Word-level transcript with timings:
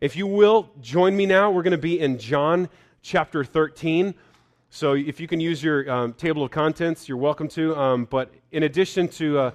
If 0.00 0.14
you 0.14 0.26
will, 0.26 0.68
join 0.82 1.16
me 1.16 1.24
now. 1.24 1.50
We're 1.50 1.62
going 1.62 1.70
to 1.70 1.78
be 1.78 2.00
in 2.00 2.18
John 2.18 2.68
chapter 3.00 3.44
13. 3.44 4.14
So 4.68 4.92
if 4.92 5.18
you 5.20 5.26
can 5.26 5.40
use 5.40 5.62
your 5.64 5.90
um, 5.90 6.12
table 6.12 6.42
of 6.44 6.50
contents, 6.50 7.08
you're 7.08 7.16
welcome 7.16 7.48
to. 7.48 7.74
Um, 7.74 8.04
but 8.04 8.30
in 8.52 8.64
addition 8.64 9.08
to, 9.08 9.38
uh, 9.38 9.50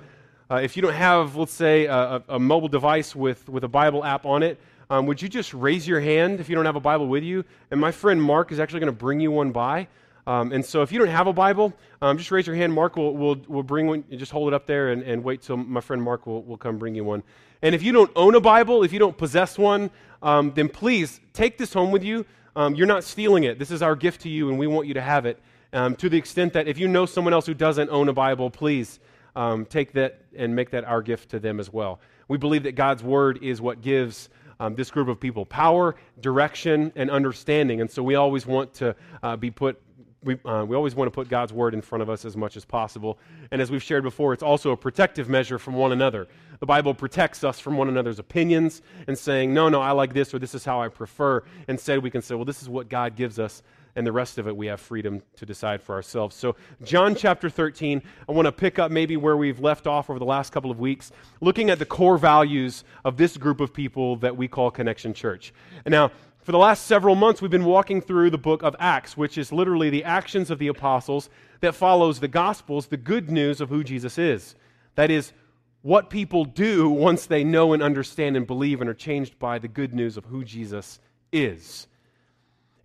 uh, 0.50 0.56
if 0.56 0.76
you 0.76 0.82
don't 0.82 0.96
have, 0.96 1.36
let's 1.36 1.54
say, 1.54 1.86
a, 1.86 2.24
a, 2.28 2.40
mobile 2.40 2.70
device 2.70 3.16
with, 3.16 3.48
with 3.50 3.64
a 3.66 3.68
Bible 3.68 4.04
app 4.04 4.26
on 4.26 4.42
it, 4.42 4.60
um, 4.90 5.06
would 5.06 5.22
you 5.22 5.30
just 5.30 5.54
raise 5.54 5.88
your 5.88 6.00
hand 6.00 6.40
if 6.40 6.50
you 6.50 6.56
don't 6.56 6.66
have 6.66 6.76
a 6.76 6.82
Bible 6.82 7.08
with 7.08 7.24
you? 7.24 7.46
And 7.70 7.80
my 7.80 7.92
friend 7.92 8.20
Mark 8.20 8.52
is 8.52 8.60
actually 8.60 8.80
going 8.80 8.94
to 8.94 9.00
bring 9.00 9.20
you 9.20 9.30
one 9.30 9.52
by. 9.52 9.88
Um, 10.26 10.52
and 10.54 10.66
so 10.66 10.82
if 10.82 10.92
you 10.92 10.98
don't 10.98 11.08
have 11.08 11.28
a 11.28 11.34
Bible, 11.34 11.72
um, 12.02 12.18
just 12.18 12.32
raise 12.32 12.48
your 12.48 12.56
hand. 12.56 12.74
Mark 12.74 12.96
will, 12.96 13.16
will, 13.16 13.38
will 13.48 13.64
bring 13.64 13.86
one. 13.86 14.04
Just 14.10 14.32
hold 14.32 14.48
it 14.48 14.56
up 14.56 14.66
there 14.66 14.92
and, 14.92 15.04
and 15.04 15.24
wait 15.24 15.44
till 15.44 15.58
my 15.58 15.82
friend 15.82 16.02
Mark 16.02 16.26
will, 16.26 16.42
will 16.44 16.58
come 16.58 16.80
bring 16.80 16.96
you 16.96 17.04
one. 17.04 17.22
And 17.62 17.76
if 17.76 17.84
you 17.84 17.92
don't 17.92 18.12
own 18.16 18.36
a 18.36 18.42
Bible, 18.42 18.84
if 18.84 18.92
you 18.92 19.00
don't 19.00 19.18
possess 19.18 19.58
one, 19.58 19.92
um, 20.22 20.52
then 20.56 20.70
please 20.70 21.20
take 21.34 21.58
this 21.58 21.74
home 21.74 21.92
with 21.92 22.04
you. 22.04 22.26
Um, 22.56 22.76
you're 22.76 22.88
not 22.88 23.04
stealing 23.04 23.44
it. 23.44 23.60
This 23.60 23.72
is 23.72 23.82
our 23.82 23.96
gift 23.96 24.22
to 24.22 24.30
you, 24.30 24.50
and 24.50 24.58
we 24.58 24.68
want 24.68 24.88
you 24.88 24.94
to 24.96 25.02
have 25.02 25.26
it. 25.26 25.40
Um, 25.74 25.96
to 25.98 26.10
the 26.10 26.18
extent 26.18 26.54
that 26.54 26.68
if 26.68 26.78
you 26.78 26.88
know 26.88 27.06
someone 27.06 27.34
else 27.34 27.46
who 27.46 27.54
doesn't 27.54 27.90
own 27.90 28.10
a 28.10 28.14
Bible, 28.14 28.50
please 28.50 29.00
um, 29.36 29.66
take 29.66 29.94
that 29.94 30.22
and 30.36 30.56
make 30.56 30.72
that 30.72 30.84
our 30.84 31.02
gift 31.02 31.30
to 31.30 31.40
them 31.40 31.60
as 31.60 31.72
well. 31.72 32.02
We 32.28 32.38
believe 32.38 32.64
that 32.64 32.74
God's 32.74 33.04
Word 33.04 33.40
is 33.42 33.62
what 33.62 33.82
gives 33.82 34.30
um, 34.60 34.76
this 34.76 34.92
group 34.92 35.08
of 35.08 35.20
people 35.20 35.46
power, 35.46 35.96
direction, 36.20 36.92
and 36.96 37.10
understanding. 37.10 37.82
And 37.82 37.90
so 37.90 38.04
we 38.04 38.16
always 38.16 38.46
want 38.46 38.74
to 38.76 38.96
uh, 39.24 39.36
be 39.38 39.50
put 39.50 39.82
we, 40.24 40.38
uh, 40.46 40.64
we 40.68 40.76
always 40.76 40.94
want 40.94 41.08
to 41.08 41.12
put 41.12 41.30
God's 41.30 41.52
word 41.52 41.74
in 41.74 41.82
front 41.82 42.04
of 42.04 42.10
us 42.10 42.26
as 42.26 42.38
much 42.38 42.56
as 42.56 42.64
possible. 42.64 43.18
And 43.50 43.62
as 43.62 43.72
we've 43.72 43.82
shared 43.82 44.04
before, 44.04 44.34
it's 44.34 44.44
also 44.44 44.72
a 44.72 44.78
protective 44.78 45.28
measure 45.28 45.58
from 45.58 45.74
one 45.74 45.92
another. 45.92 46.28
The 46.62 46.68
Bible 46.68 46.94
protects 46.94 47.44
us 47.44 47.60
from 47.60 47.76
one 47.76 47.90
another's 47.90 48.20
opinions 48.20 48.84
and 49.08 49.18
saying, 49.18 49.52
no, 49.52 49.68
no, 49.68 49.82
I 49.82 49.94
like 49.94 50.14
this 50.14 50.32
or 50.32 50.38
this 50.38 50.54
is 50.54 50.64
how 50.64 50.80
I 50.80 50.90
prefer. 50.90 51.44
Instead, 51.68 52.04
we 52.04 52.12
can 52.12 52.22
say, 52.22 52.36
well, 52.36 52.46
this 52.46 52.62
is 52.62 52.70
what 52.70 52.88
God 52.88 53.16
gives 53.16 53.40
us, 53.40 53.64
and 53.96 54.06
the 54.06 54.12
rest 54.12 54.38
of 54.38 54.48
it 54.48 54.56
we 54.56 54.68
have 54.68 54.80
freedom 54.80 55.24
to 55.38 55.46
decide 55.48 55.82
for 55.82 55.96
ourselves. 55.96 56.36
So, 56.36 56.56
John 56.84 57.16
chapter 57.16 57.50
13, 57.50 58.04
I 58.30 58.32
want 58.32 58.46
to 58.46 58.52
pick 58.52 58.78
up 58.78 58.92
maybe 58.92 59.18
where 59.18 59.36
we've 59.36 59.60
left 59.60 59.88
off 59.88 60.12
over 60.12 60.20
the 60.20 60.26
last 60.26 60.54
couple 60.54 60.70
of 60.70 60.80
weeks, 60.80 61.12
looking 61.42 61.72
at 61.72 61.80
the 61.80 61.86
core 61.86 62.20
values 62.20 62.84
of 63.04 63.18
this 63.18 63.38
group 63.38 63.60
of 63.60 63.74
people 63.74 64.18
that 64.18 64.38
we 64.38 64.48
call 64.48 64.70
Connection 64.70 65.16
Church. 65.16 65.56
And 65.84 65.92
now, 65.92 66.12
for 66.44 66.52
the 66.52 66.60
last 66.60 66.86
several 66.86 67.16
months, 67.16 67.42
we've 67.42 67.50
been 67.50 67.66
walking 67.66 68.02
through 68.02 68.30
the 68.30 68.38
book 68.38 68.62
of 68.62 68.76
Acts, 68.78 69.18
which 69.18 69.36
is 69.36 69.52
literally 69.52 69.90
the 69.90 70.04
actions 70.04 70.52
of 70.52 70.60
the 70.60 70.68
apostles 70.68 71.28
that 71.62 71.74
follows 71.74 72.20
the 72.20 72.28
Gospels, 72.28 72.86
the 72.86 72.98
good 72.98 73.32
news 73.32 73.62
of 73.62 73.70
who 73.70 73.84
Jesus 73.84 74.20
is. 74.20 74.56
That 74.94 75.10
is, 75.10 75.34
what 75.82 76.10
people 76.10 76.46
do 76.46 76.90
once 76.90 77.26
they 77.26 77.44
know 77.44 77.74
and 77.74 77.82
understand 77.82 78.38
and 78.38 78.46
believe 78.46 78.82
and 78.82 78.90
are 78.90 78.96
changed 78.96 79.40
by 79.40 79.58
the 79.60 79.68
good 79.68 79.94
news 79.94 80.18
of 80.18 80.26
who 80.26 80.44
Jesus 80.44 81.00
is. 81.32 81.88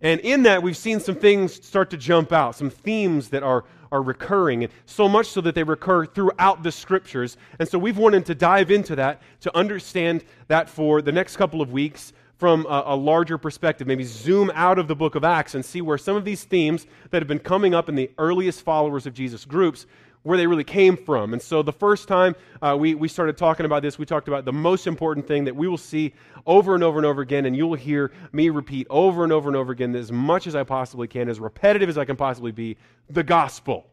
And 0.01 0.19
in 0.21 0.43
that, 0.43 0.61
we've 0.61 0.77
seen 0.77 0.99
some 0.99 1.15
things 1.15 1.53
start 1.65 1.89
to 1.91 1.97
jump 1.97 2.31
out, 2.31 2.55
some 2.55 2.69
themes 2.69 3.29
that 3.29 3.43
are, 3.43 3.65
are 3.91 4.01
recurring, 4.01 4.63
and 4.63 4.73
so 4.85 5.07
much 5.07 5.27
so 5.27 5.41
that 5.41 5.55
they 5.55 5.63
recur 5.63 6.05
throughout 6.05 6.61
the 6.61 6.71
scriptures. 6.71 7.37
And 7.57 7.67
so 7.67 7.79
we've 7.79 7.97
wanted 7.97 8.25
to 8.27 8.35
dive 8.35 8.69
into 8.69 8.95
that 8.95 9.21
to 9.41 9.55
understand 9.55 10.23
that 10.47 10.69
for 10.69 11.01
the 11.01 11.11
next 11.11 11.37
couple 11.37 11.61
of 11.61 11.71
weeks 11.71 12.13
from 12.37 12.67
a, 12.67 12.83
a, 12.87 12.95
larger 12.95 13.39
perspective, 13.39 13.87
maybe 13.87 14.03
zoom 14.03 14.51
out 14.53 14.77
of 14.77 14.87
the 14.87 14.95
book 14.95 15.15
of 15.15 15.23
Acts 15.23 15.55
and 15.55 15.65
see 15.65 15.81
where 15.81 15.97
some 15.97 16.15
of 16.15 16.23
these 16.23 16.43
themes 16.43 16.85
that 17.09 17.21
have 17.21 17.27
been 17.27 17.39
coming 17.39 17.73
up 17.73 17.89
in 17.89 17.95
the 17.95 18.11
earliest 18.19 18.61
followers 18.61 19.07
of 19.07 19.15
Jesus 19.15 19.43
groups, 19.43 19.87
where 20.27 20.37
they 20.37 20.45
really 20.45 20.65
came 20.65 20.97
from. 20.97 21.31
And 21.31 21.41
so 21.41 21.63
the 21.63 21.71
first 21.71 22.09
time 22.09 22.35
uh, 22.61 22.75
we, 22.77 22.95
we 22.95 23.07
started 23.07 23.37
talking 23.37 23.65
about 23.65 23.81
this, 23.81 23.97
we 23.97 24.05
talked 24.05 24.27
about 24.27 24.43
the 24.43 24.51
most 24.51 24.85
important 24.85 25.25
thing 25.25 25.45
that 25.45 25.55
we 25.55 25.69
will 25.69 25.77
see 25.77 26.13
over 26.45 26.75
and 26.75 26.83
over 26.83 26.99
and 26.99 27.05
over 27.05 27.21
again, 27.21 27.45
and 27.45 27.55
you'll 27.55 27.75
hear 27.75 28.11
me 28.33 28.49
repeat 28.49 28.87
over 28.89 29.23
and 29.23 29.31
over 29.31 29.47
and 29.47 29.55
over 29.55 29.71
again 29.71 29.95
as 29.95 30.11
much 30.11 30.45
as 30.45 30.53
I 30.53 30.63
possibly 30.63 31.07
can, 31.07 31.29
as 31.29 31.39
repetitive 31.39 31.87
as 31.87 31.97
I 31.97 32.03
can 32.03 32.17
possibly 32.17 32.51
be 32.51 32.75
the 33.09 33.23
gospel. 33.23 33.85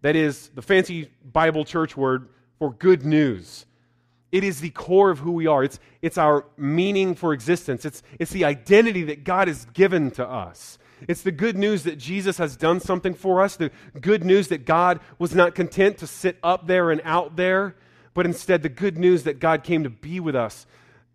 That 0.00 0.16
is 0.16 0.48
the 0.54 0.62
fancy 0.62 1.10
Bible 1.30 1.66
church 1.66 1.94
word 1.94 2.30
for 2.58 2.72
good 2.72 3.04
news. 3.04 3.66
It 4.32 4.44
is 4.44 4.62
the 4.62 4.70
core 4.70 5.10
of 5.10 5.18
who 5.18 5.32
we 5.32 5.46
are. 5.46 5.62
It's, 5.62 5.78
it's 6.00 6.16
our 6.16 6.46
meaning 6.56 7.14
for 7.14 7.34
existence. 7.34 7.84
It's, 7.84 8.02
it's 8.18 8.30
the 8.30 8.46
identity 8.46 9.04
that 9.04 9.24
God 9.24 9.48
has 9.48 9.66
given 9.74 10.10
to 10.12 10.26
us. 10.26 10.78
It's 11.06 11.22
the 11.22 11.32
good 11.32 11.56
news 11.56 11.84
that 11.84 11.98
Jesus 11.98 12.38
has 12.38 12.56
done 12.56 12.80
something 12.80 13.14
for 13.14 13.42
us, 13.42 13.56
the 13.56 13.70
good 14.00 14.24
news 14.24 14.48
that 14.48 14.64
God 14.64 15.00
was 15.18 15.34
not 15.34 15.54
content 15.54 15.98
to 15.98 16.06
sit 16.06 16.38
up 16.42 16.66
there 16.66 16.90
and 16.90 17.00
out 17.04 17.36
there, 17.36 17.76
but 18.14 18.26
instead 18.26 18.62
the 18.62 18.68
good 18.68 18.98
news 18.98 19.24
that 19.24 19.38
God 19.38 19.62
came 19.62 19.84
to 19.84 19.90
be 19.90 20.18
with 20.18 20.34
us, 20.34 20.66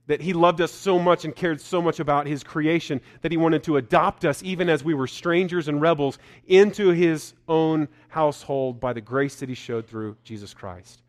that 0.07 0.21
He 0.21 0.33
loved 0.33 0.61
us 0.61 0.71
so 0.71 0.99
much 0.99 1.25
and 1.25 1.35
cared 1.35 1.59
so 1.59 1.81
much 1.81 1.99
about 1.99 2.27
His 2.27 2.43
creation 2.43 3.01
that 3.21 3.31
He 3.31 3.37
wanted 3.37 3.63
to 3.63 3.77
adopt 3.77 4.23
us, 4.25 4.41
even 4.43 4.69
as 4.69 4.83
we 4.83 4.93
were 4.93 5.07
strangers 5.07 5.67
and 5.67 5.81
rebels, 5.81 6.17
into 6.47 6.89
His 6.89 7.33
own 7.47 7.87
household 8.07 8.79
by 8.79 8.93
the 8.93 9.01
grace 9.01 9.35
that 9.37 9.49
He 9.49 9.55
showed 9.55 9.87
through 9.87 10.15
Jesus 10.23 10.53
Christ. 10.53 11.03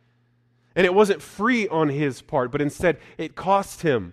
And 0.77 0.85
it 0.85 0.95
wasn't 0.95 1.23
free 1.23 1.69
on 1.69 1.89
his 1.89 2.21
part, 2.21 2.51
but 2.51 2.61
instead 2.61 2.99
it 3.17 3.37
cost 3.37 3.83
him. 3.83 4.13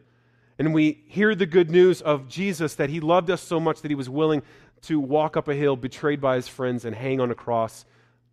And 0.60 0.74
we 0.74 1.04
hear 1.08 1.34
the 1.36 1.46
good 1.46 1.72
news 1.72 2.02
of 2.02 2.28
Jesus 2.28 2.76
that 2.76 2.90
he 2.90 3.00
loved 3.00 3.30
us 3.30 3.42
so 3.42 3.60
much 3.60 3.82
that 3.82 3.90
he 3.90 3.96
was 3.96 4.10
willing 4.10 4.44
to 4.84 5.00
walk 5.00 5.38
up 5.38 5.48
a 5.48 5.56
hill, 5.56 5.76
betrayed 5.76 6.22
by 6.22 6.36
his 6.36 6.48
friends, 6.48 6.86
and 6.86 6.96
hang 6.96 7.20
on 7.20 7.32
a 7.32 7.36
cross, 7.36 7.86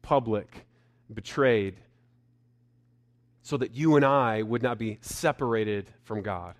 public, 0.02 0.66
betrayed, 1.12 1.76
so 3.42 3.56
that 3.56 3.74
you 3.74 3.96
and 3.96 4.04
I 4.04 4.42
would 4.42 4.62
not 4.62 4.78
be 4.78 4.98
separated 5.00 5.88
from 6.04 6.22
God. 6.22 6.54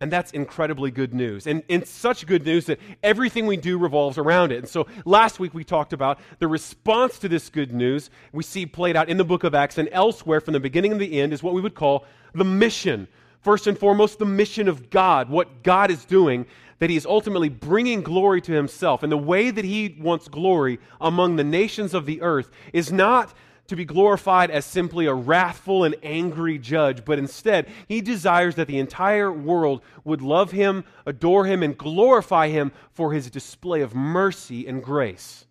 And 0.00 0.12
that's 0.12 0.32
incredibly 0.32 0.90
good 0.90 1.14
news. 1.14 1.46
And 1.46 1.62
it's 1.68 1.90
such 1.90 2.26
good 2.26 2.44
news 2.44 2.66
that 2.66 2.78
everything 3.02 3.46
we 3.46 3.56
do 3.56 3.78
revolves 3.78 4.18
around 4.18 4.52
it. 4.52 4.58
And 4.58 4.68
so 4.68 4.86
last 5.04 5.38
week 5.38 5.54
we 5.54 5.64
talked 5.64 5.92
about 5.92 6.18
the 6.40 6.48
response 6.48 7.18
to 7.20 7.28
this 7.28 7.48
good 7.48 7.72
news 7.72 8.10
we 8.32 8.42
see 8.42 8.66
played 8.66 8.96
out 8.96 9.08
in 9.08 9.16
the 9.16 9.24
book 9.24 9.44
of 9.44 9.54
Acts 9.54 9.78
and 9.78 9.88
elsewhere 9.92 10.40
from 10.40 10.52
the 10.52 10.60
beginning 10.60 10.90
to 10.90 10.98
the 10.98 11.20
end 11.20 11.32
is 11.32 11.42
what 11.42 11.54
we 11.54 11.60
would 11.60 11.74
call 11.74 12.04
the 12.34 12.44
mission. 12.44 13.08
First 13.44 13.66
and 13.66 13.78
foremost, 13.78 14.18
the 14.18 14.24
mission 14.24 14.68
of 14.68 14.90
God, 14.90 15.28
what 15.28 15.62
God 15.62 15.90
is 15.90 16.04
doing, 16.04 16.46
that 16.78 16.90
He 16.90 16.96
is 16.96 17.06
ultimately 17.06 17.50
bringing 17.50 18.02
glory 18.02 18.40
to 18.40 18.52
Himself. 18.52 19.02
And 19.02 19.12
the 19.12 19.18
way 19.18 19.50
that 19.50 19.64
He 19.64 19.96
wants 20.00 20.28
glory 20.28 20.80
among 21.00 21.36
the 21.36 21.44
nations 21.44 21.92
of 21.92 22.06
the 22.06 22.22
earth 22.22 22.50
is 22.72 22.90
not 22.90 23.34
to 23.66 23.76
be 23.76 23.84
glorified 23.84 24.50
as 24.50 24.64
simply 24.64 25.06
a 25.06 25.14
wrathful 25.14 25.84
and 25.84 25.94
angry 26.02 26.58
judge, 26.58 27.04
but 27.04 27.18
instead, 27.18 27.66
he 27.88 28.00
desires 28.00 28.56
that 28.56 28.66
the 28.66 28.78
entire 28.78 29.32
world 29.32 29.82
would 30.04 30.20
love 30.20 30.50
him, 30.50 30.84
adore 31.06 31.46
him, 31.46 31.62
and 31.62 31.78
glorify 31.78 32.48
him 32.48 32.72
for 32.92 33.12
his 33.12 33.30
display 33.30 33.80
of 33.80 33.94
mercy 33.94 34.66
and 34.66 34.82
grace. 34.82 35.46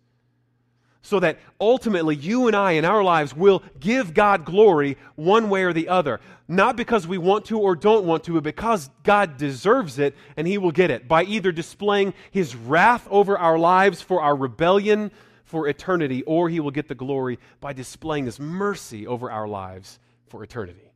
So 1.02 1.20
that 1.20 1.38
ultimately 1.60 2.16
you 2.16 2.46
and 2.46 2.56
I 2.56 2.72
in 2.72 2.84
our 2.84 3.02
lives 3.02 3.36
will 3.36 3.62
give 3.78 4.14
God 4.14 4.44
glory 4.44 4.96
one 5.16 5.50
way 5.50 5.64
or 5.64 5.72
the 5.72 5.88
other. 5.88 6.20
Not 6.46 6.76
because 6.76 7.06
we 7.06 7.16
want 7.16 7.46
to 7.46 7.58
or 7.58 7.74
don't 7.74 8.04
want 8.04 8.24
to, 8.24 8.34
but 8.34 8.42
because 8.42 8.90
God 9.02 9.38
deserves 9.38 9.98
it 9.98 10.14
and 10.36 10.46
he 10.46 10.58
will 10.58 10.72
get 10.72 10.90
it 10.90 11.08
by 11.08 11.24
either 11.24 11.52
displaying 11.52 12.12
his 12.30 12.54
wrath 12.54 13.08
over 13.10 13.38
our 13.38 13.58
lives 13.58 14.02
for 14.02 14.20
our 14.20 14.36
rebellion 14.36 15.10
for 15.44 15.68
eternity, 15.68 16.22
or 16.24 16.48
he 16.48 16.60
will 16.60 16.70
get 16.70 16.88
the 16.88 16.94
glory 16.94 17.38
by 17.60 17.72
displaying 17.72 18.26
his 18.26 18.40
mercy 18.40 19.06
over 19.06 19.30
our 19.30 19.46
lives 19.46 19.98
for 20.26 20.42
eternity. 20.42 20.90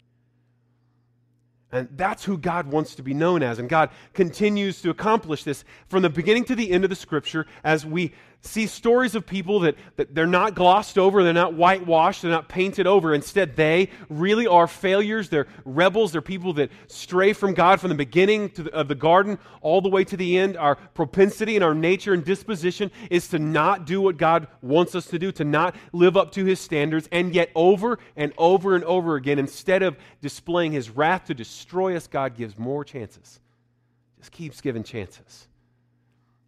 And 1.71 1.89
that's 1.97 2.25
who 2.25 2.39
God 2.39 2.67
wants 2.67 2.95
to 2.95 3.03
be 3.03 3.13
known 3.13 3.43
as. 3.43 3.59
And 3.59 3.69
God 3.69 3.91
continues 4.15 4.81
to 4.83 4.91
accomplish 4.91 5.45
this 5.45 5.65
from 5.89 6.03
the 6.03 6.09
beginning 6.09 6.45
to 6.47 6.55
the 6.55 6.71
end 6.71 6.85
of 6.85 6.91
the 6.91 6.97
scripture 6.97 7.47
as 7.63 7.85
we 7.85 8.15
see 8.43 8.67
stories 8.67 9.15
of 9.15 9.27
people 9.27 9.61
that, 9.61 9.75
that 9.97 10.15
they're 10.15 10.27
not 10.27 10.55
glossed 10.55 10.97
over, 10.97 11.25
they're 11.25 11.33
not 11.33 11.55
whitewashed, 11.55 12.23
they're 12.23 12.31
not 12.31 12.49
painted 12.49 12.87
over. 12.87 13.13
Instead, 13.13 13.57
they 13.57 13.91
really 14.09 14.47
are 14.47 14.67
failures. 14.67 15.29
They're 15.29 15.49
rebels. 15.65 16.13
They're 16.13 16.23
people 16.23 16.53
that 16.55 16.71
stray 16.87 17.33
from 17.33 17.55
God 17.55 17.81
from 17.81 17.91
the 17.91 17.97
beginning 17.97 18.51
the, 18.55 18.73
of 18.73 18.89
the 18.89 18.95
garden 18.95 19.39
all 19.61 19.81
the 19.81 19.89
way 19.89 20.05
to 20.05 20.17
the 20.17 20.39
end. 20.39 20.57
Our 20.57 20.77
propensity 20.77 21.57
and 21.57 21.65
our 21.65 21.75
nature 21.75 22.15
and 22.15 22.25
disposition 22.25 22.91
is 23.11 23.29
to 23.29 23.39
not 23.39 23.87
do 23.87 24.01
what 24.01 24.17
God 24.17 24.47
wants 24.63 24.95
us 24.95 25.07
to 25.07 25.19
do, 25.19 25.33
to 25.33 25.45
not 25.45 25.75
live 25.93 26.17
up 26.17 26.33
to 26.33 26.45
his 26.45 26.61
standards. 26.61 27.09
And 27.11 27.35
yet, 27.35 27.51
over 27.55 27.99
and 28.17 28.33
over 28.39 28.75
and 28.75 28.85
over 28.85 29.17
again, 29.17 29.39
instead 29.39 29.83
of 29.83 29.97
displaying 30.21 30.73
his 30.73 30.91
wrath 30.91 31.27
to 31.27 31.35
destroy 31.35 31.97
us, 31.97 32.07
God 32.07 32.37
gives 32.37 32.59
more 32.59 32.85
chances. 32.85 33.41
Just 34.19 34.33
keeps 34.33 34.61
giving 34.61 34.83
chances 34.83 35.49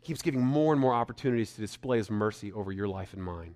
keeps 0.03 0.23
giving 0.23 0.41
more 0.41 0.73
and 0.73 0.81
more 0.81 0.95
opportunities 0.95 1.53
to 1.55 1.61
display 1.61 1.99
his 1.99 2.11
mercy 2.11 2.53
over 2.53 2.73
your 2.73 2.89
life 2.89 3.13
and 3.13 3.23
mine. 3.23 3.55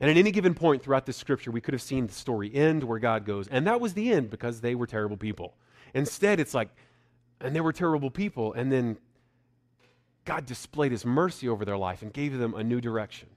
And 0.00 0.10
at 0.10 0.16
any 0.16 0.32
given 0.32 0.54
point 0.54 0.82
throughout 0.82 1.06
this 1.06 1.16
scripture, 1.16 1.50
we 1.50 1.60
could 1.60 1.74
have 1.74 1.82
seen 1.82 2.06
the 2.06 2.12
story 2.12 2.52
end 2.52 2.82
where 2.82 2.98
God 2.98 3.24
goes, 3.24 3.46
and 3.48 3.66
that 3.66 3.80
was 3.80 3.94
the 3.94 4.12
end 4.12 4.30
because 4.30 4.60
they 4.60 4.74
were 4.74 4.86
terrible 4.86 5.16
people. 5.16 5.54
Instead, 5.94 6.40
it's 6.40 6.54
like, 6.54 6.68
and 7.40 7.54
they 7.54 7.60
were 7.60 7.72
terrible 7.72 8.10
people, 8.10 8.52
and 8.54 8.72
then 8.72 8.96
God 10.24 10.46
displayed 10.46 10.90
his 10.90 11.04
mercy 11.04 11.48
over 11.48 11.64
their 11.64 11.76
life 11.76 12.02
and 12.02 12.12
gave 12.12 12.36
them 12.38 12.54
a 12.54 12.64
new 12.64 12.80
direction. 12.80 13.28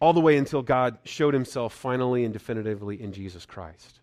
All 0.00 0.12
the 0.12 0.20
way 0.20 0.36
until 0.36 0.60
God 0.60 0.98
showed 1.04 1.32
himself 1.32 1.72
finally 1.72 2.24
and 2.24 2.32
definitively 2.32 3.00
in 3.00 3.12
Jesus 3.12 3.46
Christ. 3.46 4.00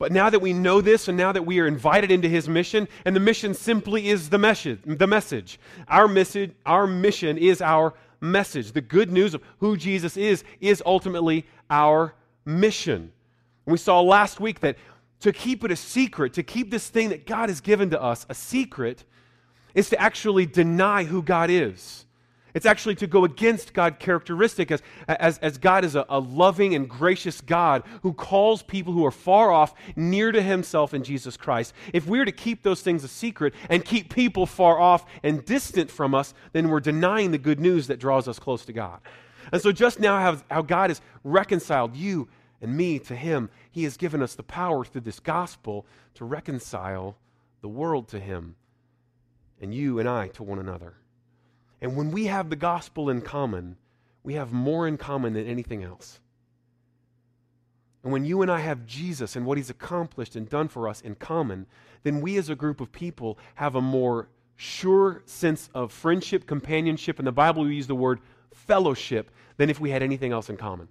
But 0.00 0.12
now 0.12 0.30
that 0.30 0.40
we 0.40 0.54
know 0.54 0.80
this 0.80 1.08
and 1.08 1.18
now 1.18 1.30
that 1.30 1.44
we 1.44 1.60
are 1.60 1.66
invited 1.66 2.10
into 2.10 2.26
his 2.26 2.48
mission, 2.48 2.88
and 3.04 3.14
the 3.14 3.20
mission 3.20 3.52
simply 3.52 4.08
is 4.08 4.30
the 4.30 4.38
message, 4.38 4.80
the 4.86 5.06
message. 5.06 5.60
Our 5.88 6.08
message, 6.08 6.52
our 6.64 6.86
mission 6.86 7.36
is 7.36 7.60
our 7.60 7.92
message. 8.18 8.72
The 8.72 8.80
good 8.80 9.12
news 9.12 9.34
of 9.34 9.42
who 9.58 9.76
Jesus 9.76 10.16
is 10.16 10.42
is 10.58 10.82
ultimately 10.86 11.44
our 11.68 12.14
mission. 12.46 13.12
we 13.66 13.76
saw 13.76 14.00
last 14.00 14.40
week 14.40 14.60
that 14.60 14.78
to 15.20 15.34
keep 15.34 15.64
it 15.64 15.70
a 15.70 15.76
secret, 15.76 16.32
to 16.32 16.42
keep 16.42 16.70
this 16.70 16.88
thing 16.88 17.10
that 17.10 17.26
God 17.26 17.50
has 17.50 17.60
given 17.60 17.90
to 17.90 18.00
us 18.00 18.24
a 18.30 18.34
secret, 18.34 19.04
is 19.74 19.90
to 19.90 20.00
actually 20.00 20.46
deny 20.46 21.04
who 21.04 21.22
God 21.22 21.50
is. 21.50 22.06
It's 22.54 22.66
actually 22.66 22.94
to 22.96 23.06
go 23.06 23.24
against 23.24 23.72
God's 23.72 23.96
characteristic 23.98 24.70
as, 24.70 24.82
as, 25.08 25.38
as 25.38 25.58
God 25.58 25.84
is 25.84 25.94
a, 25.94 26.04
a 26.08 26.18
loving 26.18 26.74
and 26.74 26.88
gracious 26.88 27.40
God 27.40 27.82
who 28.02 28.12
calls 28.12 28.62
people 28.62 28.92
who 28.92 29.06
are 29.06 29.10
far 29.10 29.50
off 29.50 29.74
near 29.96 30.32
to 30.32 30.42
himself 30.42 30.94
in 30.94 31.04
Jesus 31.04 31.36
Christ. 31.36 31.72
If 31.92 32.06
we're 32.06 32.24
to 32.24 32.32
keep 32.32 32.62
those 32.62 32.82
things 32.82 33.04
a 33.04 33.08
secret 33.08 33.54
and 33.68 33.84
keep 33.84 34.12
people 34.12 34.46
far 34.46 34.80
off 34.80 35.04
and 35.22 35.44
distant 35.44 35.90
from 35.90 36.14
us, 36.14 36.34
then 36.52 36.68
we're 36.68 36.80
denying 36.80 37.30
the 37.30 37.38
good 37.38 37.60
news 37.60 37.86
that 37.86 38.00
draws 38.00 38.28
us 38.28 38.38
close 38.38 38.64
to 38.66 38.72
God. 38.72 39.00
And 39.52 39.60
so, 39.60 39.72
just 39.72 39.98
now, 39.98 40.18
how, 40.18 40.42
how 40.50 40.62
God 40.62 40.90
has 40.90 41.00
reconciled 41.24 41.96
you 41.96 42.28
and 42.60 42.76
me 42.76 42.98
to 43.00 43.16
Him, 43.16 43.50
He 43.70 43.84
has 43.84 43.96
given 43.96 44.22
us 44.22 44.34
the 44.34 44.42
power 44.42 44.84
through 44.84 45.00
this 45.02 45.20
gospel 45.20 45.86
to 46.14 46.24
reconcile 46.24 47.16
the 47.60 47.68
world 47.68 48.08
to 48.08 48.20
Him 48.20 48.54
and 49.60 49.74
you 49.74 49.98
and 49.98 50.08
I 50.08 50.28
to 50.28 50.42
one 50.42 50.58
another. 50.58 50.94
And 51.80 51.96
when 51.96 52.10
we 52.10 52.26
have 52.26 52.50
the 52.50 52.56
gospel 52.56 53.08
in 53.08 53.22
common, 53.22 53.76
we 54.22 54.34
have 54.34 54.52
more 54.52 54.86
in 54.86 54.98
common 54.98 55.32
than 55.32 55.46
anything 55.46 55.82
else. 55.82 56.20
And 58.02 58.12
when 58.12 58.24
you 58.24 58.42
and 58.42 58.50
I 58.50 58.60
have 58.60 58.86
Jesus 58.86 59.36
and 59.36 59.44
what 59.44 59.58
he's 59.58 59.70
accomplished 59.70 60.36
and 60.36 60.48
done 60.48 60.68
for 60.68 60.88
us 60.88 61.00
in 61.00 61.14
common, 61.14 61.66
then 62.02 62.20
we 62.20 62.36
as 62.38 62.48
a 62.48 62.54
group 62.54 62.80
of 62.80 62.92
people 62.92 63.38
have 63.56 63.74
a 63.74 63.80
more 63.80 64.28
sure 64.56 65.22
sense 65.26 65.68
of 65.74 65.92
friendship, 65.92 66.46
companionship. 66.46 67.18
In 67.18 67.24
the 67.24 67.32
Bible, 67.32 67.64
we 67.64 67.74
use 67.74 67.86
the 67.86 67.94
word 67.94 68.20
fellowship 68.52 69.30
than 69.56 69.70
if 69.70 69.80
we 69.80 69.90
had 69.90 70.02
anything 70.02 70.32
else 70.32 70.48
in 70.48 70.56
common. 70.56 70.88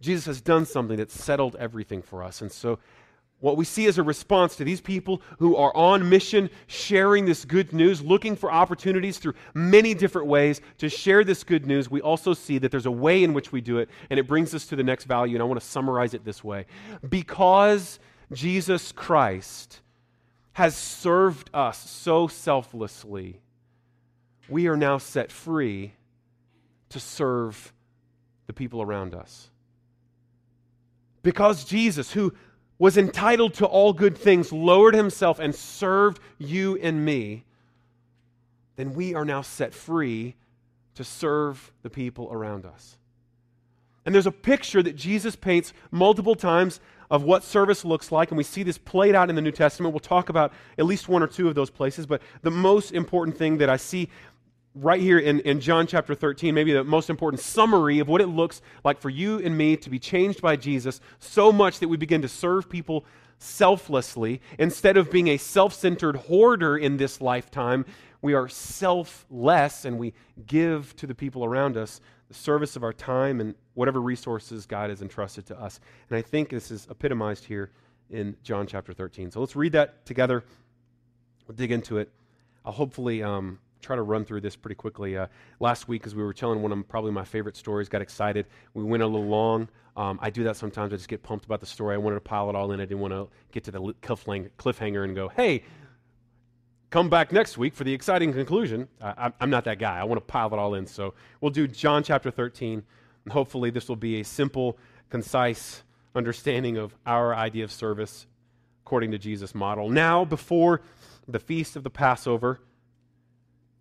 Jesus 0.00 0.24
has 0.26 0.40
done 0.40 0.64
something 0.64 0.96
that 0.96 1.10
settled 1.10 1.56
everything 1.56 2.02
for 2.02 2.22
us. 2.22 2.40
And 2.40 2.50
so 2.50 2.78
what 3.40 3.56
we 3.56 3.64
see 3.64 3.86
as 3.86 3.98
a 3.98 4.02
response 4.02 4.56
to 4.56 4.64
these 4.64 4.80
people 4.80 5.22
who 5.38 5.56
are 5.56 5.74
on 5.74 6.08
mission, 6.08 6.50
sharing 6.66 7.24
this 7.24 7.44
good 7.44 7.72
news, 7.72 8.02
looking 8.02 8.36
for 8.36 8.52
opportunities 8.52 9.18
through 9.18 9.34
many 9.54 9.94
different 9.94 10.28
ways 10.28 10.60
to 10.78 10.88
share 10.88 11.24
this 11.24 11.42
good 11.42 11.66
news, 11.66 11.90
we 11.90 12.02
also 12.02 12.34
see 12.34 12.58
that 12.58 12.70
there's 12.70 12.86
a 12.86 12.90
way 12.90 13.24
in 13.24 13.32
which 13.32 13.50
we 13.50 13.60
do 13.60 13.78
it, 13.78 13.88
and 14.10 14.20
it 14.20 14.26
brings 14.26 14.54
us 14.54 14.66
to 14.66 14.76
the 14.76 14.82
next 14.82 15.04
value, 15.04 15.34
and 15.36 15.42
I 15.42 15.46
want 15.46 15.60
to 15.60 15.66
summarize 15.66 16.12
it 16.12 16.24
this 16.24 16.44
way. 16.44 16.66
Because 17.08 17.98
Jesus 18.32 18.92
Christ 18.92 19.80
has 20.52 20.76
served 20.76 21.48
us 21.54 21.78
so 21.78 22.28
selflessly, 22.28 23.40
we 24.48 24.66
are 24.66 24.76
now 24.76 24.98
set 24.98 25.32
free 25.32 25.94
to 26.90 27.00
serve 27.00 27.72
the 28.46 28.52
people 28.52 28.82
around 28.82 29.14
us. 29.14 29.48
Because 31.22 31.64
Jesus, 31.64 32.12
who 32.12 32.34
was 32.80 32.96
entitled 32.96 33.52
to 33.52 33.66
all 33.66 33.92
good 33.92 34.16
things, 34.16 34.50
lowered 34.50 34.94
himself 34.94 35.38
and 35.38 35.54
served 35.54 36.18
you 36.38 36.78
and 36.78 37.04
me, 37.04 37.44
then 38.76 38.94
we 38.94 39.14
are 39.14 39.26
now 39.26 39.42
set 39.42 39.74
free 39.74 40.34
to 40.94 41.04
serve 41.04 41.72
the 41.82 41.90
people 41.90 42.30
around 42.32 42.64
us. 42.64 42.96
And 44.06 44.14
there's 44.14 44.26
a 44.26 44.32
picture 44.32 44.82
that 44.82 44.96
Jesus 44.96 45.36
paints 45.36 45.74
multiple 45.90 46.34
times 46.34 46.80
of 47.10 47.22
what 47.22 47.44
service 47.44 47.84
looks 47.84 48.10
like, 48.10 48.30
and 48.30 48.38
we 48.38 48.44
see 48.44 48.62
this 48.62 48.78
played 48.78 49.14
out 49.14 49.28
in 49.28 49.36
the 49.36 49.42
New 49.42 49.52
Testament. 49.52 49.92
We'll 49.92 50.00
talk 50.00 50.30
about 50.30 50.50
at 50.78 50.86
least 50.86 51.06
one 51.06 51.22
or 51.22 51.26
two 51.26 51.48
of 51.48 51.54
those 51.54 51.68
places, 51.68 52.06
but 52.06 52.22
the 52.40 52.50
most 52.50 52.92
important 52.92 53.36
thing 53.36 53.58
that 53.58 53.68
I 53.68 53.76
see 53.76 54.08
right 54.74 55.00
here 55.00 55.18
in, 55.18 55.40
in 55.40 55.60
John 55.60 55.86
chapter 55.86 56.14
13, 56.14 56.54
maybe 56.54 56.72
the 56.72 56.84
most 56.84 57.10
important 57.10 57.40
summary 57.40 57.98
of 57.98 58.08
what 58.08 58.20
it 58.20 58.28
looks 58.28 58.62
like 58.84 59.00
for 59.00 59.10
you 59.10 59.38
and 59.38 59.56
me 59.56 59.76
to 59.76 59.90
be 59.90 59.98
changed 59.98 60.40
by 60.40 60.56
Jesus 60.56 61.00
so 61.18 61.50
much 61.50 61.80
that 61.80 61.88
we 61.88 61.96
begin 61.96 62.22
to 62.22 62.28
serve 62.28 62.68
people 62.68 63.04
selflessly. 63.38 64.40
Instead 64.58 64.96
of 64.96 65.10
being 65.10 65.28
a 65.28 65.36
self 65.36 65.74
centered 65.74 66.16
hoarder 66.16 66.76
in 66.76 66.96
this 66.96 67.20
lifetime, 67.20 67.84
we 68.22 68.34
are 68.34 68.48
selfless 68.48 69.84
and 69.84 69.98
we 69.98 70.12
give 70.46 70.94
to 70.96 71.06
the 71.06 71.14
people 71.14 71.44
around 71.44 71.76
us 71.76 72.00
the 72.28 72.34
service 72.34 72.76
of 72.76 72.84
our 72.84 72.92
time 72.92 73.40
and 73.40 73.56
whatever 73.74 74.00
resources 74.00 74.66
God 74.66 74.90
has 74.90 75.02
entrusted 75.02 75.46
to 75.46 75.60
us. 75.60 75.80
And 76.08 76.16
I 76.16 76.22
think 76.22 76.50
this 76.50 76.70
is 76.70 76.86
epitomized 76.88 77.44
here 77.44 77.72
in 78.08 78.36
John 78.44 78.68
chapter 78.68 78.92
13. 78.92 79.32
So 79.32 79.40
let's 79.40 79.56
read 79.56 79.72
that 79.72 80.06
together. 80.06 80.44
We'll 81.48 81.56
dig 81.56 81.72
into 81.72 81.98
it. 81.98 82.12
I'll 82.64 82.72
hopefully. 82.72 83.20
Um, 83.24 83.58
try 83.80 83.96
to 83.96 84.02
run 84.02 84.24
through 84.24 84.40
this 84.40 84.56
pretty 84.56 84.74
quickly. 84.74 85.16
Uh, 85.16 85.26
last 85.58 85.88
week, 85.88 86.06
as 86.06 86.14
we 86.14 86.22
were 86.22 86.32
telling 86.32 86.62
one 86.62 86.72
of 86.72 86.88
probably 86.88 87.12
my 87.12 87.24
favorite 87.24 87.56
stories, 87.56 87.88
got 87.88 88.02
excited. 88.02 88.46
We 88.74 88.84
went 88.84 89.02
a 89.02 89.06
little 89.06 89.26
long. 89.26 89.68
Um, 89.96 90.18
I 90.22 90.30
do 90.30 90.44
that 90.44 90.56
sometimes. 90.56 90.92
I 90.92 90.96
just 90.96 91.08
get 91.08 91.22
pumped 91.22 91.44
about 91.44 91.60
the 91.60 91.66
story. 91.66 91.94
I 91.94 91.98
wanted 91.98 92.16
to 92.16 92.20
pile 92.20 92.48
it 92.48 92.56
all 92.56 92.72
in. 92.72 92.80
I 92.80 92.84
didn't 92.84 93.00
want 93.00 93.12
to 93.12 93.28
get 93.52 93.64
to 93.64 93.70
the 93.70 93.80
cliffhanger 93.80 95.04
and 95.04 95.14
go, 95.14 95.28
hey, 95.28 95.64
come 96.90 97.08
back 97.08 97.32
next 97.32 97.58
week 97.58 97.74
for 97.74 97.84
the 97.84 97.92
exciting 97.92 98.32
conclusion. 98.32 98.88
I, 99.00 99.32
I'm 99.40 99.50
not 99.50 99.64
that 99.64 99.78
guy. 99.78 99.98
I 99.98 100.04
want 100.04 100.20
to 100.20 100.24
pile 100.24 100.52
it 100.52 100.58
all 100.58 100.74
in. 100.74 100.86
So 100.86 101.14
we'll 101.40 101.50
do 101.50 101.66
John 101.66 102.02
chapter 102.02 102.30
13. 102.30 102.82
And 103.24 103.32
hopefully, 103.32 103.70
this 103.70 103.88
will 103.88 103.96
be 103.96 104.20
a 104.20 104.24
simple, 104.24 104.78
concise 105.10 105.82
understanding 106.14 106.76
of 106.76 106.94
our 107.06 107.34
idea 107.34 107.64
of 107.64 107.72
service 107.72 108.26
according 108.84 109.12
to 109.12 109.18
Jesus' 109.18 109.54
model. 109.54 109.88
Now, 109.88 110.24
before 110.24 110.82
the 111.28 111.38
feast 111.38 111.76
of 111.76 111.84
the 111.84 111.90
Passover, 111.90 112.60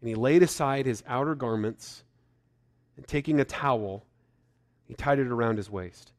And 0.00 0.08
he 0.08 0.14
laid 0.14 0.42
aside 0.42 0.86
his 0.86 1.02
outer 1.06 1.34
garments, 1.34 2.04
and 2.96 3.06
taking 3.06 3.40
a 3.40 3.44
towel, 3.44 4.04
he 4.86 4.94
tied 4.94 5.18
it 5.18 5.26
around 5.26 5.56
his 5.56 5.70
waist. 5.70 6.12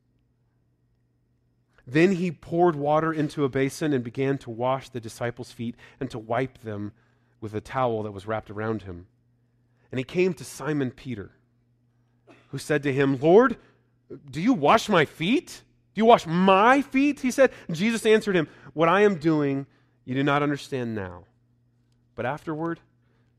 Then 1.88 2.14
he 2.14 2.32
poured 2.32 2.76
water 2.76 3.12
into 3.12 3.44
a 3.44 3.50
basin 3.50 3.92
and 3.92 4.04
began 4.04 4.38
to 4.40 4.50
wash 4.50 4.90
the 4.90 5.00
disciples' 5.00 5.52
feet 5.52 5.76
and 6.00 6.10
to 6.12 6.20
wipe 6.20 6.60
them 6.60 6.94
with 7.42 7.56
a 7.56 7.62
towel 7.62 8.04
that 8.04 8.12
was 8.12 8.28
wrapped 8.28 8.52
around 8.52 8.84
him. 8.84 9.08
And 9.92 9.98
he 9.98 10.04
came 10.04 10.34
to 10.36 10.44
Simon 10.44 10.92
Peter, 10.92 11.32
who 12.50 12.58
said 12.58 12.84
to 12.84 12.94
him, 12.94 13.20
Lord, 13.20 13.58
do 14.30 14.40
you 14.40 14.54
wash 14.54 14.90
my 14.90 15.06
feet? 15.06 15.64
Do 15.94 16.00
you 16.00 16.06
wash 16.06 16.26
my 16.26 16.82
feet? 16.82 17.20
He 17.20 17.32
said. 17.32 17.52
Jesus 17.72 18.06
answered 18.06 18.36
him, 18.36 18.48
What 18.74 18.88
I 18.88 19.02
am 19.02 19.16
doing, 19.16 19.66
you 20.06 20.16
do 20.16 20.24
not 20.24 20.44
understand 20.44 20.96
now, 20.96 21.26
but 22.16 22.26
afterward 22.26 22.80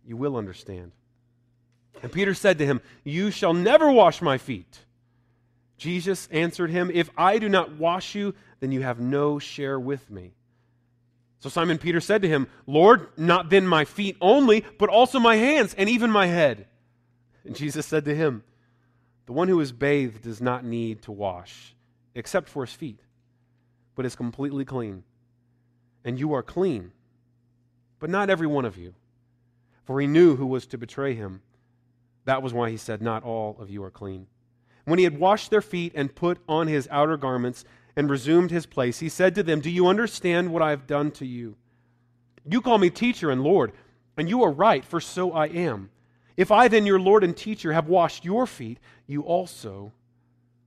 you 0.06 0.16
will 0.16 0.36
understand. 0.36 0.92
And 2.02 2.10
Peter 2.10 2.34
said 2.34 2.58
to 2.58 2.66
him, 2.66 2.80
You 3.04 3.30
shall 3.30 3.54
never 3.54 3.90
wash 3.90 4.22
my 4.22 4.38
feet. 4.38 4.80
Jesus 5.76 6.28
answered 6.30 6.70
him, 6.70 6.90
If 6.92 7.10
I 7.16 7.38
do 7.38 7.48
not 7.48 7.76
wash 7.76 8.14
you, 8.14 8.34
then 8.60 8.72
you 8.72 8.82
have 8.82 9.00
no 9.00 9.38
share 9.38 9.78
with 9.78 10.10
me. 10.10 10.32
So 11.40 11.48
Simon 11.48 11.78
Peter 11.78 12.00
said 12.00 12.22
to 12.22 12.28
him, 12.28 12.46
Lord, 12.66 13.08
not 13.16 13.50
then 13.50 13.66
my 13.66 13.84
feet 13.84 14.16
only, 14.20 14.64
but 14.78 14.88
also 14.88 15.18
my 15.18 15.36
hands 15.36 15.74
and 15.74 15.88
even 15.88 16.10
my 16.10 16.26
head. 16.26 16.66
And 17.44 17.56
Jesus 17.56 17.84
said 17.84 18.04
to 18.04 18.14
him, 18.14 18.44
The 19.26 19.32
one 19.32 19.48
who 19.48 19.60
is 19.60 19.72
bathed 19.72 20.22
does 20.22 20.40
not 20.40 20.64
need 20.64 21.02
to 21.02 21.12
wash, 21.12 21.74
except 22.14 22.48
for 22.48 22.64
his 22.64 22.74
feet, 22.74 23.00
but 23.96 24.06
is 24.06 24.14
completely 24.14 24.64
clean. 24.64 25.02
And 26.04 26.18
you 26.18 26.32
are 26.34 26.42
clean, 26.42 26.92
but 27.98 28.10
not 28.10 28.30
every 28.30 28.46
one 28.46 28.64
of 28.64 28.78
you 28.78 28.94
for 29.84 30.00
he 30.00 30.06
knew 30.06 30.36
who 30.36 30.46
was 30.46 30.66
to 30.66 30.78
betray 30.78 31.14
him. 31.14 31.42
That 32.24 32.42
was 32.42 32.52
why 32.52 32.70
he 32.70 32.76
said, 32.76 33.02
Not 33.02 33.24
all 33.24 33.56
of 33.58 33.70
you 33.70 33.82
are 33.82 33.90
clean. 33.90 34.26
When 34.84 34.98
he 34.98 35.04
had 35.04 35.18
washed 35.18 35.50
their 35.50 35.62
feet 35.62 35.92
and 35.94 36.14
put 36.14 36.38
on 36.48 36.66
his 36.66 36.88
outer 36.90 37.16
garments 37.16 37.64
and 37.96 38.10
resumed 38.10 38.50
his 38.50 38.66
place, 38.66 39.00
he 39.00 39.08
said 39.08 39.34
to 39.34 39.42
them, 39.42 39.60
Do 39.60 39.70
you 39.70 39.86
understand 39.86 40.52
what 40.52 40.62
I 40.62 40.70
have 40.70 40.86
done 40.86 41.10
to 41.12 41.26
you? 41.26 41.56
You 42.48 42.60
call 42.60 42.78
me 42.78 42.90
teacher 42.90 43.30
and 43.30 43.42
Lord, 43.42 43.72
and 44.16 44.28
you 44.28 44.42
are 44.42 44.50
right, 44.50 44.84
for 44.84 45.00
so 45.00 45.32
I 45.32 45.46
am. 45.46 45.90
If 46.36 46.50
I 46.50 46.68
then, 46.68 46.86
your 46.86 46.98
Lord 46.98 47.22
and 47.22 47.36
teacher, 47.36 47.72
have 47.72 47.88
washed 47.88 48.24
your 48.24 48.46
feet, 48.46 48.78
you 49.06 49.22
also 49.22 49.92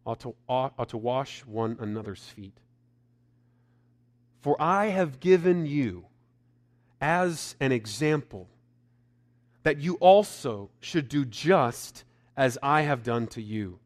ought 0.06 0.20
to, 0.22 0.36
ought, 0.48 0.90
to 0.90 0.98
wash 0.98 1.44
one 1.46 1.78
another's 1.80 2.24
feet. 2.24 2.58
For 4.42 4.56
I 4.62 4.88
have 4.88 5.20
given 5.20 5.66
you 5.66 6.06
as 7.02 7.56
an 7.60 7.72
example 7.72 8.48
that 9.66 9.80
you 9.80 9.96
also 9.96 10.70
should 10.80 11.10
do 11.10 11.26
just 11.26 12.04
as 12.38 12.56
I 12.62 12.84
have 12.84 13.02
done 13.02 13.26
to 13.30 13.42
you. 13.42 13.80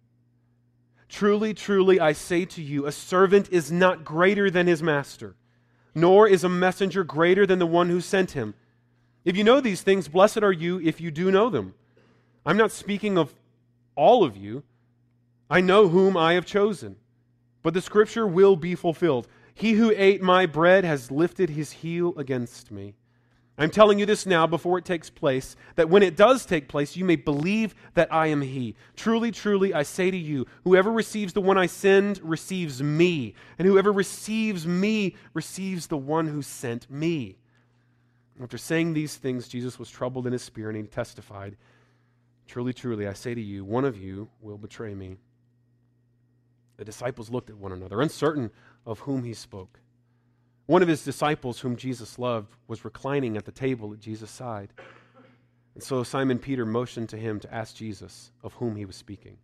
Truly, 1.08 1.54
truly, 1.54 2.02
I 2.02 2.12
say 2.12 2.44
to 2.44 2.62
you, 2.62 2.86
a 2.86 2.92
servant 2.92 3.48
is 3.50 3.72
not 3.72 4.04
greater 4.04 4.52
than 4.52 4.68
his 4.68 4.84
master, 4.84 5.38
nor 5.96 6.28
is 6.28 6.44
a 6.44 6.50
messenger 6.50 7.06
greater 7.06 7.46
than 7.46 7.60
the 7.60 7.66
one 7.66 7.88
who 7.88 8.02
sent 8.02 8.32
him. 8.32 8.56
If 9.24 9.38
you 9.38 9.46
know 9.46 9.62
these 9.62 9.82
things, 9.82 10.10
blessed 10.10 10.44
are 10.44 10.52
you 10.52 10.82
if 10.82 11.00
you 11.00 11.12
do 11.12 11.32
know 11.32 11.50
them. 11.50 11.74
I'm 12.46 12.58
not 12.58 12.74
speaking 12.74 13.18
of 13.18 13.34
all 13.96 14.26
of 14.26 14.36
you. 14.36 14.64
I 15.50 15.62
know 15.62 15.88
whom 15.88 16.18
I 16.18 16.34
have 16.34 16.46
chosen. 16.46 16.98
But 17.64 17.74
the 17.74 17.82
scripture 17.82 18.28
will 18.28 18.58
be 18.58 18.76
fulfilled. 18.76 19.30
He 19.54 19.74
who 19.74 19.94
ate 19.96 20.22
my 20.22 20.46
bread 20.46 20.84
has 20.84 21.10
lifted 21.10 21.50
his 21.50 21.72
heel 21.72 22.14
against 22.18 22.70
me. 22.70 22.96
I'm 23.60 23.70
telling 23.70 24.00
you 24.00 24.06
this 24.06 24.26
now 24.26 24.48
before 24.48 24.78
it 24.78 24.86
takes 24.86 25.10
place, 25.10 25.58
that 25.76 25.90
when 25.90 26.02
it 26.02 26.16
does 26.16 26.46
take 26.46 26.70
place, 26.70 26.96
you 26.96 27.04
may 27.04 27.18
believe 27.18 27.76
that 27.94 28.12
I 28.12 28.28
am 28.28 28.42
He. 28.42 28.76
Truly, 28.96 29.32
truly, 29.32 29.74
I 29.74 29.84
say 29.84 30.10
to 30.10 30.18
you, 30.18 30.48
whoever 30.64 30.90
receives 30.90 31.34
the 31.34 31.42
one 31.42 31.58
I 31.58 31.66
send 31.66 32.22
receives 32.24 32.82
me, 32.82 33.34
and 33.58 33.68
whoever 33.68 33.92
receives 33.92 34.66
me 34.66 35.16
receives 35.34 35.88
the 35.88 35.98
one 35.98 36.28
who 36.28 36.42
sent 36.42 36.90
me. 36.90 37.36
After 38.42 38.58
saying 38.58 38.94
these 38.94 39.18
things, 39.18 39.50
Jesus 39.50 39.78
was 39.78 39.90
troubled 39.90 40.26
in 40.26 40.32
his 40.32 40.42
spirit, 40.42 40.78
and 40.78 40.86
he 40.86 40.90
testified, 40.90 41.58
Truly, 42.48 42.72
truly, 42.72 43.08
I 43.08 43.14
say 43.14 43.36
to 43.36 43.42
you, 43.42 43.66
one 43.66 43.84
of 43.84 43.98
you 43.98 44.30
will 44.40 44.58
betray 44.58 44.96
me. 44.96 45.18
The 46.78 46.86
disciples 46.86 47.30
looked 47.30 47.50
at 47.50 47.58
one 47.58 47.74
another, 47.74 48.00
uncertain 48.00 48.52
of 48.86 49.00
whom 49.00 49.26
he 49.26 49.34
spoke. 49.34 49.82
One 50.70 50.84
of 50.84 50.88
his 50.88 51.04
disciples, 51.04 51.60
whom 51.60 51.78
Jesus 51.78 52.20
loved, 52.20 52.56
was 52.68 52.86
reclining 52.86 53.38
at 53.38 53.46
the 53.46 53.52
table 53.52 53.92
at 53.92 54.00
Jesus' 54.00 54.30
side. 54.30 54.72
And 55.74 55.82
so 55.82 56.04
Simon 56.04 56.38
Peter 56.38 56.64
motioned 56.64 57.10
to 57.10 57.18
him 57.18 57.40
to 57.40 57.52
ask 57.52 57.76
Jesus 57.76 58.32
of 58.44 58.54
whom 58.54 58.76
he 58.76 58.86
was 58.86 58.96
speaking. 58.96 59.40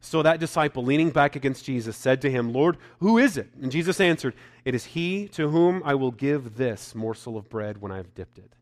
So 0.00 0.20
that 0.24 0.40
disciple, 0.40 0.84
leaning 0.84 1.10
back 1.10 1.36
against 1.36 1.64
Jesus, 1.64 1.96
said 1.96 2.20
to 2.22 2.30
him, 2.30 2.52
Lord, 2.52 2.76
who 2.98 3.18
is 3.18 3.36
it? 3.36 3.50
And 3.62 3.70
Jesus 3.70 4.00
answered, 4.00 4.34
It 4.64 4.74
is 4.74 4.84
he 4.84 5.28
to 5.28 5.48
whom 5.48 5.80
I 5.84 5.94
will 5.94 6.10
give 6.10 6.56
this 6.56 6.92
morsel 6.92 7.36
of 7.36 7.48
bread 7.48 7.80
when 7.80 7.92
I 7.92 7.98
have 7.98 8.12
dipped 8.16 8.38
it. 8.38 8.52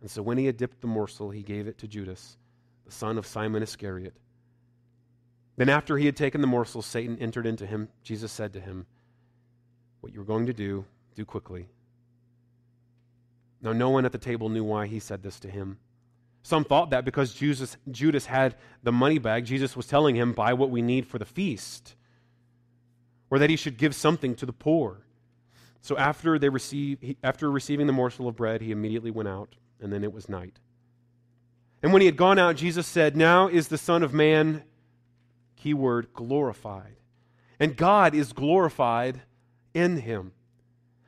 And 0.00 0.10
so 0.10 0.22
when 0.22 0.38
he 0.38 0.46
had 0.46 0.56
dipped 0.56 0.80
the 0.80 0.88
morsel, 0.88 1.30
he 1.30 1.44
gave 1.44 1.68
it 1.68 1.78
to 1.78 1.86
Judas, 1.86 2.36
the 2.84 2.90
son 2.90 3.16
of 3.16 3.28
Simon 3.28 3.62
Iscariot. 3.62 4.16
Then 5.54 5.68
after 5.68 5.98
he 5.98 6.06
had 6.06 6.16
taken 6.16 6.40
the 6.40 6.48
morsel, 6.48 6.82
Satan 6.82 7.16
entered 7.20 7.46
into 7.46 7.64
him. 7.64 7.90
Jesus 8.02 8.32
said 8.32 8.52
to 8.54 8.60
him, 8.60 8.86
What 10.00 10.12
you 10.12 10.20
are 10.20 10.24
going 10.24 10.46
to 10.46 10.52
do, 10.52 10.84
do 11.14 11.24
quickly. 11.24 11.68
Now, 13.60 13.72
no 13.72 13.90
one 13.90 14.04
at 14.04 14.12
the 14.12 14.18
table 14.18 14.48
knew 14.48 14.64
why 14.64 14.86
he 14.86 14.98
said 14.98 15.22
this 15.22 15.38
to 15.40 15.48
him. 15.48 15.78
Some 16.42 16.64
thought 16.64 16.90
that 16.90 17.04
because 17.04 17.32
Jesus, 17.32 17.76
Judas 17.90 18.26
had 18.26 18.56
the 18.82 18.90
money 18.90 19.18
bag, 19.18 19.44
Jesus 19.44 19.76
was 19.76 19.86
telling 19.86 20.16
him, 20.16 20.32
buy 20.32 20.52
what 20.54 20.70
we 20.70 20.82
need 20.82 21.06
for 21.06 21.18
the 21.18 21.24
feast, 21.24 21.94
or 23.30 23.38
that 23.38 23.50
he 23.50 23.56
should 23.56 23.78
give 23.78 23.94
something 23.94 24.34
to 24.36 24.46
the 24.46 24.52
poor. 24.52 25.06
So 25.80 25.96
after, 25.96 26.38
they 26.38 26.48
receive, 26.48 27.16
after 27.22 27.50
receiving 27.50 27.86
the 27.86 27.92
morsel 27.92 28.26
of 28.26 28.36
bread, 28.36 28.60
he 28.60 28.72
immediately 28.72 29.12
went 29.12 29.28
out, 29.28 29.54
and 29.80 29.92
then 29.92 30.02
it 30.02 30.12
was 30.12 30.28
night. 30.28 30.58
And 31.82 31.92
when 31.92 32.02
he 32.02 32.06
had 32.06 32.16
gone 32.16 32.38
out, 32.38 32.56
Jesus 32.56 32.86
said, 32.86 33.16
Now 33.16 33.48
is 33.48 33.68
the 33.68 33.78
Son 33.78 34.02
of 34.02 34.12
Man, 34.12 34.64
keyword, 35.56 36.12
glorified. 36.12 36.96
And 37.58 37.76
God 37.76 38.14
is 38.14 38.32
glorified 38.32 39.22
in 39.74 39.98
him. 39.98 40.32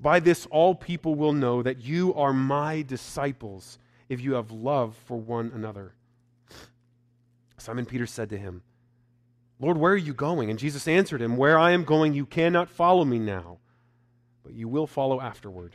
By 0.00 0.20
this, 0.20 0.46
all 0.50 0.74
people 0.74 1.14
will 1.14 1.32
know 1.32 1.62
that 1.62 1.82
you 1.82 2.14
are 2.14 2.32
my 2.32 2.82
disciples 2.82 3.78
if 4.08 4.20
you 4.20 4.34
have 4.34 4.50
love 4.50 4.96
for 5.06 5.16
one 5.18 5.52
another. 5.54 5.94
Simon 7.58 7.86
Peter 7.86 8.06
said 8.06 8.28
to 8.30 8.38
him, 8.38 8.62
Lord, 9.60 9.78
where 9.78 9.92
are 9.92 9.96
you 9.96 10.12
going? 10.12 10.50
And 10.50 10.58
Jesus 10.58 10.88
answered 10.88 11.22
him, 11.22 11.36
Where 11.36 11.58
I 11.58 11.70
am 11.70 11.84
going, 11.84 12.12
you 12.12 12.26
cannot 12.26 12.68
follow 12.68 13.04
me 13.04 13.18
now, 13.18 13.58
but 14.42 14.52
you 14.52 14.68
will 14.68 14.86
follow 14.86 15.20
afterward. 15.20 15.74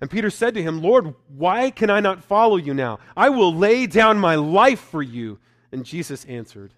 And 0.00 0.10
Peter 0.10 0.30
said 0.30 0.54
to 0.54 0.62
him, 0.62 0.80
Lord, 0.80 1.14
why 1.28 1.70
can 1.70 1.90
I 1.90 2.00
not 2.00 2.22
follow 2.22 2.56
you 2.56 2.72
now? 2.72 3.00
I 3.16 3.28
will 3.28 3.54
lay 3.54 3.86
down 3.86 4.18
my 4.18 4.36
life 4.36 4.80
for 4.80 5.02
you. 5.02 5.38
And 5.72 5.84
Jesus 5.84 6.24
answered, 6.24 6.72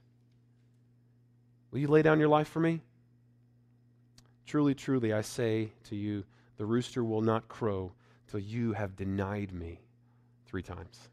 Will 1.71 1.79
you 1.79 1.89
lay 1.89 2.03
down 2.03 2.19
your 2.19 2.29
life 2.29 2.49
for 2.49 2.61
me? 2.61 2.81
Truly, 4.47 4.75
truly, 4.75 5.13
I 5.13 5.23
say 5.23 5.71
to 5.85 5.97
you, 5.97 6.25
the 6.63 6.67
rooster 6.67 7.03
will 7.03 7.23
not 7.23 7.49
crow 7.49 7.91
till 8.29 8.39
you 8.39 8.73
have 8.73 8.95
denied 8.95 9.53
me 9.53 9.81
three 10.47 10.63
times. 10.63 11.09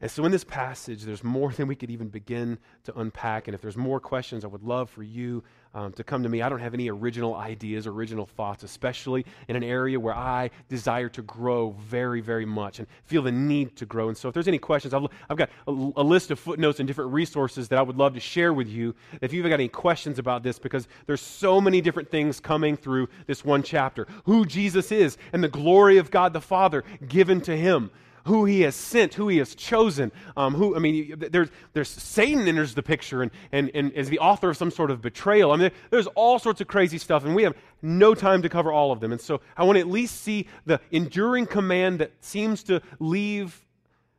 And 0.00 0.08
so, 0.08 0.24
in 0.24 0.30
this 0.30 0.44
passage, 0.44 1.02
there's 1.02 1.24
more 1.24 1.50
than 1.50 1.66
we 1.66 1.74
could 1.74 1.90
even 1.90 2.10
begin 2.10 2.58
to 2.84 2.96
unpack. 2.96 3.48
And 3.48 3.56
if 3.56 3.60
there's 3.60 3.76
more 3.76 3.98
questions, 3.98 4.44
I 4.44 4.46
would 4.46 4.62
love 4.62 4.88
for 4.88 5.02
you 5.02 5.42
um, 5.74 5.92
to 5.92 6.04
come 6.04 6.22
to 6.22 6.28
me. 6.28 6.40
I 6.40 6.48
don't 6.48 6.60
have 6.60 6.74
any 6.74 6.88
original 6.88 7.34
ideas, 7.34 7.86
original 7.86 8.26
thoughts, 8.26 8.62
especially 8.62 9.26
in 9.48 9.56
an 9.56 9.64
area 9.64 9.98
where 9.98 10.14
I 10.14 10.50
desire 10.68 11.08
to 11.10 11.22
grow 11.22 11.70
very, 11.80 12.20
very 12.20 12.46
much 12.46 12.78
and 12.78 12.88
feel 13.04 13.22
the 13.22 13.32
need 13.32 13.76
to 13.76 13.86
grow. 13.86 14.08
And 14.08 14.16
so, 14.16 14.28
if 14.28 14.34
there's 14.34 14.48
any 14.48 14.58
questions, 14.58 14.94
I've, 14.94 15.06
I've 15.28 15.36
got 15.36 15.50
a, 15.66 15.70
a 15.70 16.02
list 16.02 16.30
of 16.30 16.38
footnotes 16.38 16.80
and 16.80 16.86
different 16.86 17.12
resources 17.12 17.68
that 17.68 17.78
I 17.78 17.82
would 17.82 17.96
love 17.96 18.14
to 18.14 18.20
share 18.20 18.52
with 18.52 18.68
you. 18.68 18.94
If 19.20 19.32
you've 19.32 19.44
got 19.44 19.54
any 19.54 19.68
questions 19.68 20.18
about 20.18 20.42
this, 20.42 20.58
because 20.58 20.88
there's 21.06 21.20
so 21.20 21.60
many 21.60 21.80
different 21.80 22.10
things 22.10 22.40
coming 22.40 22.76
through 22.76 23.08
this 23.26 23.44
one 23.44 23.62
chapter 23.62 24.06
who 24.24 24.46
Jesus 24.46 24.92
is 24.92 25.18
and 25.32 25.42
the 25.42 25.48
glory 25.48 25.98
of 25.98 26.10
God 26.10 26.32
the 26.32 26.40
Father 26.40 26.84
given 27.08 27.40
to 27.42 27.56
him 27.56 27.90
who 28.24 28.44
he 28.44 28.62
has 28.62 28.74
sent, 28.74 29.14
who 29.14 29.28
he 29.28 29.38
has 29.38 29.54
chosen. 29.54 30.10
Um, 30.36 30.54
who 30.54 30.76
I 30.76 30.78
mean, 30.78 31.14
there's, 31.30 31.48
there's 31.72 31.88
Satan 31.88 32.46
enters 32.48 32.74
the 32.74 32.82
picture 32.82 33.22
and, 33.22 33.30
and, 33.52 33.70
and 33.74 33.92
is 33.92 34.08
the 34.08 34.18
author 34.18 34.50
of 34.50 34.56
some 34.56 34.70
sort 34.70 34.90
of 34.90 35.00
betrayal. 35.00 35.52
I 35.52 35.56
mean, 35.56 35.70
there's 35.90 36.06
all 36.08 36.38
sorts 36.38 36.60
of 36.60 36.66
crazy 36.66 36.98
stuff, 36.98 37.24
and 37.24 37.34
we 37.34 37.42
have 37.42 37.54
no 37.82 38.14
time 38.14 38.42
to 38.42 38.48
cover 38.48 38.72
all 38.72 38.92
of 38.92 39.00
them. 39.00 39.12
And 39.12 39.20
so 39.20 39.40
I 39.56 39.64
want 39.64 39.76
to 39.76 39.80
at 39.80 39.88
least 39.88 40.22
see 40.22 40.48
the 40.66 40.80
enduring 40.90 41.46
command 41.46 42.00
that 42.00 42.12
seems 42.20 42.62
to 42.64 42.80
leave. 42.98 43.60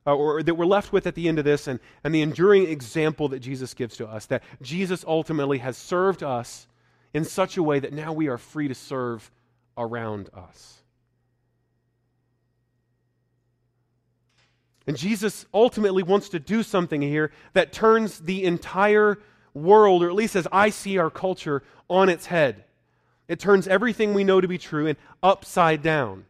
Uh, 0.08 0.14
or 0.14 0.44
that 0.44 0.54
we're 0.54 0.68
left 0.68 0.94
with 0.94 1.08
at 1.08 1.16
the 1.16 1.28
end 1.28 1.40
of 1.40 1.46
this, 1.46 1.68
and, 1.68 1.80
and 2.04 2.14
the 2.14 2.22
enduring 2.22 2.68
example 2.68 3.28
that 3.30 3.40
Jesus 3.40 3.74
gives 3.74 3.98
to 3.98 4.06
us, 4.06 4.28
that 4.28 4.44
Jesus 4.62 5.04
ultimately 5.08 5.58
has 5.58 5.78
served 5.78 6.22
us 6.22 6.68
in 7.16 7.26
such 7.26 7.58
a 7.58 7.64
way 7.64 7.80
that 7.80 7.92
now 7.92 8.14
we 8.14 8.28
are 8.28 8.38
free 8.38 8.68
to 8.68 8.76
serve 8.76 9.32
around 9.76 10.30
us. 10.32 10.84
And 14.88 14.96
Jesus 14.96 15.46
ultimately 15.54 16.04
wants 16.04 16.30
to 16.30 16.40
do 16.40 16.64
something 16.64 17.02
here 17.02 17.32
that 17.54 17.74
turns 17.74 18.20
the 18.20 18.44
entire 18.44 19.20
world, 19.54 20.04
or 20.04 20.10
at 20.10 20.16
least 20.16 20.36
as 20.36 20.48
I 20.52 20.70
see 20.70 20.98
our 20.98 21.10
culture, 21.10 21.64
on 21.90 22.10
its 22.10 22.28
head. 22.28 22.66
It 23.28 23.40
turns 23.40 23.68
everything 23.68 24.14
we 24.14 24.24
know 24.24 24.42
to 24.42 24.48
be 24.48 24.58
true 24.58 24.86
and 24.86 24.98
upside 25.24 25.82
down. 25.82 26.26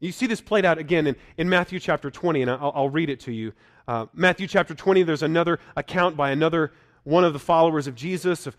You 0.00 0.12
see 0.12 0.26
this 0.26 0.40
played 0.40 0.64
out 0.64 0.78
again 0.78 1.06
in, 1.06 1.16
in 1.36 1.48
Matthew 1.48 1.78
chapter 1.78 2.10
20, 2.10 2.42
and 2.42 2.50
I'll, 2.50 2.72
I'll 2.74 2.88
read 2.88 3.10
it 3.10 3.20
to 3.20 3.32
you. 3.32 3.52
Uh, 3.86 4.06
Matthew 4.14 4.46
chapter 4.46 4.74
20, 4.74 5.02
there's 5.02 5.22
another 5.22 5.58
account 5.76 6.16
by 6.16 6.30
another 6.30 6.72
one 7.04 7.24
of 7.24 7.32
the 7.32 7.38
followers 7.38 7.86
of 7.86 7.94
Jesus 7.94 8.46
of 8.46 8.56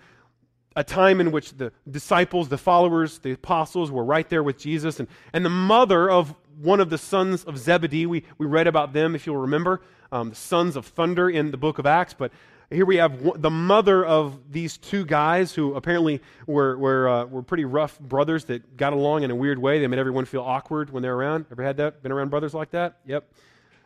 a 0.75 0.83
time 0.83 1.19
in 1.19 1.31
which 1.31 1.53
the 1.57 1.71
disciples, 1.89 2.49
the 2.49 2.57
followers, 2.57 3.19
the 3.19 3.31
apostles 3.31 3.91
were 3.91 4.03
right 4.03 4.27
there 4.29 4.43
with 4.43 4.57
Jesus, 4.57 4.99
and, 4.99 5.07
and 5.33 5.43
the 5.43 5.49
mother 5.49 6.09
of 6.09 6.33
one 6.61 6.79
of 6.79 6.89
the 6.89 6.97
sons 6.97 7.43
of 7.43 7.57
Zebedee. 7.57 8.05
We, 8.05 8.23
we 8.37 8.45
read 8.45 8.67
about 8.67 8.93
them, 8.93 9.15
if 9.15 9.25
you'll 9.25 9.37
remember, 9.37 9.81
um, 10.11 10.29
the 10.29 10.35
sons 10.35 10.75
of 10.75 10.85
thunder 10.85 11.29
in 11.29 11.51
the 11.51 11.57
book 11.57 11.79
of 11.79 11.85
Acts. 11.85 12.13
But 12.13 12.31
here 12.69 12.85
we 12.85 12.97
have 12.97 13.41
the 13.41 13.49
mother 13.49 14.05
of 14.05 14.51
these 14.51 14.77
two 14.77 15.05
guys 15.05 15.53
who 15.53 15.73
apparently 15.75 16.21
were, 16.47 16.77
were, 16.77 17.09
uh, 17.09 17.25
were 17.25 17.43
pretty 17.43 17.65
rough 17.65 17.99
brothers 17.99 18.45
that 18.45 18.77
got 18.77 18.93
along 18.93 19.23
in 19.23 19.31
a 19.31 19.35
weird 19.35 19.59
way. 19.59 19.79
They 19.79 19.87
made 19.87 19.99
everyone 19.99 20.25
feel 20.25 20.41
awkward 20.41 20.89
when 20.89 21.03
they're 21.03 21.15
around. 21.15 21.47
Ever 21.51 21.63
had 21.63 21.77
that? 21.77 22.01
Been 22.01 22.13
around 22.13 22.29
brothers 22.29 22.53
like 22.53 22.71
that? 22.71 22.99
Yep. 23.05 23.29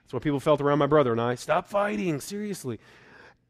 That's 0.03 0.13
what 0.13 0.21
people 0.21 0.39
felt 0.39 0.61
around 0.61 0.77
my 0.77 0.85
brother 0.85 1.11
and 1.11 1.19
I. 1.19 1.33
Stop 1.33 1.67
fighting, 1.67 2.19
seriously. 2.21 2.79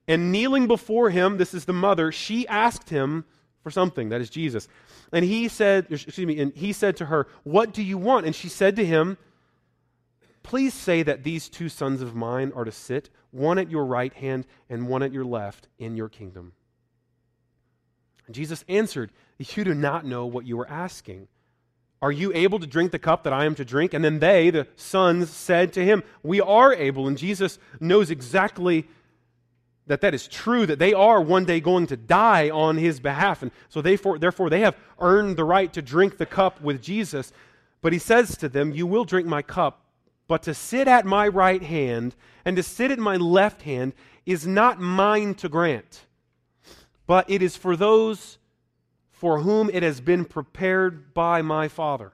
And 0.07 0.31
kneeling 0.31 0.67
before 0.67 1.09
him, 1.09 1.37
this 1.37 1.53
is 1.53 1.65
the 1.65 1.73
mother, 1.73 2.11
she 2.11 2.47
asked 2.47 2.89
him 2.89 3.25
for 3.63 3.71
something, 3.71 4.09
that 4.09 4.21
is 4.21 4.29
Jesus. 4.29 4.67
And 5.11 5.25
he 5.25 5.47
said, 5.47 5.87
excuse 5.89 6.27
me, 6.27 6.39
and 6.39 6.53
he 6.53 6.73
said 6.73 6.97
to 6.97 7.05
her, 7.05 7.27
What 7.43 7.73
do 7.73 7.81
you 7.81 7.97
want? 7.97 8.25
And 8.25 8.35
she 8.35 8.49
said 8.49 8.75
to 8.75 8.85
him, 8.85 9.17
Please 10.43 10.75
say 10.75 11.01
that 11.01 11.23
these 11.23 11.49
two 11.49 11.69
sons 11.69 12.03
of 12.03 12.13
mine 12.13 12.51
are 12.55 12.65
to 12.65 12.71
sit, 12.71 13.09
one 13.31 13.57
at 13.57 13.71
your 13.71 13.83
right 13.83 14.13
hand 14.13 14.45
and 14.69 14.87
one 14.87 15.01
at 15.01 15.11
your 15.11 15.25
left, 15.25 15.67
in 15.79 15.97
your 15.97 16.09
kingdom. 16.09 16.53
And 18.27 18.35
Jesus 18.35 18.63
answered, 18.67 19.11
You 19.39 19.63
do 19.63 19.73
not 19.73 20.05
know 20.05 20.27
what 20.27 20.45
you 20.45 20.59
are 20.59 20.69
asking. 20.69 21.27
Are 22.01 22.11
you 22.11 22.31
able 22.35 22.59
to 22.59 22.67
drink 22.67 22.91
the 22.91 22.99
cup 22.99 23.23
that 23.23 23.33
I 23.33 23.45
am 23.45 23.55
to 23.55 23.65
drink? 23.65 23.95
And 23.95 24.05
then 24.05 24.19
they, 24.19 24.51
the 24.51 24.67
sons, 24.75 25.31
said 25.31 25.73
to 25.73 25.83
him, 25.83 26.03
We 26.21 26.39
are 26.41 26.73
able. 26.73 27.07
And 27.07 27.17
Jesus 27.17 27.57
knows 27.79 28.11
exactly 28.11 28.87
that 29.87 30.01
that 30.01 30.13
is 30.13 30.27
true, 30.27 30.65
that 30.65 30.79
they 30.79 30.93
are 30.93 31.21
one 31.21 31.45
day 31.45 31.59
going 31.59 31.87
to 31.87 31.97
die 31.97 32.49
on 32.49 32.77
his 32.77 32.99
behalf. 32.99 33.41
And 33.41 33.51
so 33.69 33.81
therefore, 33.81 34.17
therefore 34.17 34.49
they 34.49 34.61
have 34.61 34.77
earned 34.99 35.37
the 35.37 35.43
right 35.43 35.71
to 35.73 35.81
drink 35.81 36.17
the 36.17 36.25
cup 36.25 36.61
with 36.61 36.81
Jesus. 36.81 37.31
But 37.81 37.93
he 37.93 37.99
says 37.99 38.35
to 38.37 38.49
them, 38.49 38.71
You 38.71 38.87
will 38.87 39.05
drink 39.05 39.27
my 39.27 39.41
cup, 39.41 39.81
but 40.27 40.41
to 40.43 40.53
sit 40.53 40.87
at 40.87 41.05
my 41.05 41.27
right 41.27 41.61
hand 41.61 42.15
and 42.43 42.55
to 42.57 42.63
sit 42.63 42.91
at 42.91 42.99
my 42.99 43.15
left 43.15 43.61
hand 43.61 43.93
is 44.25 44.47
not 44.47 44.79
mine 44.79 45.35
to 45.35 45.49
grant, 45.49 46.05
but 47.05 47.29
it 47.29 47.43
is 47.43 47.55
for 47.55 47.75
those 47.75 48.39
for 49.11 49.39
whom 49.39 49.69
it 49.71 49.83
has 49.83 50.01
been 50.01 50.25
prepared 50.25 51.13
by 51.13 51.41
my 51.41 51.67
Father. 51.67 52.11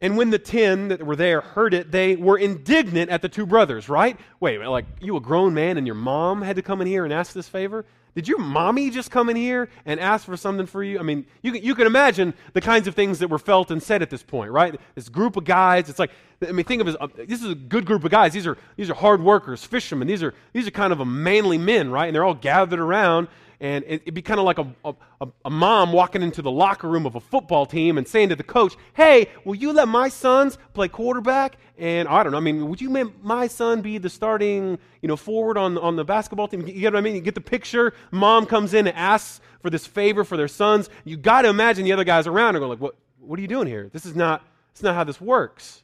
And 0.00 0.16
when 0.16 0.30
the 0.30 0.38
ten 0.38 0.88
that 0.88 1.02
were 1.02 1.16
there 1.16 1.40
heard 1.40 1.72
it, 1.72 1.90
they 1.90 2.16
were 2.16 2.36
indignant 2.36 3.10
at 3.10 3.22
the 3.22 3.28
two 3.28 3.46
brothers, 3.46 3.88
right? 3.88 4.18
Wait, 4.40 4.58
like 4.58 4.86
you 5.00 5.16
a 5.16 5.20
grown 5.20 5.54
man 5.54 5.78
and 5.78 5.86
your 5.86 5.94
mom 5.96 6.42
had 6.42 6.56
to 6.56 6.62
come 6.62 6.80
in 6.80 6.86
here 6.86 7.04
and 7.04 7.12
ask 7.12 7.32
this 7.32 7.48
favor? 7.48 7.86
Did 8.14 8.28
your 8.28 8.38
mommy 8.38 8.90
just 8.90 9.10
come 9.10 9.28
in 9.28 9.34
here 9.34 9.68
and 9.84 9.98
ask 9.98 10.24
for 10.24 10.36
something 10.36 10.66
for 10.66 10.84
you? 10.84 11.00
I 11.00 11.02
mean, 11.02 11.26
you 11.42 11.50
can, 11.50 11.64
you 11.64 11.74
can 11.74 11.86
imagine 11.86 12.32
the 12.52 12.60
kinds 12.60 12.86
of 12.86 12.94
things 12.94 13.18
that 13.18 13.28
were 13.28 13.40
felt 13.40 13.72
and 13.72 13.82
said 13.82 14.02
at 14.02 14.10
this 14.10 14.22
point, 14.22 14.52
right? 14.52 14.78
This 14.94 15.08
group 15.08 15.36
of 15.36 15.44
guys, 15.44 15.88
it's 15.88 15.98
like, 15.98 16.12
I 16.46 16.52
mean, 16.52 16.64
think 16.64 16.80
of 16.80 16.88
as, 16.88 16.96
uh, 17.00 17.08
this 17.16 17.42
is 17.42 17.50
a 17.50 17.56
good 17.56 17.86
group 17.86 18.04
of 18.04 18.12
guys. 18.12 18.32
These 18.32 18.46
are, 18.46 18.56
these 18.76 18.88
are 18.88 18.94
hard 18.94 19.20
workers, 19.20 19.64
fishermen. 19.64 20.06
These 20.06 20.22
are, 20.22 20.32
these 20.52 20.66
are 20.66 20.70
kind 20.70 20.92
of 20.92 21.00
a 21.00 21.04
manly 21.04 21.58
men, 21.58 21.90
right? 21.90 22.06
And 22.06 22.14
they're 22.14 22.24
all 22.24 22.34
gathered 22.34 22.78
around 22.78 23.26
and 23.60 23.84
it, 23.86 24.04
would 24.04 24.14
be 24.14 24.22
kind 24.22 24.40
of 24.40 24.46
like 24.46 24.58
a, 24.58 24.66
a, 24.84 25.28
a, 25.44 25.50
mom 25.50 25.92
walking 25.92 26.22
into 26.22 26.42
the 26.42 26.50
locker 26.50 26.88
room 26.88 27.06
of 27.06 27.14
a 27.14 27.20
football 27.20 27.66
team 27.66 27.98
and 27.98 28.06
saying 28.06 28.28
to 28.30 28.36
the 28.36 28.42
coach, 28.42 28.76
Hey, 28.94 29.28
will 29.44 29.54
you 29.54 29.72
let 29.72 29.88
my 29.88 30.08
sons 30.08 30.58
play 30.72 30.88
quarterback? 30.88 31.56
And 31.78 32.08
I 32.08 32.22
don't 32.22 32.32
know, 32.32 32.38
I 32.38 32.40
mean, 32.40 32.68
would 32.68 32.80
you 32.80 32.90
make 32.90 33.22
my 33.22 33.46
son 33.46 33.80
be 33.80 33.98
the 33.98 34.10
starting, 34.10 34.78
you 35.02 35.08
know, 35.08 35.16
forward 35.16 35.56
on, 35.58 35.78
on 35.78 35.96
the 35.96 36.04
basketball 36.04 36.48
team? 36.48 36.66
You 36.66 36.72
get 36.72 36.92
what 36.92 36.98
I 36.98 37.02
mean? 37.02 37.14
You 37.14 37.20
get 37.20 37.34
the 37.34 37.40
picture. 37.40 37.94
Mom 38.10 38.46
comes 38.46 38.74
in 38.74 38.86
and 38.86 38.96
asks 38.96 39.40
for 39.60 39.70
this 39.70 39.86
favor 39.86 40.24
for 40.24 40.36
their 40.36 40.48
sons. 40.48 40.90
You 41.04 41.16
got 41.16 41.42
to 41.42 41.48
imagine 41.48 41.84
the 41.84 41.92
other 41.92 42.04
guys 42.04 42.26
around 42.26 42.56
are 42.56 42.58
going 42.58 42.70
like, 42.70 42.80
what, 42.80 42.96
what 43.18 43.38
are 43.38 43.42
you 43.42 43.48
doing 43.48 43.66
here? 43.66 43.88
This 43.92 44.06
is 44.06 44.14
not, 44.14 44.44
is 44.74 44.82
not 44.82 44.94
how 44.94 45.04
this 45.04 45.20
works. 45.20 45.82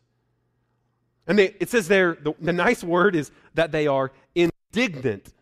And 1.27 1.39
they, 1.39 1.55
it 1.61 1.71
says 1.71 1.89
there, 1.89 2.17
the, 2.21 2.35
the 2.41 2.53
nice 2.53 2.83
word 2.83 3.15
is 3.15 3.31
that 3.55 3.73
they 3.73 3.87
are 3.87 4.13
indignant 4.35 5.33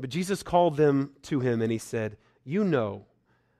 but 0.00 0.10
Jesus 0.10 0.42
called 0.42 0.76
them 0.76 1.12
to 1.22 1.40
him 1.40 1.62
and 1.62 1.70
he 1.70 1.78
said, 1.78 2.16
You 2.44 2.64
know 2.64 3.04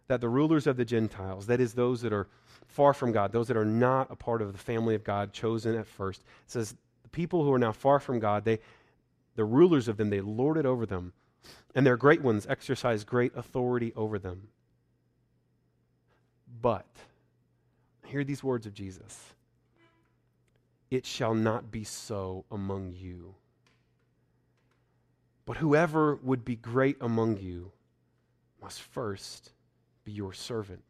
that 0.09 0.21
the 0.21 0.29
rulers 0.29 0.67
of 0.67 0.77
the 0.77 0.85
Gentiles, 0.85 1.47
that 1.47 1.61
is, 1.61 1.75
those 1.75 2.01
that 2.03 2.13
are 2.13 2.29
far 2.67 2.93
from 2.93 3.13
God, 3.13 3.33
those 3.33 3.49
that 3.49 3.57
are 3.57 3.65
not 3.65 4.11
a 4.11 4.17
part 4.17 4.43
of 4.43 4.53
the 4.53 4.59
family 4.59 4.95
of 4.95 5.05
God, 5.05 5.33
chosen 5.33 5.77
at 5.77 5.87
first, 5.87 6.25
says, 6.47 6.75
The 7.03 7.09
people 7.11 7.45
who 7.45 7.53
are 7.53 7.59
now 7.59 7.73
far 7.73 8.01
from 8.01 8.19
God, 8.19 8.45
they, 8.45 8.61
the 9.37 9.45
rulers 9.45 9.89
of 9.89 9.97
them, 9.97 10.11
they 10.11 10.21
lord 10.21 10.57
it 10.57 10.67
over 10.67 10.87
them, 10.87 11.13
and 11.75 11.87
their 11.87 11.97
great 11.97 12.23
ones 12.23 12.47
exercise 12.49 13.05
great 13.05 13.33
authority 13.37 13.93
over 13.95 14.19
them. 14.19 14.49
But, 16.61 16.87
hear 18.05 18.25
these 18.25 18.43
words 18.43 18.67
of 18.67 18.75
Jesus 18.75 19.35
it 20.91 21.07
shall 21.07 21.35
not 21.35 21.71
be 21.71 21.85
so 21.85 22.45
among 22.51 22.93
you. 22.93 23.37
But 25.51 25.57
whoever 25.57 26.15
would 26.23 26.45
be 26.45 26.55
great 26.55 26.97
among 27.01 27.39
you 27.39 27.73
must 28.63 28.81
first 28.81 29.51
be 30.05 30.13
your 30.13 30.33
servant. 30.33 30.85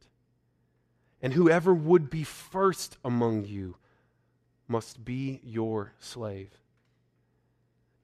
And 1.23 1.33
whoever 1.33 1.73
would 1.73 2.11
be 2.11 2.25
first 2.25 2.99
among 3.03 3.47
you 3.47 3.77
must 4.69 5.03
be 5.03 5.41
your 5.43 5.95
slave. 5.99 6.51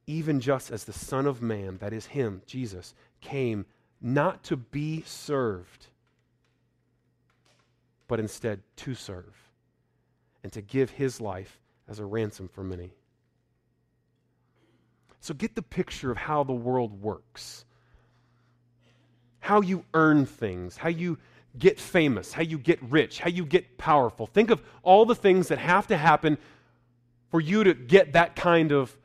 Even 0.07 0.41
just 0.41 0.71
as 0.71 0.85
the 0.85 0.95
Son 0.95 1.27
of 1.27 1.43
Man, 1.43 1.77
that 1.77 1.93
is 1.93 2.07
Him, 2.07 2.41
Jesus, 2.47 2.95
came 3.21 3.67
not 4.01 4.43
to 4.45 4.57
be 4.57 5.03
served, 5.03 5.89
but 8.09 8.19
instead 8.19 8.63
to 8.77 8.95
serve, 8.95 9.37
and 10.43 10.51
to 10.55 10.63
give 10.63 10.89
His 10.89 11.21
life 11.21 11.61
as 11.87 11.99
a 11.99 12.07
ransom 12.07 12.49
for 12.49 12.65
many. 12.65 12.93
So 15.27 15.35
get 15.35 15.57
the 15.57 15.63
picture 15.63 16.13
of 16.13 16.17
how 16.17 16.45
the 16.45 16.53
world 16.53 17.03
works. 17.03 17.65
How 19.41 19.61
you 19.61 19.85
earn 19.93 20.25
things, 20.25 20.77
how 20.77 20.89
you 20.89 21.19
get 21.59 21.81
famous, 21.81 22.33
how 22.33 22.43
you 22.43 22.59
get 22.59 22.81
rich, 22.81 23.19
how 23.19 23.31
you 23.31 23.45
get 23.45 23.77
powerful. 23.77 24.29
Think 24.29 24.51
of 24.51 24.63
all 24.85 25.05
the 25.05 25.17
things 25.17 25.49
that 25.49 25.59
have 25.59 25.89
to 25.89 25.97
happen 25.97 26.39
for 27.33 27.41
you 27.41 27.65
to 27.65 27.75
get 27.75 28.13
that 28.13 28.37
kind 28.37 28.71
of 28.71 28.97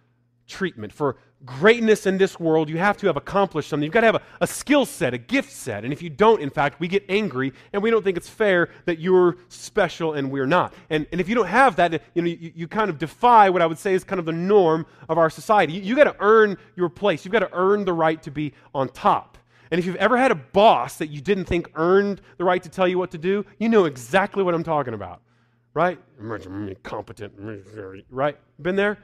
treatment, 0.48 0.94
for 0.94 1.18
greatness 1.46 2.06
in 2.06 2.18
this 2.18 2.40
world, 2.40 2.70
you 2.70 2.78
have 2.78 2.98
to 2.98 3.08
have 3.08 3.18
accomplished 3.18 3.70
something. 3.70 3.84
You've 3.84 3.94
got 3.94 4.02
to 4.02 4.08
have 4.08 4.16
a, 4.16 4.22
a 4.42 4.48
skill 4.48 4.86
set, 4.86 5.14
a 5.14 5.18
gift 5.18 5.52
set. 5.52 5.84
And 5.84 5.92
if 5.92 6.02
you 6.02 6.10
don't, 6.10 6.42
in 6.42 6.50
fact, 6.50 6.80
we 6.80 6.88
get 6.88 7.04
angry 7.10 7.54
and 7.74 7.82
we 7.82 7.90
don't 7.90 8.04
think 8.04 8.18
it's 8.18 8.30
fair 8.30 8.70
that 8.86 9.00
you're 9.00 9.38
special 9.50 10.14
and 10.14 10.32
we're 10.32 10.46
not. 10.46 10.74
And, 10.90 11.08
and 11.12 11.20
if 11.20 11.28
you 11.28 11.36
don't 11.36 11.48
have 11.48 11.76
that, 11.78 12.02
you 12.14 12.22
know, 12.22 12.28
you, 12.28 12.52
you 12.56 12.68
kind 12.68 12.90
of 12.90 12.98
defy 12.98 13.50
what 13.50 13.62
I 13.62 13.66
would 13.66 13.80
say 13.80 13.94
is 13.94 14.04
kind 14.04 14.20
of 14.20 14.26
the 14.26 14.32
norm 14.32 14.86
of 15.10 15.18
our 15.18 15.30
society. 15.30 15.74
You, 15.74 15.82
you 15.82 15.96
got 15.96 16.06
to 16.06 16.16
earn 16.20 16.58
your 16.76 16.90
place. 16.90 17.26
You've 17.26 17.32
got 17.32 17.40
to 17.40 17.50
earn 17.54 17.86
the 17.86 17.94
right 17.94 18.22
to 18.24 18.32
be 18.32 18.54
on 18.74 18.90
top. 18.90 19.38
And 19.72 19.80
if 19.80 19.86
you've 19.86 19.96
ever 19.96 20.18
had 20.18 20.32
a 20.32 20.36
boss 20.36 20.98
that 20.98 21.08
you 21.08 21.22
didn't 21.22 21.46
think 21.46 21.72
earned 21.76 22.22
the 22.38 22.44
right 22.44 22.62
to 22.62 22.70
tell 22.70 22.88
you 22.88 22.98
what 22.98 23.12
to 23.12 23.18
do, 23.18 23.46
you 23.58 23.70
know 23.70 23.86
exactly 23.86 24.44
what 24.44 24.54
I'm 24.54 24.64
talking 24.64 24.94
about. 24.94 25.22
Right? 25.74 25.98
Competent, 26.84 27.34
right? 28.10 28.38
Been 28.62 28.76
there? 28.76 28.98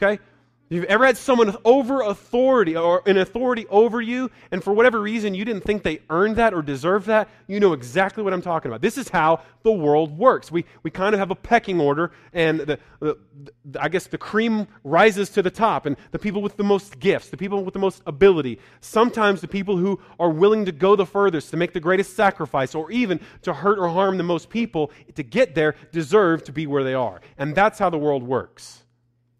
Okay? 0.00 0.22
If 0.68 0.74
you've 0.74 0.84
ever 0.84 1.06
had 1.06 1.16
someone 1.16 1.56
over 1.64 2.02
authority 2.02 2.76
or 2.76 3.02
an 3.06 3.16
authority 3.16 3.66
over 3.70 4.02
you, 4.02 4.30
and 4.50 4.62
for 4.62 4.74
whatever 4.74 5.00
reason 5.00 5.32
you 5.32 5.46
didn't 5.46 5.64
think 5.64 5.82
they 5.82 6.00
earned 6.10 6.36
that 6.36 6.52
or 6.52 6.60
deserved 6.60 7.06
that, 7.06 7.30
you 7.46 7.58
know 7.58 7.72
exactly 7.72 8.22
what 8.22 8.34
I'm 8.34 8.42
talking 8.42 8.70
about. 8.70 8.82
This 8.82 8.98
is 8.98 9.08
how 9.08 9.40
the 9.62 9.72
world 9.72 10.18
works. 10.18 10.52
We, 10.52 10.66
we 10.82 10.90
kind 10.90 11.14
of 11.14 11.20
have 11.20 11.30
a 11.30 11.34
pecking 11.34 11.80
order, 11.80 12.12
and 12.34 12.60
the, 12.60 12.78
the, 13.00 13.16
the, 13.64 13.82
I 13.82 13.88
guess 13.88 14.08
the 14.08 14.18
cream 14.18 14.68
rises 14.84 15.30
to 15.30 15.42
the 15.42 15.50
top, 15.50 15.86
and 15.86 15.96
the 16.10 16.18
people 16.18 16.42
with 16.42 16.58
the 16.58 16.64
most 16.64 17.00
gifts, 17.00 17.30
the 17.30 17.38
people 17.38 17.64
with 17.64 17.72
the 17.72 17.80
most 17.80 18.02
ability, 18.06 18.60
sometimes 18.82 19.40
the 19.40 19.48
people 19.48 19.78
who 19.78 19.98
are 20.20 20.28
willing 20.28 20.66
to 20.66 20.72
go 20.72 20.96
the 20.96 21.06
furthest, 21.06 21.48
to 21.48 21.56
make 21.56 21.72
the 21.72 21.80
greatest 21.80 22.14
sacrifice, 22.14 22.74
or 22.74 22.90
even 22.90 23.20
to 23.40 23.54
hurt 23.54 23.78
or 23.78 23.88
harm 23.88 24.18
the 24.18 24.22
most 24.22 24.50
people 24.50 24.90
to 25.14 25.22
get 25.22 25.54
there, 25.54 25.76
deserve 25.92 26.44
to 26.44 26.52
be 26.52 26.66
where 26.66 26.84
they 26.84 26.92
are. 26.92 27.22
And 27.38 27.54
that's 27.54 27.78
how 27.78 27.88
the 27.88 27.96
world 27.96 28.22
works. 28.22 28.82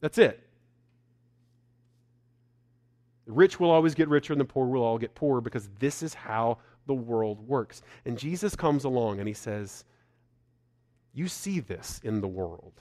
That's 0.01 0.17
it. 0.17 0.48
The 3.29 3.35
rich 3.35 3.61
will 3.61 3.71
always 3.71 3.95
get 3.95 4.09
richer 4.09 4.33
and 4.33 4.41
the 4.41 4.47
poor 4.47 4.67
will 4.67 4.83
all 4.83 4.97
get 4.97 5.15
poorer 5.15 5.43
because 5.43 5.69
this 5.79 6.03
is 6.03 6.15
how 6.15 6.57
the 6.87 6.95
world 6.95 7.47
works. 7.47 7.83
And 8.07 8.19
Jesus 8.19 8.57
comes 8.57 8.85
along 8.85 9.19
and 9.19 9.29
he 9.29 9.35
says, 9.35 9.85
You 11.13 11.29
see 11.29 11.61
this 11.61 12.01
in 12.03 12.23
the 12.23 12.27
world. 12.27 12.73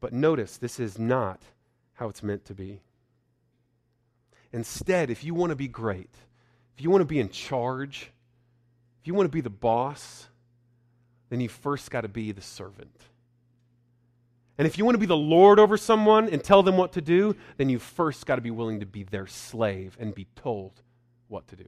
But 0.00 0.14
notice, 0.14 0.56
this 0.56 0.80
is 0.80 0.98
not 0.98 1.42
how 1.92 2.08
it's 2.08 2.22
meant 2.22 2.46
to 2.46 2.54
be. 2.54 2.80
Instead, 4.50 5.10
if 5.10 5.24
you 5.24 5.34
want 5.34 5.50
to 5.50 5.56
be 5.56 5.68
great, 5.68 6.14
if 6.74 6.82
you 6.82 6.88
want 6.88 7.02
to 7.02 7.06
be 7.06 7.20
in 7.20 7.28
charge, 7.28 8.10
if 9.02 9.06
you 9.06 9.12
want 9.12 9.26
to 9.26 9.30
be 9.30 9.42
the 9.42 9.50
boss, 9.50 10.26
then 11.28 11.42
you 11.42 11.50
first 11.50 11.90
got 11.90 12.00
to 12.00 12.08
be 12.08 12.32
the 12.32 12.40
servant. 12.40 12.96
And 14.60 14.66
if 14.66 14.76
you 14.76 14.84
want 14.84 14.94
to 14.94 14.98
be 14.98 15.06
the 15.06 15.16
Lord 15.16 15.58
over 15.58 15.78
someone 15.78 16.28
and 16.28 16.44
tell 16.44 16.62
them 16.62 16.76
what 16.76 16.92
to 16.92 17.00
do, 17.00 17.34
then 17.56 17.70
you 17.70 17.78
first 17.78 18.26
got 18.26 18.36
to 18.36 18.42
be 18.42 18.50
willing 18.50 18.80
to 18.80 18.84
be 18.86 19.04
their 19.04 19.26
slave 19.26 19.96
and 19.98 20.14
be 20.14 20.26
told 20.36 20.82
what 21.28 21.48
to 21.48 21.56
do. 21.56 21.64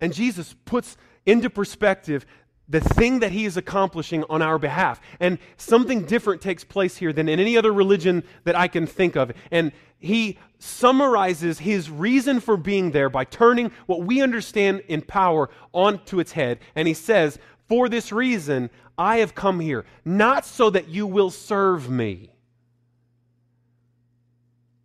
And 0.00 0.12
Jesus 0.12 0.56
puts 0.64 0.96
into 1.24 1.48
perspective 1.48 2.26
the 2.68 2.80
thing 2.80 3.20
that 3.20 3.30
he 3.30 3.44
is 3.44 3.56
accomplishing 3.56 4.24
on 4.28 4.42
our 4.42 4.58
behalf. 4.58 5.00
And 5.20 5.38
something 5.56 6.02
different 6.02 6.42
takes 6.42 6.64
place 6.64 6.96
here 6.96 7.12
than 7.12 7.28
in 7.28 7.38
any 7.38 7.56
other 7.56 7.72
religion 7.72 8.24
that 8.42 8.58
I 8.58 8.66
can 8.66 8.88
think 8.88 9.14
of. 9.14 9.30
And 9.52 9.70
he 10.00 10.36
summarizes 10.58 11.60
his 11.60 11.90
reason 11.90 12.40
for 12.40 12.56
being 12.56 12.90
there 12.90 13.08
by 13.08 13.24
turning 13.24 13.70
what 13.86 14.02
we 14.02 14.20
understand 14.20 14.82
in 14.88 15.02
power 15.02 15.48
onto 15.72 16.18
its 16.18 16.32
head. 16.32 16.58
And 16.74 16.88
he 16.88 16.94
says, 16.94 17.38
For 17.72 17.88
this 17.88 18.12
reason, 18.12 18.68
I 18.98 19.20
have 19.20 19.34
come 19.34 19.58
here, 19.58 19.86
not 20.04 20.44
so 20.44 20.68
that 20.68 20.88
you 20.88 21.06
will 21.06 21.30
serve 21.30 21.88
me, 21.88 22.28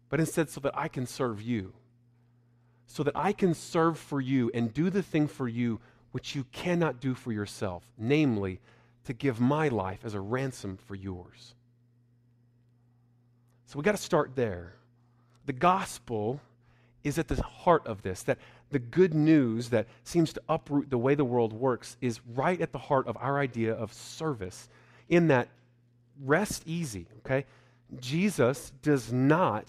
but 0.07 0.21
instead 0.21 0.49
so 0.49 0.61
that 0.61 0.71
I 0.73 0.87
can 0.87 1.05
serve 1.05 1.41
you. 1.41 1.73
So 2.85 3.03
that 3.03 3.17
I 3.17 3.33
can 3.33 3.53
serve 3.53 3.99
for 3.99 4.21
you 4.21 4.49
and 4.53 4.73
do 4.73 4.89
the 4.89 5.03
thing 5.03 5.27
for 5.27 5.49
you 5.49 5.81
which 6.13 6.33
you 6.33 6.45
cannot 6.53 7.01
do 7.01 7.13
for 7.13 7.33
yourself, 7.33 7.83
namely, 7.97 8.61
to 9.03 9.11
give 9.11 9.41
my 9.41 9.67
life 9.67 10.05
as 10.05 10.13
a 10.13 10.21
ransom 10.21 10.77
for 10.77 10.95
yours. 10.95 11.55
So 13.65 13.77
we 13.77 13.83
got 13.83 13.97
to 13.97 14.01
start 14.01 14.31
there. 14.33 14.75
The 15.45 15.51
gospel 15.51 16.39
is 17.03 17.19
at 17.19 17.27
the 17.27 17.41
heart 17.41 17.85
of 17.85 18.01
this, 18.01 18.23
that 18.23 18.37
the 18.69 18.79
good 18.79 19.13
news 19.13 19.69
that 19.69 19.87
seems 20.03 20.33
to 20.33 20.41
uproot 20.49 20.89
the 20.89 20.97
way 20.97 21.15
the 21.15 21.25
world 21.25 21.53
works 21.53 21.97
is 22.01 22.19
right 22.35 22.59
at 22.59 22.71
the 22.71 22.77
heart 22.77 23.07
of 23.07 23.17
our 23.17 23.39
idea 23.39 23.73
of 23.73 23.93
service, 23.93 24.69
in 25.09 25.27
that 25.27 25.47
rest 26.23 26.63
easy, 26.65 27.07
okay? 27.19 27.45
Jesus 27.99 28.71
does 28.81 29.11
not 29.11 29.65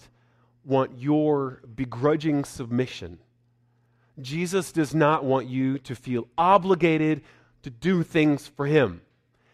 want 0.65 0.97
your 0.97 1.61
begrudging 1.75 2.43
submission. 2.43 3.19
Jesus 4.21 4.71
does 4.71 4.93
not 4.93 5.23
want 5.23 5.47
you 5.47 5.79
to 5.79 5.95
feel 5.95 6.27
obligated 6.37 7.21
to 7.63 7.69
do 7.69 8.03
things 8.03 8.47
for 8.47 8.65
him. 8.65 9.01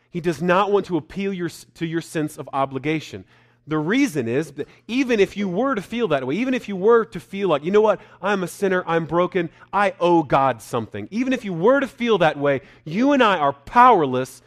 He 0.09 0.21
does 0.21 0.41
not 0.41 0.71
want 0.71 0.85
to 0.87 0.97
appeal 0.97 1.33
your, 1.33 1.49
to 1.49 1.85
your 1.85 2.01
sense 2.01 2.37
of 2.37 2.49
obligation. 2.53 3.25
The 3.67 3.77
reason 3.77 4.27
is 4.27 4.51
that 4.53 4.67
even 4.87 5.19
if 5.19 5.35
you 5.35 5.49
were 5.49 5.73
to 5.73 5.81
feel 5.81 6.07
that 6.09 6.25
way, 6.25 6.35
even 6.35 6.53
if 6.53 6.69
you 6.69 6.75
were 6.75 7.03
to 7.05 7.19
feel 7.19 7.49
like, 7.49 7.63
you 7.63 7.71
know 7.71 7.81
what, 7.81 7.99
I'm 8.21 8.43
a 8.43 8.47
sinner, 8.47 8.83
I'm 8.85 9.05
broken, 9.05 9.49
I 9.73 9.95
owe 9.99 10.21
God 10.21 10.61
something, 10.61 11.07
even 11.09 11.33
if 11.33 11.43
you 11.43 11.53
were 11.53 11.79
to 11.79 11.87
feel 11.87 12.19
that 12.19 12.37
way, 12.37 12.61
you 12.83 13.13
and 13.13 13.23
I 13.23 13.37
are 13.37 13.53
powerless 13.53 14.43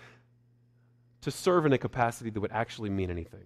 to 1.23 1.33
serve 1.33 1.67
in 1.67 1.73
a 1.73 1.79
capacity 1.79 2.31
that 2.31 2.41
would 2.41 2.53
actually 2.53 2.91
mean 2.91 3.11
anything. 3.11 3.45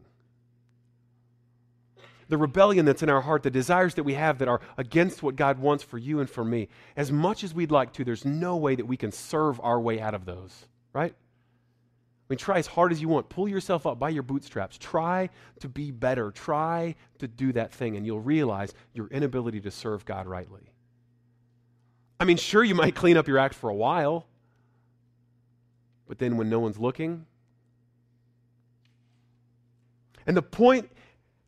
The 2.28 2.36
rebellion 2.36 2.84
that's 2.84 3.02
in 3.02 3.08
our 3.08 3.22
heart, 3.22 3.42
the 3.42 3.50
desires 3.50 3.94
that 3.94 4.04
we 4.04 4.14
have 4.14 4.38
that 4.38 4.48
are 4.48 4.60
against 4.76 5.22
what 5.22 5.36
God 5.36 5.58
wants 5.58 5.82
for 5.82 5.98
you 5.98 6.20
and 6.20 6.28
for 6.28 6.44
me, 6.44 6.68
as 6.96 7.10
much 7.10 7.44
as 7.44 7.54
we'd 7.54 7.70
like 7.70 7.94
to, 7.94 8.04
there's 8.04 8.24
no 8.24 8.56
way 8.56 8.74
that 8.74 8.86
we 8.86 8.96
can 8.96 9.12
serve 9.12 9.58
our 9.60 9.80
way 9.80 10.00
out 10.00 10.14
of 10.14 10.26
those, 10.26 10.66
right? 10.92 11.14
Mean, 12.32 12.38
try 12.38 12.58
as 12.58 12.66
hard 12.66 12.92
as 12.92 13.02
you 13.02 13.08
want. 13.08 13.28
Pull 13.28 13.46
yourself 13.46 13.86
up 13.86 13.98
by 13.98 14.08
your 14.08 14.22
bootstraps. 14.22 14.78
Try 14.78 15.28
to 15.60 15.68
be 15.68 15.90
better. 15.90 16.30
Try 16.30 16.94
to 17.18 17.28
do 17.28 17.52
that 17.52 17.72
thing, 17.72 17.96
and 17.96 18.06
you'll 18.06 18.20
realize 18.20 18.72
your 18.94 19.08
inability 19.08 19.60
to 19.60 19.70
serve 19.70 20.06
God 20.06 20.26
rightly. 20.26 20.72
I 22.18 22.24
mean, 22.24 22.38
sure, 22.38 22.64
you 22.64 22.74
might 22.74 22.94
clean 22.94 23.18
up 23.18 23.28
your 23.28 23.36
act 23.36 23.54
for 23.54 23.68
a 23.68 23.74
while, 23.74 24.26
but 26.08 26.18
then 26.18 26.38
when 26.38 26.48
no 26.48 26.58
one's 26.58 26.78
looking. 26.78 27.26
And 30.26 30.34
the 30.34 30.42
point 30.42 30.88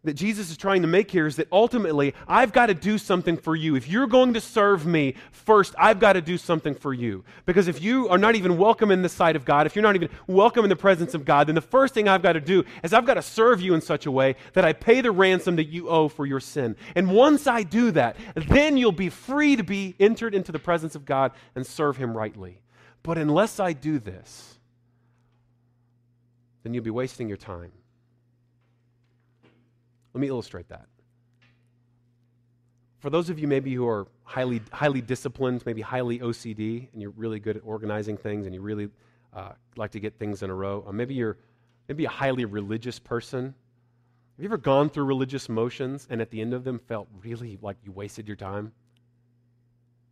that 0.05 0.15
Jesus 0.15 0.51
is 0.51 0.57
trying 0.57 0.83
to 0.83 0.89
make 0.89 1.11
here 1.11 1.27
is 1.27 1.37
that 1.37 1.49
ultimately, 1.51 2.15
I've 2.29 2.53
got 2.53 2.67
to 2.67 2.75
do 2.75 2.99
something 2.99 3.37
for 3.37 3.57
you. 3.57 3.75
If 3.75 3.89
you're 3.89 4.07
going 4.07 4.35
to 4.35 4.41
serve 4.41 4.87
me, 4.87 5.15
first, 5.33 5.75
I've 5.79 5.99
got 5.99 6.13
to 6.13 6.21
do 6.21 6.37
something 6.39 6.75
for 6.75 6.93
you. 6.93 7.25
Because 7.47 7.69
if 7.69 7.83
you 7.83 8.09
are 8.09 8.19
not 8.19 8.35
even 8.35 8.59
welcome 8.59 8.91
in 8.91 9.03
the 9.03 9.09
sight 9.09 9.35
of 9.35 9.45
God, 9.45 9.67
if 9.67 9.75
you're 9.75 9.83
not 9.83 9.97
even 9.97 10.11
welcome 10.27 10.65
in 10.65 10.69
the 10.69 10.77
presence 10.77 11.15
of 11.15 11.25
God, 11.25 11.47
then 11.47 11.55
the 11.55 11.61
first 11.61 11.95
thing 11.95 12.07
I've 12.07 12.23
got 12.23 12.35
to 12.35 12.41
do 12.41 12.65
is 12.83 12.93
I've 12.93 13.07
got 13.07 13.15
to 13.15 13.23
serve 13.23 13.61
you 13.61 13.75
in 13.75 13.81
such 13.81 14.07
a 14.07 14.11
way 14.11 14.37
that 14.53 14.65
I 14.65 14.73
pay 14.75 15.01
the 15.01 15.11
ransom 15.11 15.57
that 15.57 15.69
you 15.69 15.89
owe 15.89 16.09
for 16.09 16.27
your 16.27 16.41
sin. 16.41 16.77
And 16.95 17.11
once 17.11 17.47
I 17.47 17.63
do 17.63 17.91
that, 17.93 18.17
then 18.35 18.77
you'll 18.77 18.93
be 18.93 19.09
free 19.09 19.57
to 19.57 19.65
be 19.65 19.95
entered 19.99 20.35
into 20.35 20.53
the 20.53 20.59
presence 20.59 20.95
of 20.95 21.05
God 21.05 21.33
and 21.55 21.67
serve 21.67 21.97
Him 21.97 22.17
rightly. 22.17 22.61
But 23.03 23.19
unless 23.19 23.59
I 23.59 23.73
do 23.73 23.99
this, 23.99 24.59
then 26.63 26.75
you'll 26.75 26.85
be 26.85 26.91
wasting 26.91 27.29
your 27.29 27.37
time. 27.37 27.73
Let 30.15 30.21
me 30.21 30.29
illustrate 30.29 30.69
that. 30.69 30.87
For 33.01 33.11
those 33.11 33.29
of 33.29 33.39
you 33.39 33.47
maybe 33.47 33.75
who 33.75 33.87
are 33.87 34.07
highly, 34.23 34.63
highly 34.73 35.03
disciplined, 35.03 35.67
maybe 35.67 35.83
highly 35.83 36.21
OCD, 36.21 36.89
and 36.93 37.03
you're 37.03 37.11
really 37.11 37.39
good 37.39 37.57
at 37.57 37.63
organizing 37.67 38.17
things 38.17 38.47
and 38.47 38.55
you 38.55 38.63
really 38.63 38.89
uh, 39.35 39.53
like 39.77 39.91
to 39.91 40.01
get 40.01 40.19
things 40.19 40.43
in 40.43 40.49
a 40.49 40.55
row, 40.55 40.83
or 40.87 40.93
maybe 40.93 41.15
you're 41.15 41.37
maybe 41.89 42.05
a 42.05 42.09
highly 42.09 42.45
religious 42.45 42.99
person. 42.99 43.45
Have 43.45 44.43
you 44.43 44.47
ever 44.47 44.57
gone 44.57 44.89
through 44.89 45.05
religious 45.05 45.49
motions 45.49 46.07
and 46.09 46.21
at 46.21 46.31
the 46.31 46.41
end 46.41 46.55
of 46.55 46.65
them 46.65 46.79
felt 46.79 47.09
really 47.23 47.59
like 47.61 47.77
you 47.85 47.93
wasted 47.93 48.27
your 48.27 48.37
time? 48.37 48.73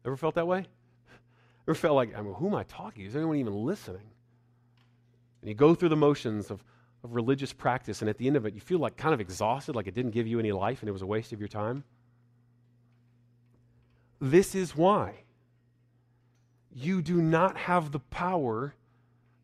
Ever 0.05 0.17
felt 0.17 0.35
that 0.35 0.47
way? 0.47 0.67
Ever 1.69 1.75
felt 1.75 1.95
like, 1.95 2.17
I 2.17 2.21
mean, 2.21 2.35
who 2.35 2.49
am 2.49 2.55
I 2.57 2.65
talking? 2.65 3.05
To? 3.05 3.09
Is 3.09 3.17
anyone 3.17 3.37
even 3.37 3.55
listening? 3.55 4.11
And 5.41 5.49
you 5.49 5.55
go 5.55 5.75
through 5.75 5.91
the 5.91 5.97
motions 5.97 6.51
of 6.51 6.63
of 7.05 7.15
religious 7.15 7.53
practice, 7.53 8.01
and 8.01 8.09
at 8.09 8.19
the 8.19 8.27
end 8.27 8.37
of 8.37 8.47
it, 8.47 8.55
you 8.55 8.61
feel 8.61 8.79
like 8.79 8.97
kind 8.97 9.15
of 9.15 9.21
exhausted, 9.21 9.75
like 9.75 9.87
it 9.87 9.95
didn't 9.95 10.13
give 10.13 10.27
you 10.27 10.39
any 10.39 10.53
life 10.53 10.81
and 10.81 10.89
it 10.89 10.93
was 10.93 11.03
a 11.03 11.07
waste 11.07 11.33
of 11.33 11.41
your 11.41 11.49
time? 11.49 11.85
This 14.21 14.55
is 14.55 14.77
why 14.77 15.15
you 16.75 17.03
do 17.03 17.21
not 17.21 17.57
have 17.57 17.93
the 17.93 17.99
power 17.99 18.75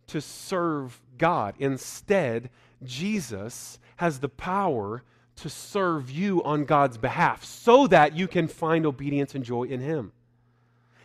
to 0.06 0.20
serve 0.20 1.00
God. 1.18 1.54
Instead, 1.58 2.50
Jesus 2.84 3.78
has 3.96 4.20
the 4.20 4.28
power 4.28 5.02
to 5.36 5.48
serve 5.48 6.10
you 6.10 6.42
on 6.44 6.64
God's 6.64 6.98
behalf 6.98 7.44
so 7.44 7.86
that 7.88 8.16
you 8.16 8.26
can 8.26 8.48
find 8.48 8.86
obedience 8.86 9.34
and 9.34 9.44
joy 9.44 9.64
in 9.64 9.80
Him. 9.80 10.12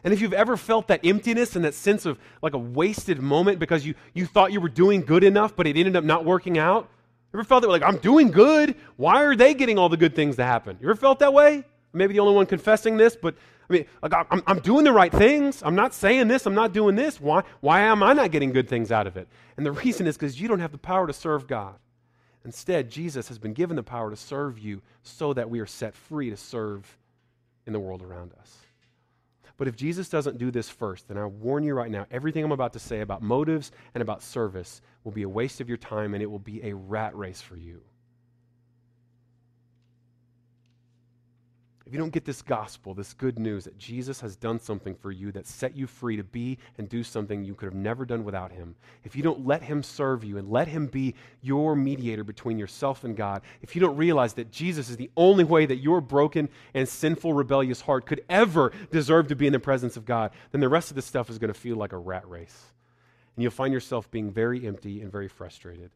And 0.04 0.14
if 0.14 0.22
you've 0.22 0.34
ever 0.34 0.58
felt 0.58 0.88
that 0.88 1.06
emptiness 1.06 1.56
and 1.56 1.64
that 1.64 1.74
sense 1.74 2.06
of 2.06 2.20
like 2.42 2.54
a 2.54 2.58
wasted 2.58 3.22
moment 3.22 3.60
because 3.60 3.86
you, 3.86 3.96
you 4.14 4.26
thought 4.26 4.52
you 4.52 4.60
were 4.60 4.70
doing 4.70 5.02
good 5.02 5.24
enough, 5.24 5.56
but 5.56 5.66
it 5.66 5.78
ended 5.78 5.96
up 5.96 6.04
not 6.04 6.26
working 6.26 6.58
out, 6.58 6.90
ever 7.34 7.44
felt 7.44 7.62
that 7.62 7.70
like, 7.70 7.84
I'm 7.84 7.98
doing 7.98 8.30
good. 8.30 8.76
Why 8.98 9.24
are 9.24 9.36
they 9.36 9.54
getting 9.54 9.78
all 9.78 9.90
the 9.90 9.98
good 9.98 10.16
things 10.16 10.36
to 10.36 10.44
happen? 10.44 10.78
You 10.82 10.90
ever 10.90 10.96
felt 10.96 11.20
that 11.20 11.34
way? 11.34 11.64
Maybe 11.94 12.14
the 12.14 12.20
only 12.20 12.34
one 12.34 12.46
confessing 12.46 12.98
this, 12.98 13.16
but 13.16 13.36
I 13.70 13.74
mean, 13.74 13.86
like, 14.02 14.14
I'm, 14.30 14.44
I'm 14.46 14.60
doing 14.60 14.84
the 14.84 14.92
right 14.92 15.12
things. 15.12 15.64
I'm 15.64 15.76
not 15.76 15.94
saying 15.94 16.28
this. 16.28 16.46
I'm 16.46 16.56
not 16.56 16.74
doing 16.74 16.96
this. 16.96 17.22
Why, 17.22 17.44
why 17.62 17.82
am 17.82 18.04
I 18.04 18.14
not 18.14 18.32
getting 18.32 18.52
good 18.52 18.68
things 18.68 18.92
out 18.92 19.08
of 19.08 19.16
it? 19.16 19.28
And 19.56 19.66
the 19.66 19.72
reason 19.72 20.06
is 20.06 20.18
because 20.18 20.40
you 20.40 20.48
don't 20.48 20.60
have 20.60 20.72
the 20.72 20.78
power 20.78 21.08
to 21.08 21.14
serve 21.14 21.48
God. 21.48 21.76
Instead, 22.46 22.90
Jesus 22.90 23.30
has 23.30 23.40
been 23.40 23.54
given 23.54 23.78
the 23.78 23.84
power 23.84 24.10
to 24.10 24.18
serve 24.18 24.60
you 24.60 24.82
so 25.02 25.34
that 25.34 25.50
we 25.50 25.62
are 25.62 25.66
set 25.66 25.96
free 25.96 26.30
to 26.30 26.36
serve 26.36 26.98
in 27.66 27.72
the 27.72 27.80
world 27.80 28.02
around 28.02 28.34
us. 28.40 28.58
But 29.58 29.68
if 29.68 29.76
Jesus 29.76 30.10
doesn't 30.10 30.38
do 30.38 30.52
this 30.52 30.70
first, 30.70 31.08
then 31.08 31.18
I 31.18 31.26
warn 31.26 31.64
you 31.64 31.74
right 31.74 31.92
now 31.92 32.08
everything 32.10 32.44
I'm 32.44 32.52
about 32.52 32.74
to 32.74 32.80
say 32.80 33.02
about 33.02 33.22
motives 33.22 33.72
and 33.94 34.02
about 34.02 34.24
service 34.24 34.82
will 35.04 35.12
be 35.12 35.24
a 35.24 35.30
waste 35.30 35.62
of 35.62 35.70
your 35.70 35.78
time 35.78 36.14
and 36.14 36.24
it 36.24 36.32
will 36.32 36.40
be 36.40 36.64
a 36.64 36.76
rat 36.76 37.16
race 37.16 37.42
for 37.42 37.56
you. 37.56 37.82
If 41.94 41.98
you 41.98 42.02
don't 42.02 42.10
get 42.10 42.26
this 42.26 42.42
gospel, 42.42 42.96
this 42.96 43.14
good 43.14 43.38
news 43.38 43.66
that 43.66 43.78
Jesus 43.78 44.20
has 44.22 44.36
done 44.36 44.60
something 44.60 44.96
for 44.96 45.12
you 45.12 45.32
that 45.34 45.46
set 45.46 45.78
you 45.78 45.86
free 45.86 46.18
to 46.18 46.24
be 46.24 46.58
and 46.80 46.90
do 46.90 47.04
something 47.04 47.44
you 47.44 47.54
could 47.54 47.68
have 47.68 47.76
never 47.76 48.04
done 48.04 48.24
without 48.24 48.52
him, 48.52 48.74
if 49.04 49.16
you 49.16 49.22
don't 49.22 49.46
let 49.46 49.62
him 49.62 49.84
serve 49.84 50.24
you 50.24 50.40
and 50.40 50.50
let 50.50 50.68
him 50.68 50.88
be 50.88 51.14
your 51.42 51.76
mediator 51.76 52.24
between 52.24 52.58
yourself 52.58 53.04
and 53.04 53.16
God, 53.16 53.44
if 53.62 53.76
you 53.76 53.80
don't 53.80 53.96
realize 53.96 54.34
that 54.34 54.50
Jesus 54.50 54.90
is 54.90 54.98
the 54.98 55.12
only 55.16 55.44
way 55.44 55.68
that 55.68 55.84
your 55.84 56.02
broken 56.02 56.50
and 56.74 56.90
sinful, 56.90 57.32
rebellious 57.32 57.82
heart 57.82 58.08
could 58.08 58.26
ever 58.28 58.72
deserve 58.90 59.28
to 59.28 59.36
be 59.36 59.46
in 59.46 59.54
the 59.54 59.60
presence 59.60 59.96
of 59.96 60.04
God, 60.04 60.32
then 60.52 60.62
the 60.62 60.70
rest 60.70 60.90
of 60.90 60.96
this 60.96 61.06
stuff 61.06 61.30
is 61.30 61.38
going 61.38 61.54
to 61.54 61.60
feel 61.60 61.78
like 61.78 61.94
a 61.94 61.98
rat 61.98 62.28
race. 62.28 62.72
And 63.36 63.44
you'll 63.44 63.52
find 63.52 63.72
yourself 63.72 64.10
being 64.10 64.32
very 64.32 64.66
empty 64.66 65.04
and 65.04 65.12
very 65.12 65.28
frustrated. 65.28 65.92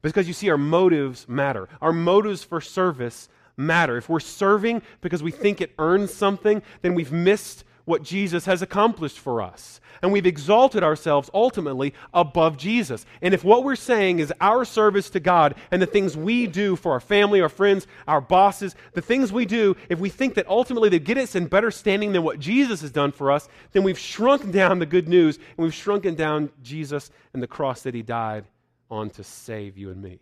Because 0.00 0.26
you 0.26 0.32
see, 0.32 0.48
our 0.48 0.56
motives 0.56 1.28
matter. 1.28 1.68
Our 1.82 1.92
motives 1.92 2.42
for 2.42 2.62
service 2.62 3.28
matter. 3.56 3.96
If 3.96 4.08
we're 4.08 4.20
serving 4.20 4.82
because 5.00 5.22
we 5.22 5.30
think 5.30 5.60
it 5.60 5.72
earns 5.78 6.12
something, 6.12 6.62
then 6.82 6.94
we've 6.94 7.12
missed 7.12 7.64
what 7.84 8.02
Jesus 8.02 8.44
has 8.46 8.62
accomplished 8.62 9.18
for 9.18 9.42
us. 9.42 9.80
And 10.00 10.12
we've 10.12 10.24
exalted 10.24 10.82
ourselves 10.82 11.28
ultimately 11.34 11.92
above 12.14 12.56
Jesus. 12.56 13.04
And 13.20 13.34
if 13.34 13.44
what 13.44 13.64
we're 13.64 13.76
saying 13.76 14.20
is 14.20 14.32
our 14.40 14.64
service 14.64 15.10
to 15.10 15.20
God 15.20 15.56
and 15.70 15.82
the 15.82 15.86
things 15.86 16.16
we 16.16 16.46
do 16.46 16.76
for 16.76 16.92
our 16.92 17.00
family, 17.00 17.40
our 17.40 17.48
friends, 17.48 17.86
our 18.06 18.20
bosses, 18.20 18.74
the 18.92 19.02
things 19.02 19.32
we 19.32 19.44
do, 19.44 19.76
if 19.88 19.98
we 19.98 20.08
think 20.08 20.34
that 20.34 20.48
ultimately 20.48 20.88
they 20.88 21.00
get 21.00 21.18
us 21.18 21.34
in 21.34 21.46
better 21.46 21.70
standing 21.70 22.12
than 22.12 22.22
what 22.22 22.38
Jesus 22.38 22.80
has 22.80 22.92
done 22.92 23.12
for 23.12 23.30
us, 23.30 23.48
then 23.72 23.82
we've 23.82 23.98
shrunk 23.98 24.50
down 24.52 24.78
the 24.78 24.86
good 24.86 25.08
news 25.08 25.36
and 25.36 25.64
we've 25.64 25.74
shrunken 25.74 26.14
down 26.14 26.50
Jesus 26.62 27.10
and 27.34 27.42
the 27.42 27.48
cross 27.48 27.82
that 27.82 27.94
he 27.94 28.02
died 28.02 28.44
on 28.90 29.10
to 29.10 29.24
save 29.24 29.76
you 29.76 29.90
and 29.90 30.00
me. 30.00 30.20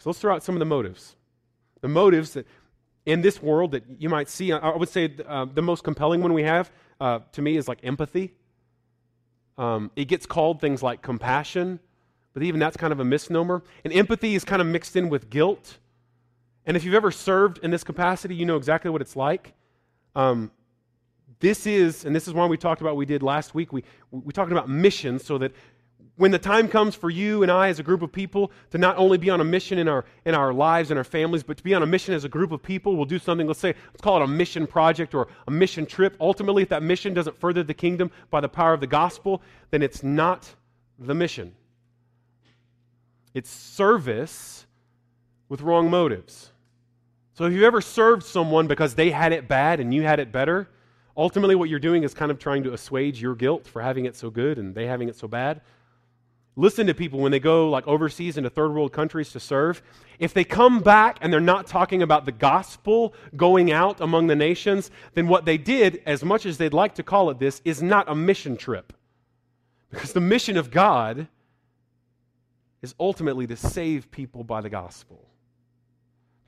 So 0.00 0.08
let's 0.08 0.18
throw 0.18 0.34
out 0.34 0.42
some 0.42 0.54
of 0.54 0.60
the 0.60 0.64
motives. 0.64 1.14
The 1.82 1.88
motives 1.88 2.32
that 2.32 2.46
in 3.04 3.20
this 3.20 3.42
world 3.42 3.72
that 3.72 3.84
you 3.98 4.08
might 4.08 4.30
see, 4.30 4.50
I 4.50 4.74
would 4.74 4.88
say 4.88 5.14
uh, 5.26 5.44
the 5.44 5.60
most 5.60 5.84
compelling 5.84 6.22
one 6.22 6.32
we 6.32 6.42
have 6.42 6.70
uh, 7.00 7.20
to 7.32 7.42
me 7.42 7.58
is 7.58 7.68
like 7.68 7.80
empathy. 7.82 8.32
Um, 9.58 9.90
it 9.96 10.06
gets 10.06 10.24
called 10.24 10.58
things 10.58 10.82
like 10.82 11.02
compassion, 11.02 11.80
but 12.32 12.42
even 12.42 12.58
that's 12.58 12.78
kind 12.78 12.94
of 12.94 13.00
a 13.00 13.04
misnomer. 13.04 13.62
And 13.84 13.92
empathy 13.92 14.34
is 14.34 14.42
kind 14.42 14.62
of 14.62 14.68
mixed 14.68 14.96
in 14.96 15.10
with 15.10 15.28
guilt. 15.28 15.78
And 16.64 16.78
if 16.78 16.84
you've 16.84 16.94
ever 16.94 17.10
served 17.10 17.58
in 17.62 17.70
this 17.70 17.84
capacity, 17.84 18.34
you 18.34 18.46
know 18.46 18.56
exactly 18.56 18.90
what 18.90 19.02
it's 19.02 19.16
like. 19.16 19.52
Um, 20.16 20.50
this 21.40 21.66
is, 21.66 22.06
and 22.06 22.16
this 22.16 22.26
is 22.26 22.32
why 22.32 22.46
we 22.46 22.56
talked 22.56 22.80
about, 22.80 22.96
we 22.96 23.06
did 23.06 23.22
last 23.22 23.54
week. 23.54 23.70
We, 23.70 23.84
we 24.10 24.32
talked 24.32 24.52
about 24.52 24.68
missions 24.68 25.24
so 25.24 25.36
that 25.38 25.52
when 26.20 26.32
the 26.32 26.38
time 26.38 26.68
comes 26.68 26.94
for 26.94 27.08
you 27.08 27.42
and 27.42 27.50
I 27.50 27.68
as 27.68 27.78
a 27.78 27.82
group 27.82 28.02
of 28.02 28.12
people 28.12 28.52
to 28.72 28.76
not 28.76 28.98
only 28.98 29.16
be 29.16 29.30
on 29.30 29.40
a 29.40 29.44
mission 29.44 29.78
in 29.78 29.88
our, 29.88 30.04
in 30.26 30.34
our 30.34 30.52
lives 30.52 30.90
and 30.90 30.98
our 30.98 31.04
families, 31.04 31.42
but 31.42 31.56
to 31.56 31.62
be 31.62 31.72
on 31.72 31.82
a 31.82 31.86
mission 31.86 32.12
as 32.12 32.24
a 32.24 32.28
group 32.28 32.52
of 32.52 32.62
people, 32.62 32.94
we'll 32.94 33.06
do 33.06 33.18
something, 33.18 33.46
let's 33.46 33.58
say, 33.58 33.74
let's 33.86 34.02
call 34.02 34.18
it 34.20 34.24
a 34.24 34.26
mission 34.26 34.66
project 34.66 35.14
or 35.14 35.28
a 35.48 35.50
mission 35.50 35.86
trip. 35.86 36.18
Ultimately, 36.20 36.62
if 36.62 36.68
that 36.68 36.82
mission 36.82 37.14
doesn't 37.14 37.40
further 37.40 37.62
the 37.62 37.72
kingdom 37.72 38.10
by 38.28 38.42
the 38.42 38.50
power 38.50 38.74
of 38.74 38.80
the 38.80 38.86
gospel, 38.86 39.40
then 39.70 39.80
it's 39.80 40.02
not 40.02 40.54
the 40.98 41.14
mission. 41.14 41.54
It's 43.32 43.48
service 43.48 44.66
with 45.48 45.62
wrong 45.62 45.88
motives. 45.88 46.52
So 47.32 47.46
if 47.46 47.54
you've 47.54 47.62
ever 47.62 47.80
served 47.80 48.24
someone 48.24 48.66
because 48.66 48.94
they 48.94 49.10
had 49.10 49.32
it 49.32 49.48
bad 49.48 49.80
and 49.80 49.94
you 49.94 50.02
had 50.02 50.20
it 50.20 50.32
better, 50.32 50.68
ultimately 51.16 51.54
what 51.54 51.70
you're 51.70 51.78
doing 51.78 52.02
is 52.02 52.12
kind 52.12 52.30
of 52.30 52.38
trying 52.38 52.62
to 52.64 52.74
assuage 52.74 53.22
your 53.22 53.34
guilt 53.34 53.66
for 53.66 53.80
having 53.80 54.04
it 54.04 54.14
so 54.14 54.28
good 54.28 54.58
and 54.58 54.74
they 54.74 54.86
having 54.86 55.08
it 55.08 55.16
so 55.16 55.26
bad. 55.26 55.62
Listen 56.56 56.86
to 56.86 56.94
people 56.94 57.20
when 57.20 57.32
they 57.32 57.40
go 57.40 57.70
like 57.70 57.86
overseas 57.86 58.36
into 58.36 58.50
third 58.50 58.72
world 58.72 58.92
countries 58.92 59.30
to 59.32 59.40
serve. 59.40 59.82
If 60.18 60.34
they 60.34 60.44
come 60.44 60.80
back 60.80 61.18
and 61.20 61.32
they're 61.32 61.40
not 61.40 61.66
talking 61.66 62.02
about 62.02 62.26
the 62.26 62.32
gospel 62.32 63.14
going 63.36 63.72
out 63.72 64.00
among 64.00 64.26
the 64.26 64.36
nations, 64.36 64.90
then 65.14 65.28
what 65.28 65.44
they 65.44 65.56
did, 65.56 66.02
as 66.06 66.24
much 66.24 66.44
as 66.46 66.58
they'd 66.58 66.74
like 66.74 66.96
to 66.96 67.02
call 67.02 67.30
it 67.30 67.38
this, 67.38 67.62
is 67.64 67.82
not 67.82 68.08
a 68.08 68.14
mission 68.14 68.56
trip. 68.56 68.92
Because 69.90 70.12
the 70.12 70.20
mission 70.20 70.56
of 70.56 70.70
God 70.70 71.28
is 72.82 72.94
ultimately 73.00 73.46
to 73.46 73.56
save 73.56 74.10
people 74.10 74.44
by 74.44 74.60
the 74.60 74.70
gospel 74.70 75.29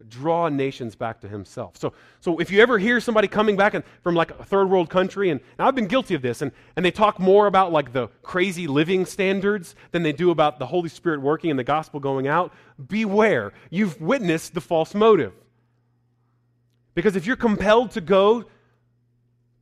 draw 0.09 0.49
nations 0.49 0.95
back 0.95 1.21
to 1.21 1.29
himself. 1.29 1.77
So, 1.77 1.93
so 2.21 2.39
if 2.39 2.51
you 2.51 2.61
ever 2.61 2.79
hear 2.79 3.01
somebody 3.01 3.29
coming 3.29 3.57
back 3.57 3.75
and, 3.75 3.85
from 4.03 4.15
like 4.15 4.31
a 4.31 4.45
third 4.45 4.71
world 4.71 4.91
country, 4.91 5.31
and, 5.31 5.41
and, 5.59 5.67
I've 5.67 5.75
been 5.75 5.87
guilty 5.87 6.15
of 6.15 6.23
this, 6.23 6.43
and, 6.43 6.53
and 6.77 6.85
they 6.85 6.91
talk 6.91 7.19
more 7.19 7.47
about 7.47 7.73
like 7.73 7.93
the 7.93 8.09
crazy 8.23 8.67
living 8.67 9.07
standards 9.07 9.75
than 9.91 10.03
they 10.03 10.13
do 10.13 10.31
about 10.31 10.59
the 10.59 10.67
Holy 10.67 10.89
Spirit 10.89 11.21
working 11.21 11.51
and 11.51 11.59
the 11.59 11.65
gospel 11.65 12.01
going 12.01 12.27
out, 12.27 12.53
beware. 12.89 13.53
You've 13.71 14.01
witnessed 14.01 14.55
the 14.55 14.61
false 14.61 14.95
motive. 14.95 15.33
Because 16.95 17.17
if 17.17 17.27
you're 17.27 17.37
compelled 17.37 17.93
to 17.93 18.01
go 18.01 18.45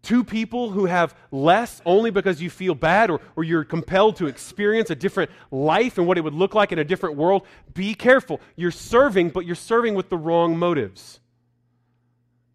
to 0.02 0.24
people 0.24 0.70
who 0.70 0.86
have 0.86 1.14
less 1.30 1.82
only 1.84 2.10
because 2.10 2.40
you 2.40 2.48
feel 2.50 2.74
bad 2.74 3.10
or, 3.10 3.20
or 3.36 3.44
you're 3.44 3.64
compelled 3.64 4.16
to 4.16 4.26
experience 4.26 4.90
a 4.90 4.94
different 4.94 5.30
life 5.50 5.98
and 5.98 6.06
what 6.06 6.16
it 6.16 6.22
would 6.22 6.34
look 6.34 6.54
like 6.54 6.72
in 6.72 6.78
a 6.78 6.84
different 6.84 7.16
world, 7.16 7.46
be 7.74 7.94
careful. 7.94 8.40
You're 8.56 8.70
serving, 8.70 9.30
but 9.30 9.44
you're 9.44 9.54
serving 9.54 9.94
with 9.94 10.08
the 10.08 10.16
wrong 10.16 10.56
motives. 10.56 11.20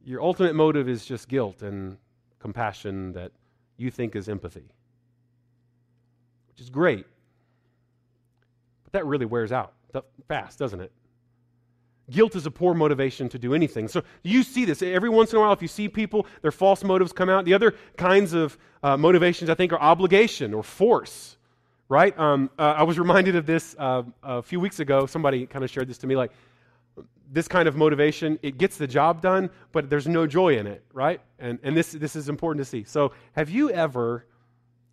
Your 0.03 0.21
ultimate 0.21 0.55
motive 0.55 0.89
is 0.89 1.05
just 1.05 1.27
guilt 1.27 1.61
and 1.61 1.97
compassion 2.39 3.13
that 3.13 3.31
you 3.77 3.91
think 3.91 4.15
is 4.15 4.29
empathy, 4.29 4.65
which 6.47 6.61
is 6.61 6.69
great. 6.69 7.05
But 8.83 8.93
that 8.93 9.05
really 9.05 9.25
wears 9.25 9.51
out 9.51 9.73
fast, 10.27 10.59
doesn't 10.59 10.81
it? 10.81 10.91
Guilt 12.09 12.35
is 12.35 12.45
a 12.45 12.51
poor 12.51 12.73
motivation 12.73 13.29
to 13.29 13.39
do 13.39 13.55
anything. 13.55 13.87
So 13.87 14.03
you 14.21 14.43
see 14.43 14.63
this 14.63 14.81
every 14.81 15.09
once 15.09 15.31
in 15.31 15.37
a 15.37 15.41
while. 15.41 15.53
If 15.53 15.61
you 15.61 15.67
see 15.67 15.89
people, 15.89 16.27
their 16.41 16.51
false 16.51 16.83
motives 16.83 17.11
come 17.11 17.29
out. 17.29 17.45
The 17.45 17.53
other 17.53 17.73
kinds 17.97 18.33
of 18.33 18.57
uh, 18.83 18.95
motivations, 18.95 19.49
I 19.49 19.55
think, 19.55 19.73
are 19.73 19.79
obligation 19.79 20.53
or 20.53 20.61
force. 20.61 21.37
Right? 21.89 22.17
Um, 22.19 22.49
uh, 22.57 22.75
I 22.77 22.83
was 22.83 22.99
reminded 22.99 23.35
of 23.35 23.45
this 23.45 23.75
uh, 23.77 24.03
a 24.23 24.41
few 24.41 24.59
weeks 24.59 24.79
ago. 24.79 25.05
Somebody 25.05 25.45
kind 25.45 25.63
of 25.63 25.71
shared 25.71 25.87
this 25.87 25.97
to 25.99 26.07
me. 26.07 26.15
Like 26.15 26.31
this 27.31 27.47
kind 27.47 27.67
of 27.67 27.75
motivation, 27.75 28.39
it 28.43 28.57
gets 28.57 28.77
the 28.77 28.87
job 28.87 29.21
done, 29.21 29.49
but 29.71 29.89
there's 29.89 30.07
no 30.07 30.27
joy 30.27 30.57
in 30.57 30.67
it. 30.67 30.83
Right? 30.93 31.21
And 31.39 31.59
and 31.63 31.75
this 31.75 31.91
this 31.91 32.15
is 32.15 32.29
important 32.29 32.63
to 32.63 32.69
see. 32.69 32.83
So 32.83 33.13
have 33.33 33.49
you 33.49 33.71
ever? 33.71 34.25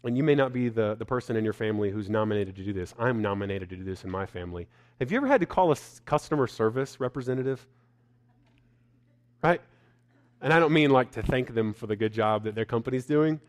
And 0.05 0.17
you 0.17 0.25
may 0.25 0.35
not 0.35 0.53
be 0.53 0.69
the, 0.69 0.97
the 0.97 1.05
person 1.05 1.37
in 1.37 1.45
your 1.45 1.53
family 1.53 1.91
who's 1.91 2.11
nominated 2.11 2.57
to 2.57 2.65
do 2.65 2.73
this. 2.73 2.93
I'm 2.99 3.23
nominated 3.23 3.71
to 3.71 3.77
do 3.77 3.85
this 3.85 4.03
in 4.03 4.11
my 4.11 4.27
family. 4.27 4.67
Have 5.03 5.11
you 5.11 5.17
ever 5.17 5.27
had 5.27 5.41
to 5.41 5.47
call 5.47 5.73
a 5.73 5.77
customer 6.05 6.47
service 6.47 7.01
representative? 7.01 7.67
Right? 9.43 9.61
And 10.41 10.53
I 10.53 10.61
don't 10.61 10.73
mean 10.73 10.91
like 10.91 11.11
to 11.13 11.25
thank 11.25 11.53
them 11.53 11.75
for 11.75 11.89
the 11.89 11.97
good 11.97 12.13
job 12.13 12.45
that 12.45 12.55
their 12.55 12.65
company's 12.65 13.05
doing. 13.05 13.41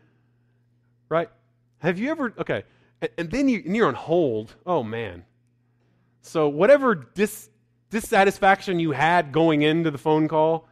Right? 1.08 1.30
Have 1.78 1.96
you 1.96 2.10
ever, 2.10 2.34
okay, 2.38 2.64
and, 3.00 3.10
and 3.16 3.30
then 3.30 3.48
you, 3.48 3.62
and 3.64 3.76
you're 3.76 3.86
on 3.86 3.94
hold. 3.94 4.52
Oh, 4.66 4.82
man. 4.82 5.24
So, 6.22 6.48
whatever 6.48 6.96
dis, 6.96 7.48
dissatisfaction 7.88 8.80
you 8.80 8.90
had 8.90 9.30
going 9.30 9.62
into 9.62 9.92
the 9.92 9.98
phone 9.98 10.26
call, 10.26 10.66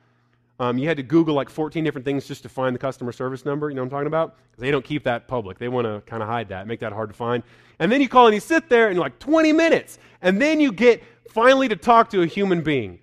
um, 0.58 0.78
you 0.78 0.86
had 0.86 0.96
to 0.98 1.02
Google 1.02 1.34
like 1.34 1.48
14 1.48 1.82
different 1.82 2.04
things 2.04 2.26
just 2.26 2.42
to 2.42 2.48
find 2.48 2.74
the 2.74 2.78
customer 2.78 3.12
service 3.12 3.44
number. 3.44 3.68
You 3.68 3.76
know 3.76 3.82
what 3.82 3.86
I'm 3.86 3.90
talking 3.90 4.06
about? 4.06 4.36
Because 4.50 4.60
they 4.60 4.70
don't 4.70 4.84
keep 4.84 5.04
that 5.04 5.26
public. 5.26 5.58
They 5.58 5.68
want 5.68 5.86
to 5.86 6.02
kind 6.06 6.22
of 6.22 6.28
hide 6.28 6.48
that, 6.50 6.66
make 6.66 6.80
that 6.80 6.92
hard 6.92 7.10
to 7.10 7.14
find. 7.14 7.42
And 7.78 7.90
then 7.90 8.00
you 8.00 8.08
call 8.08 8.26
and 8.26 8.34
you 8.34 8.40
sit 8.40 8.68
there 8.68 8.90
in 8.90 8.96
like 8.96 9.18
20 9.18 9.52
minutes, 9.52 9.98
and 10.20 10.40
then 10.40 10.60
you 10.60 10.72
get 10.72 11.02
finally 11.30 11.68
to 11.68 11.76
talk 11.76 12.10
to 12.10 12.22
a 12.22 12.26
human 12.26 12.62
being. 12.62 13.00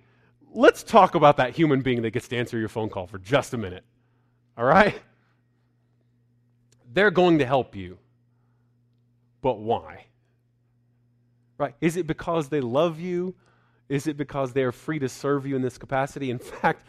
Let's 0.52 0.82
talk 0.82 1.14
about 1.14 1.36
that 1.36 1.54
human 1.54 1.82
being 1.82 2.02
that 2.02 2.10
gets 2.10 2.28
to 2.28 2.36
answer 2.36 2.58
your 2.58 2.68
phone 2.68 2.88
call 2.88 3.06
for 3.06 3.18
just 3.18 3.52
a 3.52 3.58
minute. 3.58 3.84
All 4.56 4.64
right? 4.64 5.00
They're 6.92 7.10
going 7.10 7.38
to 7.38 7.46
help 7.46 7.76
you. 7.76 7.98
But 9.42 9.58
why? 9.58 10.06
Right? 11.58 11.74
Is 11.80 11.96
it 11.96 12.06
because 12.06 12.48
they 12.48 12.60
love 12.60 12.98
you? 13.00 13.34
Is 13.88 14.06
it 14.06 14.16
because 14.16 14.52
they 14.52 14.62
are 14.62 14.72
free 14.72 14.98
to 14.98 15.08
serve 15.08 15.46
you 15.46 15.56
in 15.56 15.62
this 15.62 15.78
capacity? 15.78 16.30
In 16.30 16.38
fact, 16.62 16.84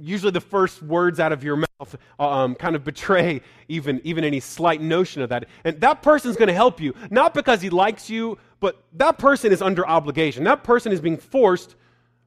usually 0.00 0.30
the 0.30 0.40
first 0.40 0.82
words 0.82 1.20
out 1.20 1.32
of 1.32 1.44
your 1.44 1.56
mouth 1.56 1.96
um, 2.18 2.54
kind 2.54 2.76
of 2.76 2.84
betray 2.84 3.40
even, 3.68 4.00
even 4.04 4.24
any 4.24 4.40
slight 4.40 4.80
notion 4.80 5.22
of 5.22 5.28
that. 5.30 5.46
And 5.64 5.80
that 5.80 6.02
person's 6.02 6.36
going 6.36 6.48
to 6.48 6.54
help 6.54 6.80
you, 6.80 6.94
not 7.10 7.34
because 7.34 7.60
he 7.60 7.70
likes 7.70 8.10
you, 8.10 8.38
but 8.60 8.82
that 8.94 9.18
person 9.18 9.52
is 9.52 9.62
under 9.62 9.86
obligation. 9.86 10.44
That 10.44 10.64
person 10.64 10.92
is 10.92 11.00
being 11.00 11.16
forced, 11.16 11.76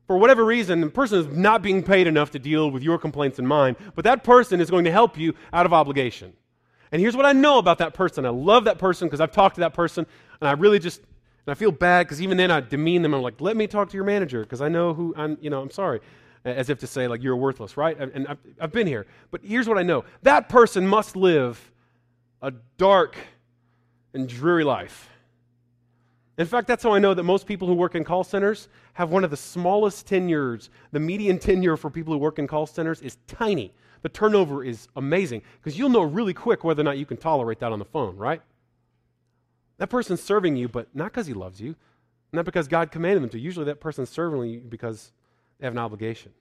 for 0.06 0.18
whatever 0.18 0.46
reason, 0.46 0.82
the 0.82 0.90
person 0.90 1.20
is 1.20 1.28
not 1.28 1.62
being 1.62 1.84
paid 1.84 2.08
enough 2.08 2.32
to 2.32 2.40
deal 2.40 2.72
with 2.72 2.84
your 2.84 2.98
complaints 2.98 3.40
and 3.40 3.48
mine, 3.48 3.76
but 3.96 4.06
that 4.06 4.24
person 4.24 4.62
is 4.62 4.70
going 4.70 4.86
to 4.86 4.92
help 4.92 5.18
you 5.18 5.34
out 5.52 5.66
of 5.66 5.74
obligation. 5.74 6.34
And 6.92 7.02
here's 7.02 7.18
what 7.18 7.26
I 7.26 7.34
know 7.34 7.58
about 7.58 7.80
that 7.80 7.94
person. 7.94 8.26
I 8.26 8.30
love 8.30 8.64
that 8.64 8.78
person 8.78 9.08
because 9.08 9.20
I've 9.20 9.34
talked 9.34 9.56
to 9.56 9.62
that 9.62 9.74
person, 9.74 10.06
and 10.40 10.48
I 10.48 10.54
really 10.54 10.80
just 10.80 11.02
and 11.02 11.52
I 11.52 11.56
feel 11.56 11.72
bad 11.72 12.06
because 12.06 12.22
even 12.22 12.38
then 12.38 12.52
I 12.52 12.62
demean 12.62 13.02
them. 13.02 13.14
I'm 13.14 13.22
like, 13.22 13.42
let 13.42 13.58
me 13.58 13.68
talk 13.68 13.90
to 13.90 13.96
your 13.96 14.06
manager 14.06 14.42
because 14.44 14.62
I 14.62 14.70
know 14.70 14.94
who 14.94 15.14
I'm. 15.18 15.38
You 15.42 15.50
know, 15.50 15.62
I'm 15.62 15.72
sorry 15.72 16.00
as 16.46 16.70
if 16.70 16.80
to 16.80 16.88
say, 16.88 17.08
like, 17.08 17.24
you're 17.24 17.36
worthless, 17.36 17.78
right? 17.78 17.98
And 18.00 18.28
I've, 18.60 18.72
been 18.72 18.88
here. 18.88 19.06
But 19.32 19.42
here's 19.44 19.68
what 19.68 19.78
I 19.78 19.84
know 19.84 20.06
that 20.24 20.50
person 20.50 20.88
must 20.88 21.16
live 21.16 21.72
a 22.42 22.52
dark 22.78 23.18
and 24.14 24.28
dreary 24.28 24.64
life. 24.64 25.10
In 26.38 26.46
fact, 26.46 26.68
that's 26.68 26.84
how 26.84 26.94
I 26.94 27.00
know 27.00 27.14
that 27.16 27.24
most 27.24 27.48
people 27.48 27.68
who 27.68 27.74
work 27.74 27.96
in 27.96 28.04
call 28.04 28.24
centers 28.24 28.70
have 28.94 29.10
one 29.10 29.24
of 29.24 29.32
the 29.32 29.38
smallest 29.38 30.06
tenures. 30.06 30.70
The 30.92 31.00
median 31.00 31.40
tenure 31.40 31.78
for 31.78 31.90
people 31.90 32.14
who 32.14 32.20
work 32.20 32.38
in 32.38 32.48
call 32.48 32.68
centers 32.68 33.02
is 33.02 33.18
tiny. 33.28 33.74
The 34.04 34.10
turnover 34.10 34.64
is 34.64 34.88
amazing 34.96 35.42
because 35.60 35.78
you'll 35.78 35.90
know 35.90 36.04
really 36.04 36.34
quick 36.34 36.64
whether 36.64 36.82
or 36.82 36.84
not 36.84 37.00
you 37.00 37.06
can 37.08 37.18
tolerate 37.18 37.60
that 37.60 37.72
on 37.72 37.80
the 37.80 37.86
phone, 37.86 38.16
right? 38.16 38.42
That 39.78 39.88
person's 39.88 40.22
serving 40.22 40.56
you, 40.56 40.68
but 40.68 40.96
not 40.96 41.06
because 41.06 41.26
he 41.26 41.34
loves 41.34 41.60
you, 41.60 41.76
not 42.32 42.46
because 42.46 42.68
God 42.68 42.92
commanded 42.92 43.24
them 43.24 43.30
to. 43.32 43.40
Usually 43.40 43.66
that 43.66 43.80
person's 43.80 44.10
serving 44.10 44.44
you 44.44 44.60
because 44.60 45.12
they 45.60 45.66
have 45.66 45.74
an 45.74 45.80
obligation. 45.80 46.32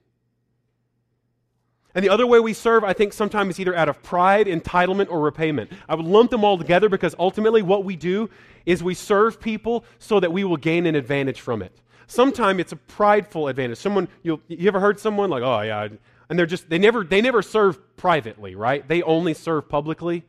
And 1.95 2.03
the 2.03 2.09
other 2.09 2.27
way 2.27 2.39
we 2.39 2.53
serve, 2.53 2.83
I 2.83 2.93
think, 2.93 3.11
sometimes 3.11 3.55
is 3.55 3.59
either 3.59 3.75
out 3.75 3.89
of 3.89 4.03
pride, 4.03 4.45
entitlement, 4.45 5.09
or 5.09 5.19
repayment. 5.19 5.71
I 5.89 5.95
would 5.95 6.05
lump 6.05 6.29
them 6.29 6.43
all 6.43 6.57
together 6.57 6.89
because 6.89 7.15
ultimately 7.17 7.63
what 7.63 7.85
we 7.85 7.95
do 7.95 8.29
is 8.67 8.83
we 8.83 8.93
serve 8.93 9.41
people 9.41 9.83
so 9.97 10.19
that 10.19 10.31
we 10.31 10.43
will 10.43 10.57
gain 10.57 10.85
an 10.85 10.93
advantage 10.93 11.41
from 11.41 11.63
it. 11.63 11.81
Sometimes 12.05 12.59
it's 12.59 12.71
a 12.71 12.75
prideful 12.75 13.47
advantage. 13.47 13.79
Someone 13.79 14.07
you 14.21 14.39
you 14.47 14.67
ever 14.67 14.79
heard 14.79 14.99
someone 14.99 15.29
like, 15.29 15.41
"Oh 15.43 15.61
yeah," 15.61 15.87
and 16.29 16.37
they're 16.37 16.45
just 16.45 16.69
they 16.69 16.77
never 16.77 17.03
they 17.03 17.19
never 17.19 17.41
serve 17.41 17.79
privately, 17.97 18.55
right? 18.55 18.87
They 18.87 19.01
only 19.01 19.33
serve 19.33 19.67
publicly. 19.67 20.23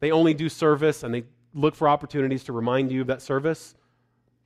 They 0.00 0.12
only 0.12 0.34
do 0.34 0.48
service 0.48 1.02
and 1.02 1.12
they 1.12 1.24
look 1.52 1.74
for 1.74 1.88
opportunities 1.88 2.44
to 2.44 2.52
remind 2.52 2.92
you 2.92 3.00
of 3.00 3.08
that 3.08 3.22
service. 3.22 3.74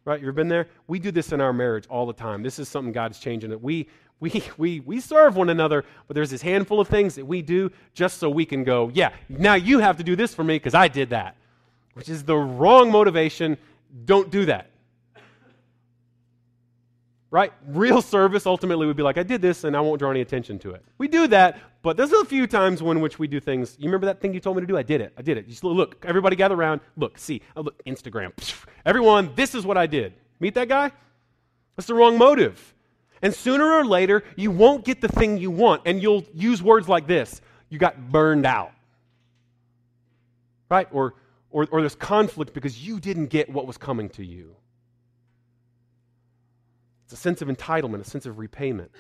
Right? 0.05 0.21
You've 0.21 0.35
been 0.35 0.49
there? 0.49 0.69
We 0.89 0.99
do 0.99 1.11
this 1.11 1.33
in 1.33 1.41
our 1.41 1.53
marriage 1.53 1.87
all 1.89 2.07
the 2.07 2.13
time. 2.13 2.43
This 2.43 2.59
is 2.59 2.69
something 2.69 2.93
God's 2.93 3.19
changing. 3.19 3.53
It. 3.53 3.63
We, 3.63 3.89
we, 4.19 4.43
we, 4.57 4.81
we 4.81 5.01
serve 5.01 5.37
one 5.37 5.51
another, 5.51 5.85
but 6.09 6.15
there's 6.15 6.31
this 6.31 6.43
handful 6.43 6.81
of 6.81 6.89
things 6.89 7.15
that 7.15 7.25
we 7.25 7.43
do 7.43 7.71
just 7.95 8.19
so 8.19 8.29
we 8.29 8.45
can 8.45 8.65
go, 8.65 8.91
yeah, 8.95 9.13
now 9.29 9.55
you 9.55 9.79
have 9.79 9.97
to 9.99 10.05
do 10.05 10.17
this 10.17 10.35
for 10.35 10.43
me 10.43 10.57
because 10.57 10.75
I 10.75 10.89
did 10.89 11.11
that, 11.11 11.37
which 11.95 12.09
is 12.09 12.25
the 12.25 12.37
wrong 12.37 12.91
motivation. 12.91 13.57
Don't 14.05 14.31
do 14.31 14.47
that 14.47 14.72
right? 17.33 17.51
Real 17.67 18.03
service 18.03 18.45
ultimately 18.45 18.87
would 18.87 18.97
be 18.97 19.03
like, 19.03 19.17
I 19.17 19.23
did 19.23 19.41
this 19.41 19.65
and 19.65 19.75
I 19.75 19.81
won't 19.81 19.99
draw 19.99 20.11
any 20.11 20.21
attention 20.21 20.59
to 20.61 20.73
it. 20.73 20.85
We 20.99 21.09
do 21.09 21.27
that, 21.29 21.59
but 21.81 21.97
there's 21.97 22.13
a 22.13 22.25
few 22.27 22.47
times 22.47 22.83
when 22.83 23.01
which 23.01 23.19
we 23.19 23.27
do 23.27 23.41
things. 23.41 23.75
You 23.79 23.87
remember 23.87 24.05
that 24.07 24.21
thing 24.21 24.35
you 24.35 24.39
told 24.39 24.57
me 24.57 24.61
to 24.61 24.67
do? 24.67 24.77
I 24.77 24.83
did 24.83 25.01
it. 25.01 25.15
I 25.17 25.23
did 25.23 25.39
it. 25.39 25.49
Just 25.49 25.65
look, 25.65 26.05
everybody 26.07 26.37
gather 26.37 26.55
around. 26.55 26.83
Look, 26.95 27.19
see. 27.19 27.41
Oh, 27.57 27.63
look, 27.63 27.83
Instagram. 27.85 28.33
Everyone, 28.87 29.33
this 29.35 29.55
is 29.55 29.65
what 29.65 29.79
I 29.79 29.87
did. 29.87 30.13
Meet 30.41 30.55
that 30.55 30.69
guy? 30.69 30.93
That's 31.75 31.87
the 31.87 31.95
wrong 31.95 32.19
motive. 32.19 32.75
And 33.23 33.35
sooner 33.35 33.65
or 33.65 33.85
later, 33.87 34.25
you 34.37 34.51
won't 34.51 34.85
get 34.85 35.01
the 35.01 35.09
thing 35.09 35.39
you 35.39 35.51
want, 35.51 35.83
and 35.87 36.03
you'll 36.03 36.25
use 36.35 36.63
words 36.63 36.89
like 36.89 37.07
this 37.07 37.41
you 37.71 37.79
got 37.79 38.13
burned 38.13 38.45
out. 38.45 38.73
Right? 40.69 40.87
Or, 40.93 41.15
or, 41.51 41.67
or 41.71 41.81
there's 41.81 41.95
conflict 41.95 42.53
because 42.53 42.87
you 42.87 43.01
didn't 43.01 43.29
get 43.29 43.49
what 43.49 43.67
was 43.67 43.79
coming 43.79 44.11
to 44.11 44.25
you. 44.25 44.55
It's 47.13 47.21
a 47.21 47.23
sense 47.23 47.43
of 47.43 47.49
entitlement, 47.49 48.01
a 48.01 48.05
sense 48.05 48.25
of 48.25 48.39
repayment. 48.39 48.91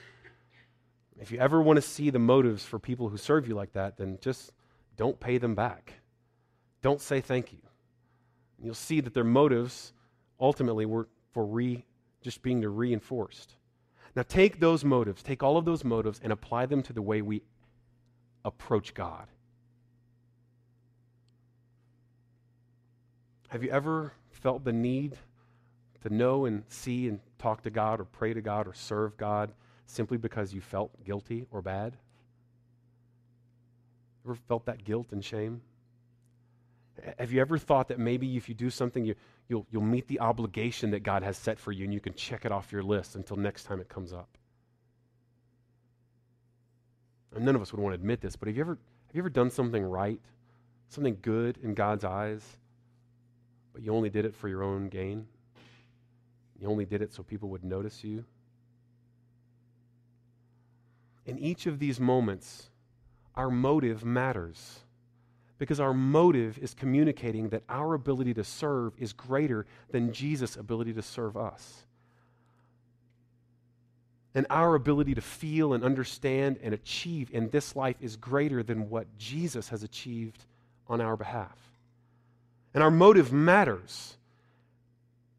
If 1.18 1.32
you 1.32 1.38
ever 1.38 1.62
want 1.62 1.78
to 1.78 1.80
see 1.80 2.10
the 2.10 2.18
motives 2.18 2.62
for 2.62 2.78
people 2.78 3.08
who 3.08 3.16
serve 3.16 3.48
you 3.48 3.54
like 3.54 3.72
that, 3.72 3.96
then 3.96 4.18
just 4.20 4.52
don't 4.98 5.18
pay 5.18 5.38
them 5.38 5.54
back. 5.54 5.94
Don't 6.82 7.00
say 7.00 7.22
thank 7.22 7.54
you. 7.54 7.60
And 8.58 8.66
you'll 8.66 8.74
see 8.74 9.00
that 9.00 9.14
their 9.14 9.24
motives 9.24 9.94
ultimately 10.38 10.84
were 10.84 11.08
for 11.32 11.46
re, 11.46 11.86
just 12.20 12.42
being 12.42 12.60
reinforced. 12.60 13.54
Now 14.14 14.24
take 14.28 14.60
those 14.60 14.84
motives, 14.84 15.22
take 15.22 15.42
all 15.42 15.56
of 15.56 15.64
those 15.64 15.82
motives 15.82 16.20
and 16.22 16.34
apply 16.34 16.66
them 16.66 16.82
to 16.82 16.92
the 16.92 17.00
way 17.00 17.22
we 17.22 17.40
approach 18.44 18.92
God. 18.92 19.26
Have 23.48 23.62
you 23.62 23.70
ever 23.70 24.12
felt 24.32 24.64
the 24.64 24.72
need 24.74 25.16
to 26.02 26.14
know 26.14 26.44
and 26.44 26.64
see 26.68 27.08
and 27.08 27.20
talk 27.38 27.62
to 27.62 27.70
God 27.70 28.00
or 28.00 28.04
pray 28.04 28.34
to 28.34 28.40
God 28.40 28.66
or 28.66 28.74
serve 28.74 29.16
God 29.16 29.52
simply 29.86 30.16
because 30.16 30.52
you 30.52 30.60
felt 30.60 30.90
guilty 31.04 31.46
or 31.50 31.62
bad? 31.62 31.96
Ever 34.24 34.34
felt 34.34 34.66
that 34.66 34.84
guilt 34.84 35.08
and 35.12 35.24
shame? 35.24 35.60
Have 37.18 37.32
you 37.32 37.40
ever 37.40 37.58
thought 37.58 37.88
that 37.88 37.98
maybe 37.98 38.36
if 38.36 38.48
you 38.48 38.54
do 38.54 38.70
something, 38.70 39.04
you, 39.04 39.14
you'll, 39.48 39.66
you'll 39.70 39.82
meet 39.82 40.06
the 40.08 40.20
obligation 40.20 40.90
that 40.90 41.02
God 41.02 41.22
has 41.22 41.36
set 41.36 41.58
for 41.58 41.72
you 41.72 41.84
and 41.84 41.92
you 41.92 42.00
can 42.00 42.14
check 42.14 42.44
it 42.44 42.52
off 42.52 42.70
your 42.70 42.82
list 42.82 43.16
until 43.16 43.36
next 43.36 43.64
time 43.64 43.80
it 43.80 43.88
comes 43.88 44.12
up? 44.12 44.28
And 47.34 47.44
none 47.44 47.56
of 47.56 47.62
us 47.62 47.72
would 47.72 47.80
want 47.80 47.94
to 47.94 48.00
admit 48.00 48.20
this, 48.20 48.36
but 48.36 48.48
have 48.48 48.56
you 48.56 48.62
ever, 48.62 48.78
have 49.06 49.16
you 49.16 49.22
ever 49.22 49.30
done 49.30 49.50
something 49.50 49.82
right, 49.82 50.20
something 50.90 51.16
good 51.22 51.58
in 51.62 51.74
God's 51.74 52.04
eyes, 52.04 52.44
but 53.72 53.82
you 53.82 53.94
only 53.94 54.10
did 54.10 54.26
it 54.26 54.34
for 54.34 54.48
your 54.48 54.62
own 54.62 54.88
gain? 54.88 55.26
You 56.60 56.68
only 56.68 56.84
did 56.84 57.02
it 57.02 57.12
so 57.12 57.22
people 57.22 57.48
would 57.50 57.64
notice 57.64 58.04
you? 58.04 58.24
In 61.26 61.38
each 61.38 61.66
of 61.66 61.78
these 61.78 62.00
moments, 62.00 62.68
our 63.34 63.50
motive 63.50 64.04
matters 64.04 64.80
because 65.58 65.78
our 65.78 65.94
motive 65.94 66.58
is 66.58 66.74
communicating 66.74 67.50
that 67.50 67.62
our 67.68 67.94
ability 67.94 68.34
to 68.34 68.42
serve 68.42 68.94
is 68.98 69.12
greater 69.12 69.64
than 69.92 70.12
Jesus' 70.12 70.56
ability 70.56 70.92
to 70.94 71.02
serve 71.02 71.36
us. 71.36 71.84
And 74.34 74.44
our 74.50 74.74
ability 74.74 75.14
to 75.14 75.20
feel 75.20 75.74
and 75.74 75.84
understand 75.84 76.58
and 76.64 76.74
achieve 76.74 77.30
in 77.32 77.48
this 77.50 77.76
life 77.76 77.94
is 78.00 78.16
greater 78.16 78.64
than 78.64 78.90
what 78.90 79.06
Jesus 79.18 79.68
has 79.68 79.84
achieved 79.84 80.44
on 80.88 81.00
our 81.00 81.16
behalf. 81.16 81.56
And 82.74 82.82
our 82.82 82.90
motive 82.90 83.32
matters. 83.32 84.16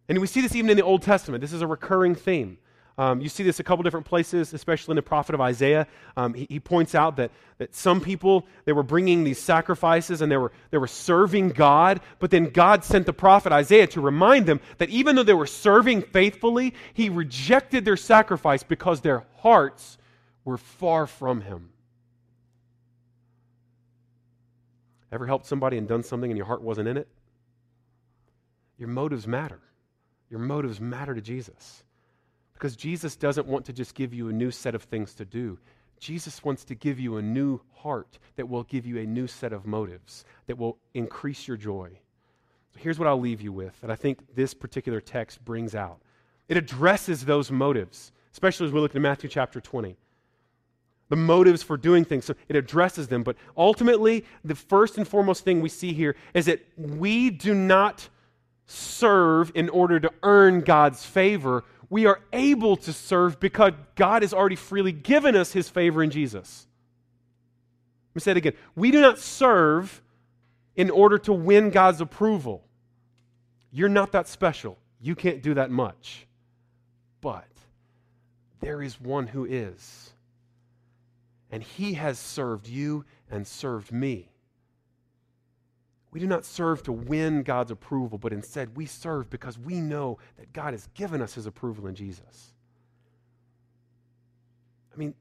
And 0.10 0.20
we 0.20 0.28
see 0.28 0.42
this 0.42 0.56
even 0.56 0.70
in 0.70 0.78
the 0.78 0.84
Old 0.84 1.02
Testament. 1.02 1.42
This 1.42 1.54
is 1.54 1.62
a 1.62 1.68
recurring 1.68 2.16
theme. 2.16 2.58
Um, 2.96 3.22
you 3.22 3.30
see 3.30 3.42
this 3.42 3.60
a 3.60 3.64
couple 3.64 3.82
different 3.82 4.06
places, 4.06 4.54
especially 4.54 4.92
in 4.92 4.98
the 4.98 5.02
prophet 5.02 5.34
of 5.34 5.42
Isaiah. 5.42 5.88
Um, 6.16 6.36
he, 6.36 6.46
he, 6.48 6.60
points 6.60 6.94
out 6.94 7.18
that, 7.18 7.32
that 7.58 7.74
some 7.74 8.00
people, 8.00 8.46
they 8.66 8.72
were 8.72 8.84
bringing 8.84 9.24
these 9.24 9.40
sacrifices 9.40 10.22
and 10.22 10.32
they 10.32 10.38
were, 10.38 10.52
they 10.70 10.78
were 10.78 10.86
serving 10.86 11.50
God, 11.50 12.02
but 12.20 12.30
then 12.30 12.50
God 12.52 12.84
sent 12.84 13.08
the 13.08 13.14
prophet 13.14 13.52
Isaiah 13.52 13.88
to 13.88 14.02
remind 14.02 14.46
them 14.46 14.60
that 14.78 14.90
even 14.90 15.16
though 15.16 15.24
they 15.24 15.34
were 15.34 15.48
serving 15.48 16.04
faithfully, 16.04 16.76
he 16.94 17.10
rejected 17.10 17.84
their 17.84 17.98
sacrifice 17.98 18.62
because 18.62 19.02
their 19.02 19.26
hearts 19.38 19.98
were 20.46 20.60
far 20.60 21.08
from 21.08 21.42
him. 21.42 21.70
Ever 25.12 25.26
helped 25.26 25.48
somebody 25.48 25.80
and 25.80 25.88
done 25.88 26.04
something 26.04 26.30
and 26.30 26.38
your 26.38 26.46
heart 26.46 26.62
wasn't 26.62 26.88
in 26.88 26.98
it? 26.98 27.08
Your 28.78 28.90
motives 28.90 29.26
matter. 29.26 29.62
Your 30.34 30.40
motives 30.40 30.82
matter 30.82 31.14
to 31.14 31.22
Jesus. 31.22 31.84
Because 32.56 32.76
Jesus 32.76 33.16
doesn't 33.16 33.46
want 33.46 33.66
to 33.66 33.74
just 33.74 33.94
give 33.94 34.16
you 34.16 34.30
a 34.30 34.34
new 34.34 34.50
set 34.50 34.74
of 34.74 34.82
things 34.82 35.14
to 35.14 35.26
do. 35.26 35.60
Jesus 36.00 36.44
wants 36.44 36.64
to 36.66 36.74
give 36.74 37.00
you 37.00 37.18
a 37.18 37.22
new 37.22 37.60
heart 37.76 38.18
that 38.36 38.50
will 38.50 38.64
give 38.64 38.88
you 38.88 38.98
a 38.98 39.06
new 39.06 39.28
set 39.28 39.54
of 39.54 39.68
motives 39.68 40.26
that 40.48 40.58
will 40.58 40.80
increase 40.96 41.48
your 41.48 41.56
joy. 41.56 41.92
So 42.74 42.80
here's 42.80 42.98
what 42.98 43.08
I'll 43.08 43.20
leave 43.20 43.42
you 43.42 43.52
with 43.52 43.80
that 43.82 43.92
I 43.92 43.96
think 43.96 44.34
this 44.34 44.56
particular 44.56 45.00
text 45.00 45.46
brings 45.46 45.76
out 45.76 46.00
it 46.50 46.58
addresses 46.58 47.26
those 47.26 47.52
motives, 47.52 48.12
especially 48.32 48.66
as 48.66 48.74
we 48.74 48.80
look 48.80 48.96
at 48.96 49.02
Matthew 49.04 49.30
chapter 49.30 49.62
20. 49.62 49.96
The 51.10 51.16
motives 51.16 51.62
for 51.62 51.78
doing 51.78 52.06
things. 52.06 52.26
So 52.26 52.34
it 52.48 52.56
addresses 52.56 53.08
them. 53.08 53.22
But 53.22 53.36
ultimately, 53.56 54.26
the 54.44 54.56
first 54.56 54.98
and 54.98 55.08
foremost 55.08 55.44
thing 55.44 55.62
we 55.62 55.70
see 55.70 55.94
here 55.94 56.16
is 56.34 56.48
that 56.48 56.66
we 56.76 57.30
do 57.30 57.54
not 57.54 58.10
serve 58.66 59.52
in 59.56 59.70
order 59.70 60.00
to 60.00 60.12
earn 60.24 60.62
God's 60.62 61.06
favor 61.06 61.64
we 61.94 62.08
are 62.08 62.20
able 62.34 62.76
to 62.76 62.92
serve 62.92 63.40
because 63.40 63.74
God 63.94 64.24
has 64.24 64.34
already 64.34 64.56
freely 64.56 64.92
given 64.92 65.36
us 65.36 65.54
his 65.54 65.70
favor 65.70 66.02
in 66.02 66.10
Jesus. 66.10 66.66
Let 68.10 68.16
me 68.16 68.22
say 68.22 68.32
it 68.32 68.38
again. 68.38 68.54
We 68.76 68.90
do 68.90 69.00
not 69.00 69.20
serve 69.20 70.02
in 70.76 70.90
order 70.90 71.20
to 71.20 71.32
win 71.32 71.70
God's 71.70 72.02
approval. 72.02 72.64
You're 73.72 73.90
not 73.90 74.12
that 74.14 74.28
special. 74.28 74.80
You 75.02 75.14
can't 75.14 75.44
do 75.44 75.54
that 75.54 75.70
much. 75.70 76.26
But 77.22 77.46
there 78.60 78.82
is 78.82 79.00
one 79.00 79.28
who 79.28 79.46
is. 79.46 80.14
And 81.52 81.62
he 81.62 81.94
has 81.94 82.18
served 82.18 82.68
you 82.68 83.06
and 83.30 83.46
served 83.46 83.92
me. 83.92 84.33
We 86.14 86.20
do 86.20 86.28
not 86.28 86.46
serve 86.46 86.84
to 86.84 86.92
win 86.92 87.42
God's 87.42 87.72
approval, 87.72 88.20
but 88.20 88.32
instead 88.32 88.78
we 88.78 88.86
serve 88.86 89.32
because 89.32 89.58
we 89.58 89.82
know 89.82 90.20
that 90.38 90.54
God 90.54 90.76
has 90.76 90.88
given 90.94 91.24
us 91.24 91.34
his 91.34 91.48
approval 91.48 91.88
in 91.88 91.96
Jesus. 91.96 92.54
I 94.94 94.98
mean, 94.98 95.16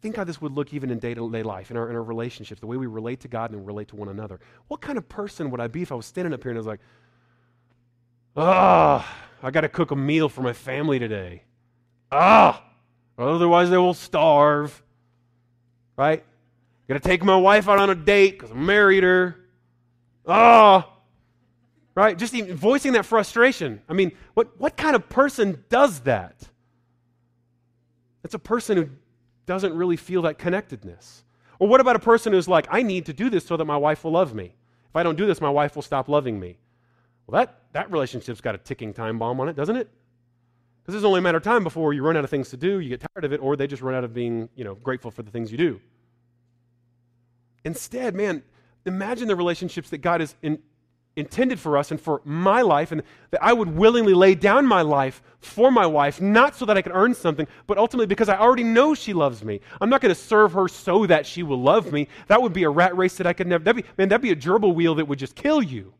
think 0.00 0.16
how 0.16 0.24
this 0.24 0.40
would 0.40 0.52
look 0.52 0.72
even 0.72 0.90
in 0.90 0.98
day 0.98 1.12
to 1.12 1.30
day 1.30 1.42
life, 1.42 1.70
in 1.70 1.76
our, 1.76 1.90
in 1.90 1.96
our 1.96 2.02
relationships, 2.02 2.62
the 2.62 2.66
way 2.66 2.78
we 2.78 2.86
relate 2.86 3.20
to 3.20 3.28
God 3.28 3.50
and 3.50 3.66
relate 3.66 3.88
to 3.88 3.96
one 3.96 4.08
another. 4.08 4.40
What 4.68 4.80
kind 4.80 4.96
of 4.96 5.06
person 5.06 5.50
would 5.50 5.60
I 5.60 5.66
be 5.66 5.82
if 5.82 5.92
I 5.92 5.96
was 5.96 6.06
standing 6.06 6.32
up 6.32 6.42
here 6.42 6.50
and 6.50 6.56
I 6.56 6.60
was 6.60 6.66
like, 6.66 6.80
ah, 8.34 9.14
I 9.42 9.50
got 9.50 9.60
to 9.60 9.68
cook 9.68 9.90
a 9.90 9.96
meal 9.96 10.30
for 10.30 10.40
my 10.40 10.54
family 10.54 10.98
today. 10.98 11.44
Ah, 12.10 12.64
otherwise 13.18 13.68
they 13.68 13.76
will 13.76 13.92
starve. 13.92 14.82
Right? 15.94 16.24
Got 16.88 16.94
to 16.94 17.00
take 17.00 17.22
my 17.22 17.36
wife 17.36 17.68
out 17.68 17.78
on 17.78 17.90
a 17.90 17.94
date 17.94 18.38
because 18.38 18.50
I 18.50 18.54
married 18.54 19.02
her. 19.02 19.41
Oh, 20.26 20.88
right? 21.94 22.16
Just 22.16 22.34
even 22.34 22.56
voicing 22.56 22.92
that 22.92 23.06
frustration. 23.06 23.82
I 23.88 23.92
mean, 23.92 24.12
what, 24.34 24.58
what 24.60 24.76
kind 24.76 24.94
of 24.94 25.08
person 25.08 25.64
does 25.68 26.00
that? 26.00 26.48
It's 28.24 28.34
a 28.34 28.38
person 28.38 28.76
who 28.76 28.88
doesn't 29.46 29.74
really 29.74 29.96
feel 29.96 30.22
that 30.22 30.38
connectedness. 30.38 31.24
Or 31.58 31.68
what 31.68 31.80
about 31.80 31.96
a 31.96 32.00
person 32.00 32.32
who's 32.32 32.48
like, 32.48 32.66
I 32.70 32.82
need 32.82 33.06
to 33.06 33.12
do 33.12 33.30
this 33.30 33.44
so 33.44 33.56
that 33.56 33.64
my 33.64 33.76
wife 33.76 34.04
will 34.04 34.12
love 34.12 34.34
me? 34.34 34.54
If 34.88 34.96
I 34.96 35.02
don't 35.02 35.16
do 35.16 35.26
this, 35.26 35.40
my 35.40 35.50
wife 35.50 35.74
will 35.74 35.82
stop 35.82 36.08
loving 36.08 36.38
me. 36.38 36.58
Well, 37.26 37.40
that, 37.40 37.60
that 37.72 37.90
relationship's 37.90 38.40
got 38.40 38.54
a 38.54 38.58
ticking 38.58 38.92
time 38.92 39.18
bomb 39.18 39.40
on 39.40 39.48
it, 39.48 39.56
doesn't 39.56 39.76
it? 39.76 39.88
Because 40.82 40.96
it's 40.96 41.04
only 41.04 41.18
a 41.18 41.22
matter 41.22 41.38
of 41.38 41.44
time 41.44 41.62
before 41.62 41.92
you 41.92 42.02
run 42.02 42.16
out 42.16 42.24
of 42.24 42.30
things 42.30 42.50
to 42.50 42.56
do, 42.56 42.80
you 42.80 42.88
get 42.88 43.04
tired 43.14 43.24
of 43.24 43.32
it, 43.32 43.40
or 43.40 43.56
they 43.56 43.66
just 43.66 43.82
run 43.82 43.94
out 43.94 44.02
of 44.04 44.12
being, 44.12 44.48
you 44.56 44.64
know, 44.64 44.74
grateful 44.74 45.10
for 45.10 45.22
the 45.22 45.30
things 45.30 45.52
you 45.52 45.58
do. 45.58 45.80
Instead, 47.64 48.14
man, 48.14 48.42
imagine 48.86 49.28
the 49.28 49.36
relationships 49.36 49.90
that 49.90 49.98
God 49.98 50.20
has 50.20 50.34
in, 50.42 50.58
intended 51.16 51.60
for 51.60 51.76
us 51.76 51.90
and 51.90 52.00
for 52.00 52.22
my 52.24 52.62
life, 52.62 52.92
and 52.92 53.02
that 53.30 53.42
I 53.42 53.52
would 53.52 53.76
willingly 53.76 54.14
lay 54.14 54.34
down 54.34 54.66
my 54.66 54.82
life 54.82 55.22
for 55.40 55.70
my 55.70 55.86
wife, 55.86 56.20
not 56.20 56.56
so 56.56 56.64
that 56.64 56.76
I 56.76 56.82
could 56.82 56.94
earn 56.94 57.14
something, 57.14 57.46
but 57.66 57.76
ultimately 57.76 58.06
because 58.06 58.28
I 58.28 58.38
already 58.38 58.64
know 58.64 58.94
she 58.94 59.12
loves 59.12 59.44
me. 59.44 59.60
I'm 59.80 59.90
not 59.90 60.00
going 60.00 60.14
to 60.14 60.20
serve 60.20 60.52
her 60.52 60.68
so 60.68 61.06
that 61.06 61.26
she 61.26 61.42
will 61.42 61.60
love 61.60 61.92
me. 61.92 62.08
That 62.28 62.40
would 62.40 62.52
be 62.52 62.62
a 62.62 62.70
rat 62.70 62.96
race 62.96 63.16
that 63.16 63.26
I 63.26 63.32
could 63.32 63.46
never. 63.46 63.62
That'd 63.62 63.84
be, 63.84 63.90
man, 63.98 64.08
that'd 64.08 64.22
be 64.22 64.30
a 64.30 64.36
gerbil 64.36 64.74
wheel 64.74 64.94
that 64.94 65.06
would 65.06 65.18
just 65.18 65.34
kill 65.34 65.62
you. 65.62 65.92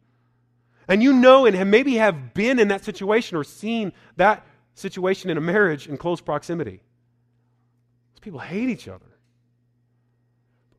And 0.88 1.02
you 1.02 1.12
know, 1.12 1.46
and 1.46 1.70
maybe 1.70 1.96
have 1.96 2.34
been 2.34 2.58
in 2.58 2.68
that 2.68 2.84
situation 2.84 3.36
or 3.36 3.44
seen 3.44 3.92
that 4.16 4.44
situation 4.74 5.30
in 5.30 5.36
a 5.36 5.40
marriage 5.40 5.88
in 5.88 5.96
close 5.96 6.20
proximity. 6.20 6.80
Those 8.14 8.20
people 8.20 8.40
hate 8.40 8.68
each 8.68 8.88
other. 8.88 9.06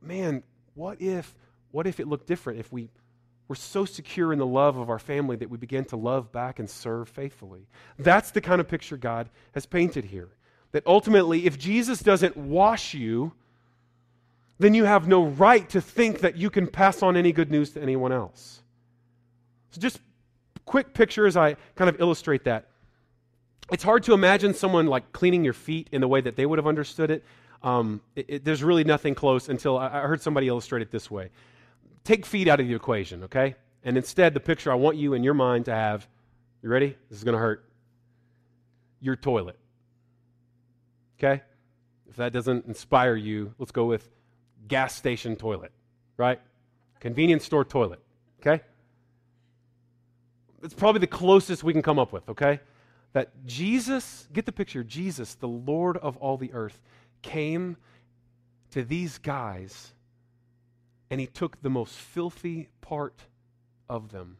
Man, 0.02 0.42
what 0.74 1.00
if 1.00 1.34
what 1.74 1.88
if 1.88 1.98
it 1.98 2.06
looked 2.06 2.28
different 2.28 2.60
if 2.60 2.72
we 2.72 2.88
were 3.48 3.56
so 3.56 3.84
secure 3.84 4.32
in 4.32 4.38
the 4.38 4.46
love 4.46 4.76
of 4.76 4.88
our 4.88 5.00
family 5.00 5.34
that 5.34 5.50
we 5.50 5.58
began 5.58 5.84
to 5.86 5.96
love 5.96 6.30
back 6.30 6.60
and 6.60 6.70
serve 6.70 7.08
faithfully? 7.08 7.66
That's 7.98 8.30
the 8.30 8.40
kind 8.40 8.60
of 8.60 8.68
picture 8.68 8.96
God 8.96 9.28
has 9.54 9.66
painted 9.66 10.04
here. 10.04 10.28
That 10.70 10.86
ultimately, 10.86 11.46
if 11.46 11.58
Jesus 11.58 11.98
doesn't 11.98 12.36
wash 12.36 12.94
you, 12.94 13.32
then 14.60 14.74
you 14.74 14.84
have 14.84 15.08
no 15.08 15.24
right 15.24 15.68
to 15.70 15.80
think 15.80 16.20
that 16.20 16.36
you 16.36 16.48
can 16.48 16.68
pass 16.68 17.02
on 17.02 17.16
any 17.16 17.32
good 17.32 17.50
news 17.50 17.70
to 17.72 17.82
anyone 17.82 18.12
else. 18.12 18.62
So, 19.72 19.80
just 19.80 19.98
quick 20.66 20.94
picture 20.94 21.26
as 21.26 21.36
I 21.36 21.56
kind 21.74 21.88
of 21.88 22.00
illustrate 22.00 22.44
that. 22.44 22.68
It's 23.72 23.82
hard 23.82 24.04
to 24.04 24.14
imagine 24.14 24.54
someone 24.54 24.86
like 24.86 25.12
cleaning 25.12 25.42
your 25.42 25.54
feet 25.54 25.88
in 25.90 26.00
the 26.00 26.08
way 26.08 26.20
that 26.20 26.36
they 26.36 26.46
would 26.46 26.60
have 26.60 26.68
understood 26.68 27.10
it. 27.10 27.24
Um, 27.64 28.00
it, 28.14 28.26
it 28.28 28.44
there's 28.44 28.62
really 28.62 28.84
nothing 28.84 29.16
close 29.16 29.48
until 29.48 29.76
I, 29.76 29.86
I 29.86 30.00
heard 30.02 30.22
somebody 30.22 30.46
illustrate 30.46 30.82
it 30.82 30.92
this 30.92 31.10
way 31.10 31.30
take 32.04 32.24
feet 32.24 32.48
out 32.48 32.60
of 32.60 32.68
the 32.68 32.74
equation, 32.74 33.24
okay? 33.24 33.56
And 33.82 33.96
instead, 33.96 34.34
the 34.34 34.40
picture 34.40 34.70
I 34.70 34.76
want 34.76 34.96
you 34.96 35.14
in 35.14 35.24
your 35.24 35.34
mind 35.34 35.64
to 35.66 35.72
have 35.72 36.06
you 36.64 36.70
ready? 36.70 36.96
This 37.10 37.18
is 37.18 37.24
going 37.24 37.34
to 37.34 37.38
hurt. 37.38 37.62
Your 39.02 39.16
toilet. 39.16 39.58
Okay? 41.18 41.42
If 42.08 42.16
that 42.16 42.32
doesn't 42.32 42.64
inspire 42.64 43.16
you, 43.16 43.52
let's 43.58 43.70
go 43.70 43.84
with 43.84 44.08
gas 44.66 44.94
station 44.94 45.36
toilet, 45.36 45.72
right? 46.16 46.40
Convenience 47.00 47.44
store 47.44 47.66
toilet. 47.66 48.00
Okay? 48.40 48.64
It's 50.62 50.72
probably 50.72 51.00
the 51.00 51.06
closest 51.06 51.62
we 51.62 51.74
can 51.74 51.82
come 51.82 51.98
up 51.98 52.14
with, 52.14 52.26
okay? 52.30 52.60
That 53.12 53.28
Jesus, 53.44 54.26
get 54.32 54.46
the 54.46 54.52
picture, 54.52 54.82
Jesus, 54.82 55.34
the 55.34 55.46
Lord 55.48 55.98
of 55.98 56.16
all 56.16 56.38
the 56.38 56.50
earth, 56.54 56.80
came 57.20 57.76
to 58.70 58.82
these 58.82 59.18
guys 59.18 59.92
and 61.10 61.20
he 61.20 61.26
took 61.26 61.60
the 61.62 61.70
most 61.70 61.94
filthy 61.94 62.68
part 62.80 63.14
of 63.88 64.10
them. 64.10 64.36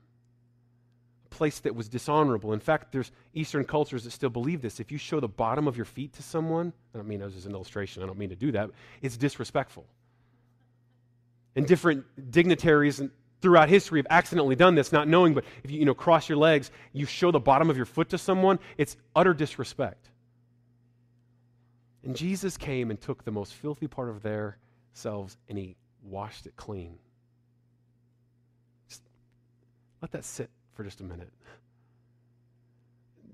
A 1.27 1.29
place 1.35 1.61
that 1.61 1.75
was 1.75 1.89
dishonorable. 1.89 2.53
In 2.53 2.61
fact, 2.61 2.93
there's 2.93 3.13
Eastern 3.35 3.65
cultures 3.65 4.05
that 4.05 4.11
still 4.13 4.31
believe 4.31 4.63
this. 4.63 4.81
If 4.81 4.91
you 4.91 4.99
show 4.99 5.21
the 5.21 5.29
bottom 5.29 5.69
of 5.69 5.77
your 5.77 5.85
feet 5.85 6.13
to 6.15 6.23
someone, 6.23 6.73
I 6.95 6.99
don't 6.99 7.09
mean 7.09 7.23
as 7.23 7.47
an 7.47 7.53
illustration, 7.53 8.03
I 8.03 8.07
don't 8.07 8.19
mean 8.19 8.31
to 8.31 8.37
do 8.37 8.53
that, 8.53 8.71
it's 9.03 9.17
disrespectful. 9.17 9.87
And 11.57 11.67
different 11.67 12.05
dignitaries 12.31 13.01
throughout 13.41 13.69
history 13.69 14.01
have 14.01 14.07
accidentally 14.11 14.57
done 14.57 14.75
this, 14.75 14.91
not 14.91 15.07
knowing, 15.07 15.35
but 15.35 15.45
if 15.63 15.71
you, 15.71 15.79
you 15.79 15.85
know, 15.85 15.95
cross 15.95 16.29
your 16.29 16.39
legs, 16.39 16.71
you 16.93 17.07
show 17.07 17.31
the 17.31 17.39
bottom 17.39 17.71
of 17.71 17.77
your 17.77 17.87
foot 17.87 18.09
to 18.09 18.19
someone, 18.19 18.59
it's 18.79 18.97
utter 19.15 19.35
disrespect. 19.35 20.09
And 22.03 22.17
Jesus 22.17 22.57
came 22.57 22.91
and 22.91 23.01
took 23.01 23.25
the 23.25 23.31
most 23.31 23.55
filthy 23.55 23.87
part 23.87 24.09
of 24.09 24.23
their 24.23 24.59
selves 24.93 25.37
and 25.49 25.59
he 25.59 25.77
washed 26.05 26.47
it 26.47 26.57
clean. 26.57 26.99
Just 28.89 29.03
let 30.01 30.13
that 30.13 30.25
sit 30.25 30.51
for 30.75 30.85
just 30.85 31.01
a 31.01 31.05
minute. 31.05 31.33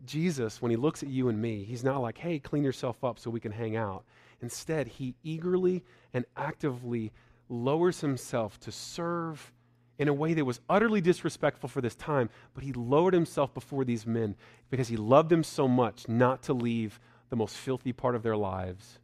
Jesus, 0.06 0.60
when 0.60 0.70
he 0.70 0.76
looks 0.76 1.02
at 1.02 1.08
you 1.08 1.28
and 1.28 1.40
me, 1.40 1.64
he's 1.64 1.84
not 1.84 2.00
like, 2.00 2.18
hey, 2.18 2.38
clean 2.38 2.64
yourself 2.64 3.04
up 3.04 3.18
so 3.18 3.30
we 3.30 3.40
can 3.40 3.52
hang 3.52 3.76
out. 3.76 4.04
Instead, 4.42 4.88
he 4.88 5.14
eagerly 5.22 5.84
and 6.12 6.24
actively 6.36 7.12
lowers 7.48 8.00
himself 8.00 8.58
to 8.60 8.72
serve 8.72 9.52
in 9.98 10.08
a 10.08 10.14
way 10.14 10.32
that 10.32 10.44
was 10.44 10.60
utterly 10.68 11.02
disrespectful 11.02 11.68
for 11.68 11.82
this 11.82 11.94
time, 11.94 12.30
but 12.54 12.64
he 12.64 12.72
lowered 12.72 13.12
himself 13.12 13.52
before 13.52 13.84
these 13.84 14.06
men 14.06 14.34
because 14.70 14.88
he 14.88 14.96
loved 14.96 15.28
them 15.28 15.44
so 15.44 15.68
much 15.68 16.08
not 16.08 16.42
to 16.42 16.54
leave 16.54 16.98
the 17.28 17.36
most 17.36 17.56
filthy 17.56 17.92
part 17.92 18.14
of 18.14 18.22
their 18.22 18.36
lives 18.36 18.98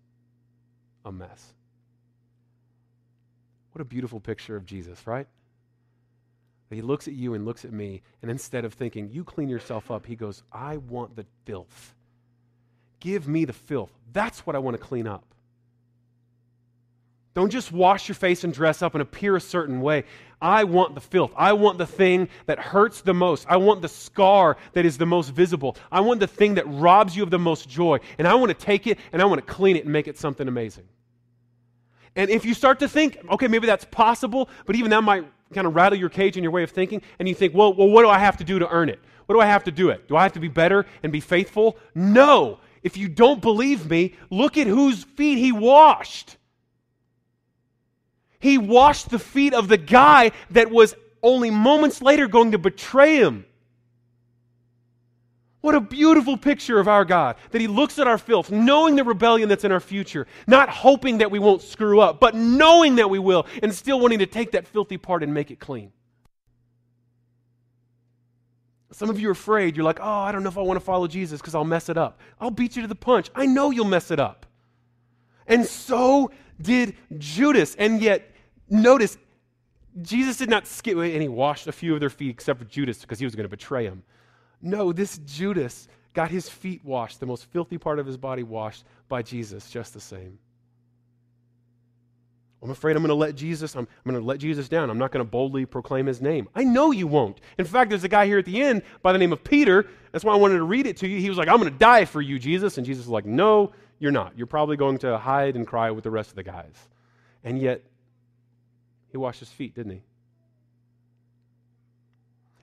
a 1.05 1.13
mess. 1.13 1.53
What 3.77 3.83
a 3.83 3.85
beautiful 3.85 4.21
picture 4.21 4.57
of 4.57 4.65
Jesus, 4.65 5.07
right? 5.07 5.27
He 6.71 6.81
looks 6.81 7.09
at 7.09 7.13
you 7.13 7.35
and 7.35 7.45
looks 7.45 7.63
at 7.67 7.75
me, 7.75 8.01
and 8.23 8.31
instead 8.31 8.65
of 8.65 8.73
thinking, 8.73 9.11
you 9.11 9.23
clean 9.23 9.51
yourself 9.51 9.91
up, 9.91 10.07
he 10.07 10.17
goes, 10.17 10.43
I 10.51 10.79
want 10.79 11.15
the 11.15 11.27
filth. 11.45 11.95
Give 13.01 13.29
me 13.29 13.45
the 13.45 13.53
filth. 13.53 13.91
That's 14.15 14.47
what 14.47 14.57
I 14.57 14.61
want 14.61 14.79
to 14.79 14.83
clean 14.83 15.07
up. 15.07 15.27
Don't 17.35 17.51
just 17.51 17.71
wash 17.71 18.09
your 18.09 18.15
face 18.15 18.45
and 18.45 18.55
dress 18.55 18.81
up 18.81 18.95
and 18.95 19.03
appear 19.03 19.37
a 19.37 19.43
certain 19.43 19.83
way. 19.83 20.05
I 20.41 20.65
want 20.65 20.95
the 20.95 21.03
filth. 21.03 21.33
I 21.37 21.53
want 21.53 21.77
the 21.77 21.87
thing 21.87 22.31
that 22.47 22.59
hurts 22.59 23.03
the 23.03 23.13
most. 23.13 23.45
I 23.47 23.59
want 23.59 23.83
the 23.83 23.91
scar 23.91 24.57
that 24.73 24.87
is 24.87 24.97
the 24.97 25.05
most 25.05 25.29
visible. 25.29 25.77
I 25.93 26.01
want 26.01 26.21
the 26.21 26.27
thing 26.27 26.55
that 26.55 26.65
robs 26.67 27.15
you 27.15 27.23
of 27.23 27.29
the 27.29 27.39
most 27.39 27.69
joy. 27.69 27.99
And 28.17 28.27
I 28.27 28.37
want 28.37 28.59
to 28.59 28.65
take 28.65 28.87
it 28.87 28.99
and 29.13 29.21
I 29.21 29.27
want 29.27 29.47
to 29.47 29.53
clean 29.53 29.77
it 29.77 29.85
and 29.85 29.93
make 29.93 30.09
it 30.09 30.17
something 30.17 30.49
amazing. 30.49 30.89
And 32.17 32.31
if 32.31 32.45
you 32.45 32.55
start 32.55 32.81
to 32.81 32.89
think, 32.89 33.19
okay, 33.31 33.47
maybe 33.47 33.67
that's 33.67 33.85
possible, 33.85 34.49
but 34.65 34.75
even 34.75 34.91
that 34.91 35.03
might 35.03 35.25
kind 35.53 35.67
of 35.67 35.77
rattle 35.77 35.99
your 35.99 36.09
cage 36.09 36.37
in 36.37 36.43
your 36.43 36.51
way 36.51 36.63
of 36.63 36.71
thinking, 36.71 37.03
and 37.19 37.29
you 37.29 37.35
think, 37.35 37.55
well, 37.55 37.73
well, 37.75 37.89
what 37.89 38.03
do 38.03 38.09
I 38.09 38.19
have 38.19 38.39
to 38.39 38.45
do 38.45 38.59
to 38.59 38.69
earn 38.69 38.89
it? 38.89 38.99
What 39.27 39.35
do 39.35 39.41
I 39.41 39.47
have 39.47 39.65
to 39.65 39.71
do 39.71 39.91
it? 39.91 40.09
Do 40.09 40.17
I 40.17 40.23
have 40.23 40.33
to 40.33 40.41
be 40.41 40.49
better 40.49 40.87
and 41.03 41.13
be 41.13 41.21
faithful? 41.21 41.77
No. 41.95 42.59
If 42.83 42.97
you 42.97 43.09
don't 43.09 43.43
believe 43.43 43.89
me, 43.91 44.15
look 44.31 44.57
at 44.57 44.67
whose 44.67 45.05
feet 45.05 45.39
he 45.39 45.53
washed. 45.53 46.37
He 48.39 48.59
washed 48.59 49.11
the 49.11 49.19
feet 49.19 49.55
of 49.55 49.69
the 49.69 49.77
guy 49.77 50.33
that 50.51 50.71
was 50.71 50.95
only 51.23 51.51
moments 51.51 52.01
later 52.01 52.29
going 52.29 52.53
to 52.53 52.59
betray 52.59 53.17
him. 53.17 53.45
What 55.67 55.75
a 55.75 55.81
beautiful 55.81 56.37
picture 56.37 56.79
of 56.79 56.87
our 56.87 57.05
God 57.05 57.35
that 57.51 57.61
He 57.61 57.67
looks 57.67 57.99
at 57.99 58.07
our 58.07 58.19
filth, 58.19 58.53
knowing 58.53 58.95
the 58.95 59.03
rebellion 59.03 59.49
that's 59.49 59.65
in 59.65 59.73
our 59.73 59.81
future, 59.81 60.29
not 60.47 60.69
hoping 60.69 61.19
that 61.19 61.33
we 61.33 61.41
won't 61.41 61.61
screw 61.61 61.99
up, 61.99 62.21
but 62.21 62.37
knowing 62.37 62.95
that 62.95 63.11
we 63.11 63.19
will, 63.19 63.49
and 63.65 63.75
still 63.75 63.99
wanting 63.99 64.21
to 64.21 64.27
take 64.27 64.53
that 64.53 64.69
filthy 64.69 64.97
part 64.97 65.25
and 65.25 65.35
make 65.35 65.51
it 65.51 65.59
clean. 65.59 65.91
Some 68.93 69.11
of 69.11 69.19
you 69.19 69.27
are 69.27 69.33
afraid. 69.33 69.77
You're 69.77 69.85
like, 69.85 69.99
oh, 70.01 70.09
I 70.09 70.31
don't 70.31 70.45
know 70.45 70.51
if 70.51 70.57
I 70.57 70.63
want 70.63 70.79
to 70.79 70.85
follow 70.85 71.09
Jesus 71.09 71.41
because 71.41 71.57
I'll 71.57 71.65
mess 71.65 71.89
it 71.89 71.99
up. 71.99 72.21
I'll 72.41 72.53
beat 72.53 72.77
you 72.77 72.83
to 72.83 72.89
the 72.89 72.95
punch. 72.95 73.29
I 73.35 73.47
know 73.47 73.73
you'll 73.73 73.87
mess 73.87 74.13
it 74.13 74.21
up. 74.21 74.47
And 75.49 75.67
so 75.67 76.31
did 76.63 76.95
Judas. 77.19 77.75
And 77.75 78.01
yet, 78.01 78.31
Notice, 78.71 79.19
Jesus 80.01 80.37
did 80.37 80.49
not 80.49 80.69
skip, 80.69 80.97
and 80.97 81.21
he 81.21 81.27
washed 81.27 81.67
a 81.67 81.73
few 81.73 81.93
of 81.93 81.99
their 81.99 82.09
feet 82.09 82.31
except 82.31 82.61
for 82.61 82.67
Judas 82.67 83.01
because 83.01 83.19
he 83.19 83.25
was 83.25 83.35
going 83.35 83.47
to 83.47 83.49
betray 83.49 83.85
him. 83.85 84.05
No, 84.63 84.93
this 84.93 85.19
Judas 85.19 85.89
got 86.15 86.31
his 86.31 86.49
feet 86.49 86.85
washed, 86.85 87.21
the 87.21 87.27
most 87.27 87.45
filthy 87.47 87.79
part 87.79 87.99
of 87.99 88.07
his 88.07 88.17
body 88.17 88.43
washed 88.43 88.85
by 89.09 89.23
Jesus, 89.23 89.71
just 89.71 89.95
the 89.95 90.01
same. 90.01 90.39
I'm 92.63 92.71
afraid 92.71 92.97
I'm 92.97 93.03
going 93.03 93.09
to 93.09 93.15
let 93.15 93.37
Jesus, 93.37 93.77
I'm, 93.77 93.87
I'm 94.05 94.11
going 94.11 94.21
to 94.21 94.27
let 94.27 94.39
Jesus 94.39 94.69
down. 94.69 94.89
I'm 94.89 94.99
not 94.99 95.13
going 95.13 95.25
to 95.25 95.31
boldly 95.31 95.67
proclaim 95.67 96.07
his 96.07 96.21
name. 96.21 96.49
I 96.55 96.65
know 96.65 96.91
you 96.91 97.07
won't. 97.07 97.41
In 97.59 97.65
fact, 97.65 97.91
there's 97.91 98.03
a 98.03 98.09
guy 98.09 98.27
here 98.27 98.39
at 98.39 98.45
the 98.45 98.61
end 98.61 98.83
by 99.03 99.13
the 99.13 99.19
name 99.19 99.33
of 99.33 99.45
Peter. 99.45 99.87
That's 100.11 100.25
why 100.25 100.33
I 100.33 100.37
wanted 100.37 100.57
to 100.57 100.65
read 100.65 100.87
it 100.87 100.97
to 100.99 101.09
you. 101.09 101.21
He 101.21 101.29
was 101.29 101.39
like, 101.39 101.49
I'm 101.49 101.59
going 101.59 101.73
to 101.73 101.79
die 101.79 102.07
for 102.07 102.21
you, 102.23 102.39
Jesus. 102.39 102.79
And 102.79 102.87
Jesus 102.87 103.05
was 103.05 103.13
like, 103.13 103.27
No, 103.27 103.73
you're 103.99 104.11
not. 104.11 104.33
You're 104.37 104.47
probably 104.47 104.77
going 104.77 104.99
to 104.99 105.19
hide 105.19 105.55
and 105.55 105.67
cry 105.67 105.91
with 105.91 106.03
the 106.03 106.11
rest 106.11 106.31
of 106.31 106.37
the 106.37 106.43
guys. 106.43 106.75
And 107.45 107.61
yet, 107.61 107.83
he 109.11 109.17
washed 109.17 109.41
his 109.41 109.51
feet, 109.51 109.75
didn't 109.75 109.93
he? 109.93 110.03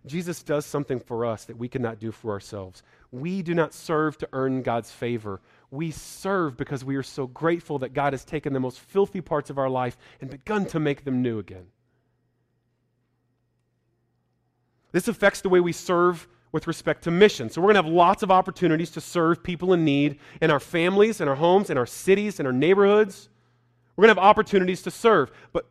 Jesus 0.06 0.44
does 0.44 0.66
something 0.66 1.00
for 1.00 1.26
us 1.26 1.46
that 1.46 1.58
we 1.58 1.70
cannot 1.70 2.00
do 2.00 2.12
for 2.12 2.32
ourselves. 2.32 2.84
We 3.12 3.42
do 3.42 3.54
not 3.54 3.74
serve 3.74 4.18
to 4.18 4.30
earn 4.34 4.62
God's 4.62 4.92
favor. 4.92 5.40
We 5.72 5.92
serve 5.92 6.58
because 6.58 6.84
we 6.84 6.96
are 6.98 7.04
so 7.04 7.28
grateful 7.28 7.80
that 7.80 7.94
God 7.94 8.12
has 8.14 8.26
taken 8.26 8.52
the 8.52 8.60
most 8.60 8.80
filthy 8.80 9.22
parts 9.22 9.50
of 9.50 9.58
our 9.58 9.70
life 9.70 9.98
and 10.20 10.30
begun 10.30 10.66
to 10.68 10.80
make 10.80 11.06
them 11.06 11.22
new 11.22 11.40
again. 11.40 11.68
This 14.92 15.08
affects 15.08 15.42
the 15.42 15.50
way 15.50 15.60
we 15.60 15.72
serve 15.72 16.28
with 16.52 16.68
respect 16.68 17.04
to 17.06 17.12
mission. 17.12 17.50
So, 17.50 17.62
we're 17.62 17.74
going 17.74 17.84
to 17.84 17.84
have 17.84 17.92
lots 17.92 18.24
of 18.24 18.30
opportunities 18.30 18.92
to 18.92 19.02
serve 19.02 19.42
people 19.42 19.74
in 19.74 19.84
need 19.84 20.20
in 20.40 20.52
our 20.52 20.60
families, 20.60 21.20
in 21.20 21.28
our 21.28 21.36
homes, 21.36 21.70
in 21.70 21.78
our 21.78 21.88
cities, 21.88 22.40
in 22.40 22.46
our 22.46 22.54
neighborhoods. 22.54 23.30
We're 23.96 24.04
going 24.04 24.16
to 24.16 24.22
have 24.22 24.30
opportunities 24.30 24.84
to 24.84 24.92
serve. 24.92 25.32
But 25.52 25.66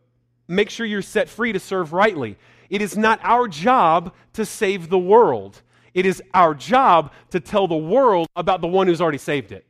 make 0.49 0.71
sure 0.71 0.85
you're 0.85 1.03
set 1.03 1.29
free 1.29 1.53
to 1.53 1.61
serve 1.61 1.93
rightly. 1.93 2.37
It 2.73 2.81
is 2.81 2.97
not 2.97 3.21
our 3.23 3.49
job 3.49 4.15
to 4.33 4.47
save 4.47 4.89
the 4.89 4.99
world. 4.99 5.61
It 5.93 6.07
is 6.07 6.23
our 6.33 6.55
job 6.55 7.13
to 7.29 7.39
tell 7.39 7.69
the 7.69 7.77
world 7.77 8.29
about 8.35 8.63
the 8.63 8.67
one 8.67 8.87
who's 8.87 9.03
already 9.03 9.19
saved 9.19 9.53
it. 9.53 9.67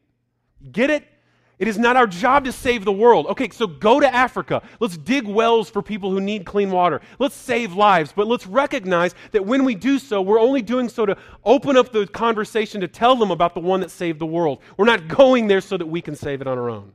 Get 0.70 0.88
it? 0.88 1.08
It 1.58 1.66
is 1.66 1.78
not 1.78 1.96
our 1.96 2.06
job 2.06 2.44
to 2.44 2.52
save 2.52 2.84
the 2.84 2.92
world. 2.92 3.26
Okay, 3.26 3.48
so 3.50 3.66
go 3.66 3.98
to 3.98 4.14
Africa. 4.14 4.62
Let's 4.78 4.96
dig 4.96 5.26
wells 5.26 5.68
for 5.68 5.82
people 5.82 6.12
who 6.12 6.20
need 6.20 6.46
clean 6.46 6.70
water. 6.70 7.00
Let's 7.18 7.34
save 7.34 7.72
lives, 7.72 8.12
but 8.14 8.28
let's 8.28 8.46
recognize 8.46 9.16
that 9.32 9.44
when 9.44 9.64
we 9.64 9.74
do 9.74 9.98
so, 9.98 10.22
we're 10.22 10.40
only 10.40 10.62
doing 10.62 10.88
so 10.88 11.04
to 11.04 11.16
open 11.44 11.76
up 11.76 11.90
the 11.90 12.06
conversation 12.06 12.80
to 12.82 12.88
tell 12.88 13.16
them 13.16 13.32
about 13.32 13.54
the 13.54 13.60
one 13.60 13.80
that 13.80 13.90
saved 13.90 14.20
the 14.20 14.26
world. 14.26 14.60
We're 14.76 14.84
not 14.84 15.08
going 15.08 15.48
there 15.48 15.60
so 15.60 15.76
that 15.76 15.86
we 15.86 16.00
can 16.02 16.14
save 16.14 16.40
it 16.40 16.46
on 16.46 16.56
our 16.56 16.70
own. 16.70 16.92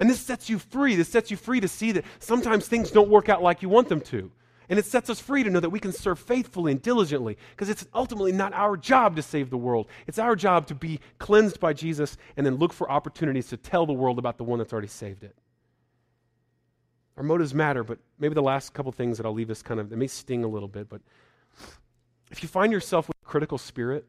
And 0.00 0.08
this 0.08 0.18
sets 0.18 0.48
you 0.48 0.58
free. 0.58 0.96
This 0.96 1.10
sets 1.10 1.30
you 1.30 1.36
free 1.36 1.60
to 1.60 1.68
see 1.68 1.92
that 1.92 2.04
sometimes 2.18 2.66
things 2.66 2.90
don't 2.90 3.10
work 3.10 3.28
out 3.28 3.42
like 3.42 3.60
you 3.60 3.68
want 3.68 3.88
them 3.88 4.00
to. 4.00 4.32
And 4.70 4.78
it 4.78 4.86
sets 4.86 5.10
us 5.10 5.20
free 5.20 5.42
to 5.42 5.50
know 5.50 5.60
that 5.60 5.70
we 5.70 5.80
can 5.80 5.92
serve 5.92 6.18
faithfully 6.18 6.72
and 6.72 6.80
diligently 6.80 7.36
because 7.50 7.68
it's 7.68 7.86
ultimately 7.92 8.32
not 8.32 8.54
our 8.54 8.76
job 8.76 9.16
to 9.16 9.22
save 9.22 9.50
the 9.50 9.58
world. 9.58 9.88
It's 10.06 10.18
our 10.18 10.36
job 10.36 10.68
to 10.68 10.74
be 10.74 11.00
cleansed 11.18 11.60
by 11.60 11.74
Jesus 11.74 12.16
and 12.36 12.46
then 12.46 12.54
look 12.54 12.72
for 12.72 12.90
opportunities 12.90 13.48
to 13.48 13.56
tell 13.56 13.84
the 13.84 13.92
world 13.92 14.18
about 14.18 14.38
the 14.38 14.44
one 14.44 14.58
that's 14.58 14.72
already 14.72 14.88
saved 14.88 15.22
it. 15.22 15.36
Our 17.16 17.24
motives 17.24 17.52
matter, 17.52 17.84
but 17.84 17.98
maybe 18.18 18.34
the 18.34 18.42
last 18.42 18.72
couple 18.72 18.92
things 18.92 19.18
that 19.18 19.26
I'll 19.26 19.34
leave 19.34 19.50
us 19.50 19.60
kind 19.60 19.80
of, 19.80 19.90
they 19.90 19.96
may 19.96 20.06
sting 20.06 20.44
a 20.44 20.48
little 20.48 20.68
bit, 20.68 20.88
but 20.88 21.02
if 22.30 22.42
you 22.42 22.48
find 22.48 22.72
yourself 22.72 23.08
with 23.08 23.16
a 23.22 23.28
critical 23.28 23.58
spirit, 23.58 24.06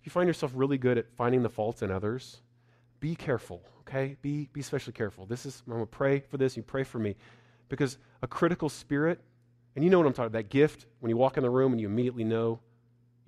if 0.00 0.06
you 0.06 0.10
find 0.10 0.28
yourself 0.28 0.52
really 0.54 0.78
good 0.78 0.98
at 0.98 1.10
finding 1.16 1.42
the 1.42 1.48
faults 1.48 1.80
in 1.82 1.90
others, 1.90 2.42
be 3.00 3.16
careful 3.16 3.62
okay? 3.86 4.16
Be, 4.22 4.48
be 4.52 4.60
especially 4.60 4.92
careful. 4.92 5.26
This 5.26 5.46
is, 5.46 5.62
I'm 5.66 5.72
going 5.72 5.84
to 5.84 5.86
pray 5.86 6.20
for 6.20 6.36
this. 6.36 6.56
You 6.56 6.62
pray 6.62 6.84
for 6.84 6.98
me. 6.98 7.16
Because 7.68 7.98
a 8.22 8.26
critical 8.26 8.68
spirit, 8.68 9.20
and 9.74 9.84
you 9.84 9.90
know 9.90 9.98
what 9.98 10.06
I'm 10.06 10.12
talking 10.12 10.26
about, 10.26 10.38
that 10.38 10.50
gift, 10.50 10.86
when 11.00 11.10
you 11.10 11.16
walk 11.16 11.36
in 11.36 11.42
the 11.42 11.50
room 11.50 11.72
and 11.72 11.80
you 11.80 11.86
immediately 11.86 12.24
know, 12.24 12.60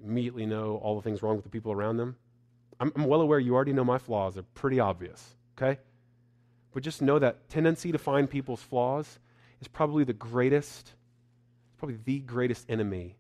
immediately 0.04 0.46
know 0.46 0.76
all 0.82 0.96
the 0.96 1.02
things 1.02 1.22
wrong 1.22 1.36
with 1.36 1.44
the 1.44 1.50
people 1.50 1.72
around 1.72 1.96
them. 1.96 2.16
I'm, 2.78 2.92
I'm 2.94 3.04
well 3.04 3.20
aware 3.20 3.38
you 3.38 3.54
already 3.54 3.72
know 3.72 3.84
my 3.84 3.98
flaws. 3.98 4.34
They're 4.34 4.44
pretty 4.54 4.80
obvious, 4.80 5.36
okay? 5.56 5.80
But 6.72 6.82
just 6.82 7.00
know 7.00 7.18
that 7.18 7.48
tendency 7.48 7.92
to 7.92 7.98
find 7.98 8.28
people's 8.28 8.62
flaws 8.62 9.18
is 9.60 9.68
probably 9.68 10.04
the 10.04 10.12
greatest, 10.12 10.92
It's 11.68 11.78
probably 11.78 11.98
the 12.04 12.20
greatest 12.20 12.66
enemy 12.68 13.16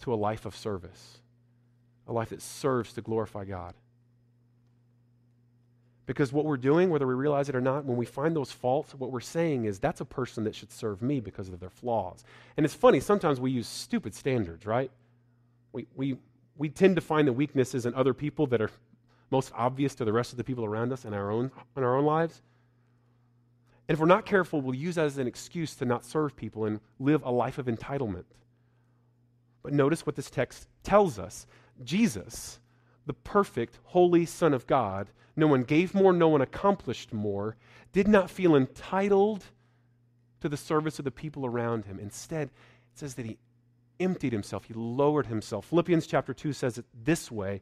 to 0.00 0.14
a 0.14 0.16
life 0.16 0.46
of 0.46 0.56
service, 0.56 1.18
a 2.06 2.12
life 2.12 2.30
that 2.30 2.40
serves 2.40 2.94
to 2.94 3.02
glorify 3.02 3.44
God. 3.44 3.74
Because 6.08 6.32
what 6.32 6.46
we're 6.46 6.56
doing, 6.56 6.88
whether 6.88 7.06
we 7.06 7.12
realize 7.12 7.50
it 7.50 7.54
or 7.54 7.60
not, 7.60 7.84
when 7.84 7.98
we 7.98 8.06
find 8.06 8.34
those 8.34 8.50
faults, 8.50 8.94
what 8.94 9.12
we're 9.12 9.20
saying 9.20 9.66
is 9.66 9.78
that's 9.78 10.00
a 10.00 10.06
person 10.06 10.42
that 10.44 10.54
should 10.54 10.72
serve 10.72 11.02
me 11.02 11.20
because 11.20 11.50
of 11.50 11.60
their 11.60 11.68
flaws. 11.68 12.24
And 12.56 12.64
it's 12.64 12.74
funny, 12.74 12.98
sometimes 12.98 13.38
we 13.38 13.50
use 13.50 13.68
stupid 13.68 14.14
standards, 14.14 14.64
right? 14.64 14.90
We, 15.72 15.86
we, 15.94 16.16
we 16.56 16.70
tend 16.70 16.96
to 16.96 17.02
find 17.02 17.28
the 17.28 17.32
weaknesses 17.34 17.84
in 17.84 17.92
other 17.92 18.14
people 18.14 18.46
that 18.46 18.62
are 18.62 18.70
most 19.30 19.52
obvious 19.54 19.94
to 19.96 20.06
the 20.06 20.12
rest 20.14 20.32
of 20.32 20.38
the 20.38 20.44
people 20.44 20.64
around 20.64 20.94
us 20.94 21.04
in 21.04 21.12
our 21.12 21.30
own, 21.30 21.50
in 21.76 21.82
our 21.82 21.98
own 21.98 22.06
lives. 22.06 22.40
And 23.86 23.94
if 23.94 24.00
we're 24.00 24.06
not 24.06 24.24
careful, 24.24 24.62
we'll 24.62 24.74
use 24.74 24.94
that 24.94 25.04
as 25.04 25.18
an 25.18 25.26
excuse 25.26 25.74
to 25.74 25.84
not 25.84 26.06
serve 26.06 26.34
people 26.34 26.64
and 26.64 26.80
live 26.98 27.22
a 27.22 27.30
life 27.30 27.58
of 27.58 27.66
entitlement. 27.66 28.24
But 29.62 29.74
notice 29.74 30.06
what 30.06 30.16
this 30.16 30.30
text 30.30 30.68
tells 30.82 31.18
us 31.18 31.46
Jesus, 31.84 32.60
the 33.04 33.12
perfect, 33.12 33.78
holy 33.84 34.24
Son 34.24 34.54
of 34.54 34.66
God, 34.66 35.08
no 35.38 35.46
one 35.46 35.62
gave 35.62 35.94
more, 35.94 36.12
no 36.12 36.28
one 36.28 36.42
accomplished 36.42 37.12
more, 37.12 37.56
did 37.92 38.08
not 38.08 38.30
feel 38.30 38.56
entitled 38.56 39.44
to 40.40 40.48
the 40.48 40.56
service 40.56 40.98
of 40.98 41.04
the 41.04 41.10
people 41.10 41.46
around 41.46 41.84
him. 41.84 41.98
Instead, 41.98 42.48
it 42.48 42.98
says 42.98 43.14
that 43.14 43.24
he 43.24 43.38
emptied 44.00 44.32
himself, 44.32 44.64
he 44.64 44.74
lowered 44.74 45.26
himself. 45.26 45.66
Philippians 45.66 46.06
chapter 46.06 46.34
2 46.34 46.52
says 46.52 46.78
it 46.78 46.84
this 47.04 47.30
way. 47.30 47.60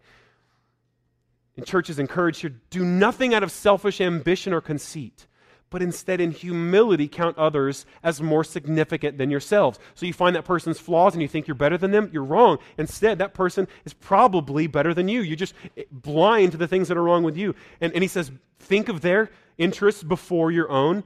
In 1.56 1.64
churches 1.64 1.98
encouraged 1.98 2.40
here, 2.40 2.54
do 2.70 2.84
nothing 2.84 3.34
out 3.34 3.42
of 3.42 3.50
selfish 3.50 4.00
ambition 4.00 4.52
or 4.52 4.60
conceit 4.60 5.26
but 5.70 5.82
instead 5.82 6.20
in 6.20 6.30
humility 6.30 7.08
count 7.08 7.36
others 7.38 7.86
as 8.02 8.22
more 8.22 8.44
significant 8.44 9.18
than 9.18 9.30
yourselves. 9.30 9.78
So 9.94 10.06
you 10.06 10.12
find 10.12 10.36
that 10.36 10.44
person's 10.44 10.78
flaws 10.78 11.14
and 11.14 11.22
you 11.22 11.28
think 11.28 11.48
you're 11.48 11.54
better 11.54 11.76
than 11.76 11.90
them, 11.90 12.10
you're 12.12 12.24
wrong. 12.24 12.58
Instead, 12.78 13.18
that 13.18 13.34
person 13.34 13.66
is 13.84 13.92
probably 13.92 14.66
better 14.66 14.94
than 14.94 15.08
you. 15.08 15.22
You're 15.22 15.36
just 15.36 15.54
blind 15.90 16.52
to 16.52 16.58
the 16.58 16.68
things 16.68 16.88
that 16.88 16.96
are 16.96 17.02
wrong 17.02 17.24
with 17.24 17.36
you. 17.36 17.54
And, 17.80 17.92
and 17.92 18.02
he 18.02 18.08
says, 18.08 18.30
think 18.60 18.88
of 18.88 19.00
their 19.00 19.30
interests 19.58 20.02
before 20.02 20.50
your 20.50 20.70
own. 20.70 21.04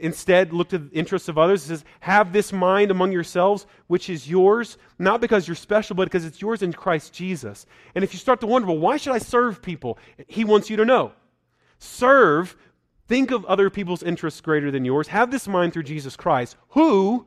Instead, 0.00 0.52
look 0.52 0.68
to 0.70 0.78
the 0.78 0.90
interests 0.90 1.28
of 1.28 1.38
others. 1.38 1.62
He 1.62 1.68
says, 1.68 1.84
have 2.00 2.32
this 2.32 2.52
mind 2.52 2.90
among 2.90 3.12
yourselves, 3.12 3.66
which 3.86 4.10
is 4.10 4.28
yours, 4.28 4.78
not 4.98 5.20
because 5.20 5.46
you're 5.46 5.54
special, 5.54 5.94
but 5.94 6.06
because 6.06 6.24
it's 6.24 6.40
yours 6.40 6.62
in 6.62 6.72
Christ 6.72 7.12
Jesus. 7.12 7.66
And 7.94 8.02
if 8.02 8.12
you 8.12 8.18
start 8.18 8.40
to 8.40 8.48
wonder, 8.48 8.66
well, 8.66 8.78
why 8.78 8.96
should 8.96 9.12
I 9.12 9.18
serve 9.18 9.62
people? 9.62 9.98
He 10.26 10.44
wants 10.44 10.70
you 10.70 10.76
to 10.78 10.84
know. 10.84 11.12
Serve 11.78 12.56
Think 13.10 13.32
of 13.32 13.44
other 13.46 13.70
people's 13.70 14.04
interests 14.04 14.40
greater 14.40 14.70
than 14.70 14.84
yours. 14.84 15.08
Have 15.08 15.32
this 15.32 15.48
mind 15.48 15.72
through 15.72 15.82
Jesus 15.82 16.14
Christ, 16.14 16.56
who, 16.68 17.26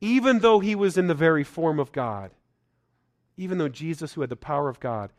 even 0.00 0.40
though 0.40 0.58
he 0.58 0.74
was 0.74 0.98
in 0.98 1.06
the 1.06 1.14
very 1.14 1.44
form 1.44 1.78
of 1.78 1.92
God, 1.92 2.32
even 3.36 3.56
though 3.56 3.68
Jesus, 3.68 4.12
who 4.12 4.22
had 4.22 4.30
the 4.30 4.34
power 4.34 4.68
of 4.68 4.80
God, 4.80 5.12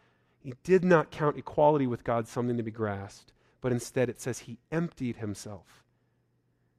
he 0.43 0.53
did 0.65 0.83
not 0.83 1.11
count 1.11 1.37
equality 1.37 1.87
with 1.87 2.03
God 2.03 2.27
something 2.27 2.57
to 2.57 2.61
be 2.61 2.71
grasped, 2.71 3.31
but 3.61 3.71
instead 3.71 4.09
it 4.09 4.19
says 4.19 4.39
he 4.39 4.57
emptied 4.69 5.15
himself. 5.15 5.85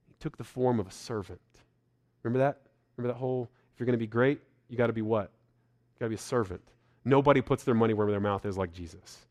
He 0.07 0.15
took 0.21 0.37
the 0.37 0.45
form 0.45 0.79
of 0.79 0.87
a 0.87 0.93
servant. 0.93 1.41
Remember 2.23 2.41
that? 2.41 2.61
Remember 2.99 3.15
that 3.15 3.19
whole, 3.19 3.49
if 3.73 3.81
you're 3.81 3.87
going 3.87 3.99
to 3.99 3.99
be 3.99 4.07
great, 4.07 4.43
you 4.69 4.77
got 4.77 4.89
to 4.89 4.93
be 4.93 5.01
what? 5.01 5.31
You 5.95 6.01
got 6.01 6.07
to 6.07 6.11
be 6.11 6.17
a 6.17 6.19
servant. 6.19 6.61
Nobody 7.07 7.41
puts 7.41 7.65
their 7.65 7.75
money 7.75 7.95
where 7.95 8.11
their 8.11 8.21
mouth 8.21 8.45
is 8.45 8.59
like 8.59 8.75
Jesus. 8.75 9.25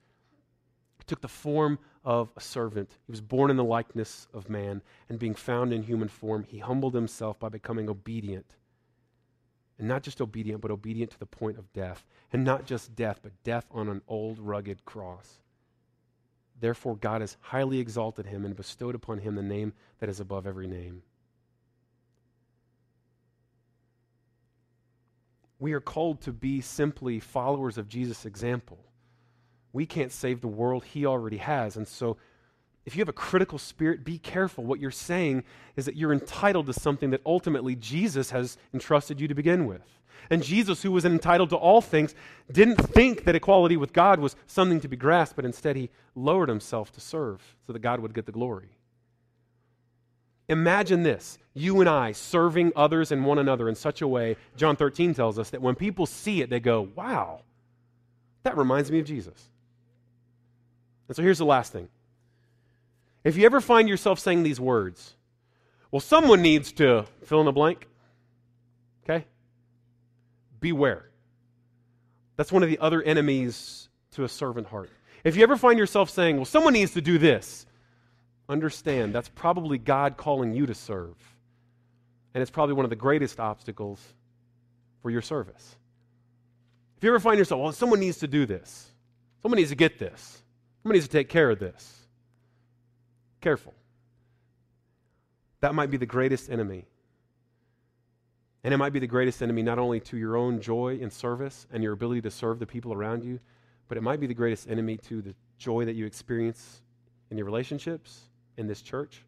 He 0.97 1.04
took 1.06 1.22
the 1.22 1.28
form 1.28 1.78
of 2.04 2.32
a 2.36 2.41
servant. 2.41 2.97
He 3.06 3.12
was 3.12 3.22
born 3.22 3.52
in 3.52 3.58
the 3.58 3.64
likeness 3.64 4.28
of 4.34 4.49
man, 4.49 4.82
and 5.08 5.20
being 5.20 5.36
found 5.36 5.72
in 5.72 5.84
human 5.84 6.08
form, 6.08 6.43
he 6.43 6.60
humbled 6.60 6.95
himself 6.95 7.39
by 7.39 7.49
becoming 7.49 7.89
obedient. 7.89 8.56
And 9.78 9.88
not 9.88 10.04
just 10.04 10.22
obedient, 10.22 10.62
but 10.62 10.72
obedient 10.72 11.12
to 11.12 11.20
the 11.20 11.26
point 11.26 11.58
of 11.58 11.72
death. 11.74 12.06
And 12.32 12.43
not 12.43 12.66
just 12.66 12.95
death, 12.95 13.20
but 13.24 13.43
death 13.43 13.66
on 13.72 13.89
an 13.89 14.02
old, 14.08 14.39
rugged 14.39 14.86
cross. 14.86 15.39
Therefore, 16.60 16.95
God 16.95 17.22
has 17.22 17.38
highly 17.41 17.80
exalted 17.80 18.28
him 18.28 18.45
and 18.45 18.56
bestowed 18.56 18.93
upon 18.93 19.18
him 19.18 19.36
the 19.36 19.41
name 19.41 19.74
that 19.99 20.10
is 20.10 20.20
above 20.20 20.45
every 20.45 20.68
name. 20.68 21.02
We 25.58 25.74
are 25.74 25.80
called 25.80 26.22
to 26.22 26.32
be 26.32 26.62
simply 26.62 27.20
followers 27.20 27.78
of 27.78 27.88
Jesus' 27.88 28.26
example. 28.26 28.80
We 29.74 29.86
can't 29.86 30.11
save 30.11 30.41
the 30.41 30.47
world, 30.47 30.84
He 30.84 31.05
already 31.05 31.38
has. 31.38 31.78
And 31.78 31.88
so, 31.88 32.17
if 32.86 32.95
you 32.95 33.01
have 33.01 33.09
a 33.09 33.13
critical 33.13 33.59
spirit, 33.59 34.03
be 34.03 34.17
careful. 34.17 34.63
What 34.63 34.80
you're 34.80 34.89
saying 34.89 35.43
is 35.76 35.86
that 35.86 35.95
you're 35.95 36.13
entitled 36.13 36.65
to 36.65 36.74
something 36.74 37.11
that 37.11 37.22
ultimately 37.26 37.76
Jesus 37.76 38.32
has 38.32 38.57
entrusted 38.74 39.22
you 39.22 39.28
to 39.28 39.36
begin 39.36 39.67
with. 39.67 39.84
And 40.30 40.43
Jesus, 40.43 40.82
who 40.82 40.91
was 40.91 41.05
entitled 41.05 41.49
to 41.49 41.55
all 41.55 41.82
things, 41.82 42.15
didn't 42.51 42.78
think 42.78 43.26
that 43.26 43.36
equality 43.36 43.78
with 43.78 43.93
God 43.93 44.19
was 44.19 44.36
something 44.47 44.80
to 44.80 44.88
be 44.88 44.95
grasped, 44.95 45.36
but 45.36 45.45
instead 45.45 45.76
he 45.76 45.89
lowered 46.15 46.49
himself 46.49 46.91
to 46.93 47.01
serve 47.01 47.55
so 47.67 47.74
that 47.74 47.80
God 47.80 47.99
would 47.99 48.13
get 48.13 48.26
the 48.26 48.32
glory. 48.32 48.69
Imagine 50.47 51.03
this 51.03 51.38
you 51.53 51.82
and 51.82 51.89
I 51.89 52.13
serving 52.13 52.72
others 52.76 53.11
and 53.11 53.26
one 53.26 53.39
another 53.39 53.67
in 53.67 53.76
such 53.76 54.01
a 54.01 54.07
way, 54.07 54.38
John 54.55 54.76
13 54.76 55.13
tells 55.13 55.38
us 55.38 55.49
that 55.49 55.61
when 55.61 55.76
people 55.76 56.05
see 56.05 56.41
it, 56.41 56.49
they 56.49 56.59
go, 56.59 56.89
wow, 56.95 57.41
that 58.43 58.57
reminds 58.57 58.91
me 58.91 58.99
of 58.99 59.05
Jesus. 59.05 59.49
And 61.12 61.16
so 61.18 61.24
here's 61.24 61.39
the 61.39 61.45
last 61.45 61.74
thing. 61.74 61.89
If 63.26 63.36
you 63.36 63.45
ever 63.45 63.59
find 63.59 63.89
yourself 63.89 64.18
saying 64.18 64.43
these 64.43 64.62
words, 64.62 65.14
well, 65.91 65.99
someone 65.99 66.41
needs 66.41 66.72
to 66.72 67.05
fill 67.26 67.41
in 67.41 67.45
the 67.45 67.51
blank, 67.51 67.86
okay? 69.03 69.26
Beware. 70.62 71.09
That's 72.38 72.49
one 72.49 72.64
of 72.64 72.70
the 72.70 72.80
other 72.80 73.03
enemies 73.03 73.89
to 74.12 74.24
a 74.24 74.30
servant 74.30 74.68
heart. 74.68 74.89
If 75.26 75.36
you 75.36 75.43
ever 75.43 75.57
find 75.57 75.78
yourself 75.78 76.09
saying, 76.09 76.38
well, 76.38 76.45
someone 76.45 76.72
needs 76.72 76.93
to 76.93 77.01
do 77.01 77.18
this, 77.18 77.66
understand 78.47 79.14
that's 79.14 79.28
probably 79.28 79.78
God 79.78 80.16
calling 80.16 80.53
you 80.53 80.66
to 80.66 80.74
serve. 80.74 81.18
And 82.34 82.41
it's 82.41 82.51
probably 82.51 82.76
one 82.76 82.86
of 82.86 82.89
the 82.89 82.95
greatest 82.95 83.38
obstacles 83.38 83.99
for 85.01 85.09
your 85.09 85.22
service. 85.22 85.76
If 86.95 87.03
you 87.03 87.09
ever 87.09 87.20
find 87.20 87.38
yourself, 87.38 87.59
well, 87.59 87.72
someone 87.74 87.99
needs 87.99 88.20
to 88.20 88.30
do 88.30 88.45
this, 88.45 88.89
someone 89.41 89.57
needs 89.57 89.72
to 89.72 89.76
get 89.76 89.99
this, 89.99 90.41
Somebody 90.82 90.98
needs 90.98 91.08
to 91.08 91.18
take 91.18 91.30
care 91.30 91.50
of 91.50 91.60
this. 91.60 91.98
Careful. 93.40 93.74
That 95.62 95.76
might 95.76 95.92
be 95.92 95.98
the 95.98 96.06
greatest 96.06 96.50
enemy. 96.50 96.86
And 98.64 98.74
it 98.74 98.78
might 98.78 98.94
be 98.94 99.00
the 99.00 99.08
greatest 99.08 99.42
enemy 99.42 99.64
not 99.64 99.80
only 99.80 100.00
to 100.02 100.18
your 100.18 100.38
own 100.38 100.60
joy 100.60 100.98
in 101.00 101.10
service 101.10 101.66
and 101.72 101.84
your 101.84 101.94
ability 101.94 102.22
to 102.22 102.32
serve 102.32 102.60
the 102.60 102.66
people 102.66 102.94
around 102.94 103.24
you, 103.24 103.40
but 103.88 103.98
it 103.98 104.02
might 104.02 104.20
be 104.20 104.28
the 104.28 104.34
greatest 104.34 104.70
enemy 104.70 104.98
to 104.98 105.22
the 105.22 105.36
joy 105.58 105.86
that 105.86 105.94
you 105.94 106.06
experience 106.06 106.82
in 107.30 107.38
your 107.38 107.46
relationships 107.46 108.22
in 108.58 108.68
this 108.68 108.82
church. 108.82 109.24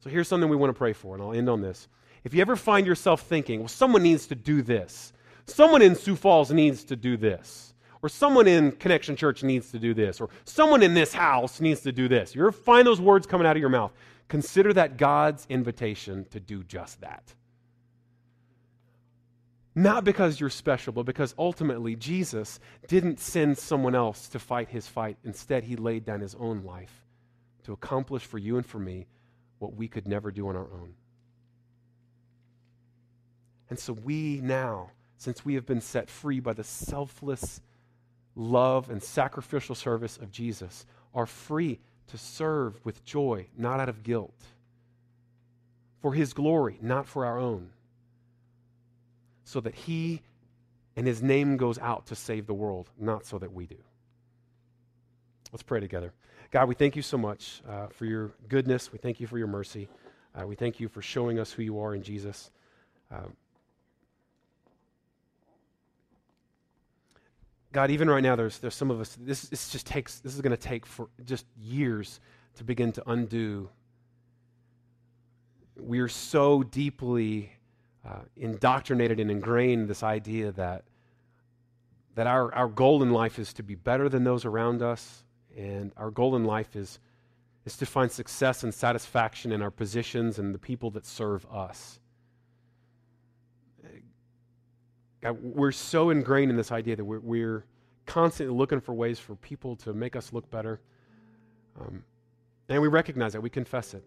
So 0.00 0.10
here's 0.10 0.28
something 0.28 0.48
we 0.48 0.56
want 0.56 0.70
to 0.70 0.78
pray 0.78 0.92
for, 0.92 1.14
and 1.14 1.22
I'll 1.22 1.32
end 1.32 1.48
on 1.48 1.60
this. 1.62 1.88
If 2.24 2.34
you 2.34 2.40
ever 2.40 2.56
find 2.56 2.86
yourself 2.86 3.22
thinking, 3.22 3.60
well, 3.60 3.68
someone 3.68 4.02
needs 4.02 4.26
to 4.26 4.34
do 4.34 4.62
this, 4.62 5.12
someone 5.46 5.82
in 5.82 5.94
Sioux 5.94 6.16
Falls 6.16 6.50
needs 6.50 6.84
to 6.84 6.96
do 6.96 7.16
this, 7.16 7.73
or 8.04 8.08
someone 8.10 8.46
in 8.46 8.70
Connection 8.72 9.16
Church 9.16 9.42
needs 9.42 9.70
to 9.70 9.78
do 9.78 9.94
this, 9.94 10.20
or 10.20 10.28
someone 10.44 10.82
in 10.82 10.92
this 10.92 11.14
house 11.14 11.58
needs 11.58 11.80
to 11.80 11.90
do 11.90 12.06
this. 12.06 12.34
You 12.34 12.42
ever 12.42 12.52
find 12.52 12.86
those 12.86 13.00
words 13.00 13.26
coming 13.26 13.46
out 13.46 13.56
of 13.56 13.60
your 13.60 13.70
mouth? 13.70 13.94
Consider 14.28 14.74
that 14.74 14.98
God's 14.98 15.46
invitation 15.48 16.26
to 16.30 16.38
do 16.38 16.62
just 16.64 17.00
that. 17.00 17.32
Not 19.74 20.04
because 20.04 20.38
you're 20.38 20.50
special, 20.50 20.92
but 20.92 21.06
because 21.06 21.34
ultimately 21.38 21.96
Jesus 21.96 22.60
didn't 22.88 23.20
send 23.20 23.56
someone 23.56 23.94
else 23.94 24.28
to 24.28 24.38
fight 24.38 24.68
his 24.68 24.86
fight. 24.86 25.16
Instead, 25.24 25.64
he 25.64 25.74
laid 25.74 26.04
down 26.04 26.20
his 26.20 26.34
own 26.34 26.62
life 26.62 27.06
to 27.62 27.72
accomplish 27.72 28.24
for 28.24 28.36
you 28.36 28.58
and 28.58 28.66
for 28.66 28.78
me 28.78 29.06
what 29.60 29.76
we 29.76 29.88
could 29.88 30.06
never 30.06 30.30
do 30.30 30.46
on 30.48 30.56
our 30.56 30.70
own. 30.74 30.92
And 33.70 33.78
so 33.78 33.94
we 33.94 34.42
now, 34.42 34.90
since 35.16 35.42
we 35.42 35.54
have 35.54 35.64
been 35.64 35.80
set 35.80 36.10
free 36.10 36.40
by 36.40 36.52
the 36.52 36.64
selfless 36.64 37.62
love 38.36 38.90
and 38.90 39.02
sacrificial 39.02 39.74
service 39.74 40.16
of 40.16 40.30
Jesus 40.30 40.86
are 41.14 41.26
free 41.26 41.78
to 42.08 42.18
serve 42.18 42.84
with 42.84 43.04
joy, 43.04 43.46
not 43.56 43.80
out 43.80 43.88
of 43.88 44.02
guilt, 44.02 44.38
for 46.00 46.12
his 46.12 46.32
glory, 46.32 46.78
not 46.82 47.06
for 47.06 47.24
our 47.24 47.38
own, 47.38 47.70
so 49.44 49.60
that 49.60 49.74
he 49.74 50.22
and 50.96 51.06
his 51.06 51.22
name 51.22 51.56
goes 51.56 51.78
out 51.78 52.06
to 52.06 52.14
save 52.14 52.46
the 52.46 52.54
world, 52.54 52.90
not 52.98 53.24
so 53.26 53.38
that 53.38 53.52
we 53.52 53.66
do. 53.66 53.78
Let's 55.52 55.62
pray 55.62 55.80
together. 55.80 56.12
God, 56.50 56.68
we 56.68 56.74
thank 56.74 56.94
you 56.96 57.02
so 57.02 57.16
much 57.16 57.62
uh, 57.68 57.86
for 57.88 58.04
your 58.04 58.32
goodness. 58.48 58.92
We 58.92 58.98
thank 58.98 59.20
you 59.20 59.26
for 59.26 59.38
your 59.38 59.46
mercy. 59.46 59.88
Uh, 60.34 60.46
we 60.46 60.56
thank 60.56 60.80
you 60.80 60.88
for 60.88 61.02
showing 61.02 61.38
us 61.38 61.52
who 61.52 61.62
you 61.62 61.80
are 61.80 61.94
in 61.94 62.02
Jesus. 62.02 62.50
Um, 63.10 63.36
God, 67.74 67.90
even 67.90 68.08
right 68.08 68.22
now, 68.22 68.36
there's, 68.36 68.60
there's 68.60 68.76
some 68.76 68.92
of 68.92 69.00
us, 69.00 69.18
this, 69.20 69.42
this 69.48 69.68
just 69.68 69.84
takes, 69.84 70.20
this 70.20 70.32
is 70.32 70.40
going 70.40 70.52
to 70.52 70.56
take 70.56 70.86
for 70.86 71.08
just 71.24 71.44
years 71.60 72.20
to 72.54 72.62
begin 72.62 72.92
to 72.92 73.10
undo. 73.10 73.68
We 75.76 75.98
are 75.98 76.06
so 76.06 76.62
deeply 76.62 77.50
uh, 78.08 78.20
indoctrinated 78.36 79.18
and 79.18 79.28
ingrained 79.28 79.88
this 79.88 80.04
idea 80.04 80.52
that, 80.52 80.84
that 82.14 82.28
our, 82.28 82.54
our 82.54 82.68
goal 82.68 83.02
in 83.02 83.10
life 83.10 83.40
is 83.40 83.52
to 83.54 83.64
be 83.64 83.74
better 83.74 84.08
than 84.08 84.22
those 84.22 84.44
around 84.44 84.80
us, 84.80 85.24
and 85.56 85.90
our 85.96 86.12
goal 86.12 86.36
in 86.36 86.44
life 86.44 86.76
is, 86.76 87.00
is 87.66 87.76
to 87.78 87.86
find 87.86 88.08
success 88.08 88.62
and 88.62 88.72
satisfaction 88.72 89.50
in 89.50 89.60
our 89.62 89.72
positions 89.72 90.38
and 90.38 90.54
the 90.54 90.60
people 90.60 90.92
that 90.92 91.04
serve 91.04 91.44
us. 91.50 91.98
God, 95.24 95.38
we're 95.42 95.72
so 95.72 96.10
ingrained 96.10 96.50
in 96.50 96.56
this 96.56 96.70
idea 96.70 96.94
that 96.94 97.04
we're, 97.04 97.20
we're, 97.20 97.64
constantly 98.06 98.54
looking 98.54 98.80
for 98.80 98.92
ways 98.92 99.18
for 99.18 99.34
people 99.36 99.76
to 99.76 99.92
make 99.92 100.16
us 100.16 100.32
look 100.32 100.50
better. 100.50 100.80
Um, 101.80 102.04
and 102.68 102.82
we 102.82 102.88
recognize 102.88 103.32
that, 103.32 103.40
we 103.40 103.50
confess 103.50 103.94
it. 103.94 104.04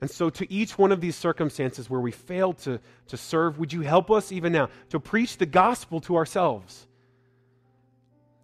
And 0.00 0.10
so, 0.10 0.28
to 0.30 0.50
each 0.52 0.76
one 0.76 0.92
of 0.92 1.00
these 1.00 1.16
circumstances 1.16 1.88
where 1.88 2.00
we 2.00 2.10
fail 2.10 2.52
to, 2.54 2.78
to 3.08 3.16
serve, 3.16 3.58
would 3.58 3.72
you 3.72 3.80
help 3.80 4.10
us 4.10 4.30
even 4.30 4.52
now 4.52 4.68
to 4.90 5.00
preach 5.00 5.38
the 5.38 5.46
gospel 5.46 6.00
to 6.02 6.16
ourselves? 6.16 6.86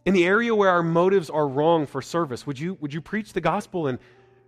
In 0.04 0.14
the 0.14 0.24
area 0.24 0.54
where 0.54 0.70
our 0.70 0.82
motives 0.82 1.30
are 1.30 1.46
wrong 1.46 1.86
for 1.86 2.02
service, 2.02 2.46
would 2.46 2.58
you, 2.58 2.78
would 2.80 2.92
you 2.92 3.00
preach 3.00 3.34
the 3.34 3.40
gospel 3.40 3.86
and 3.86 3.98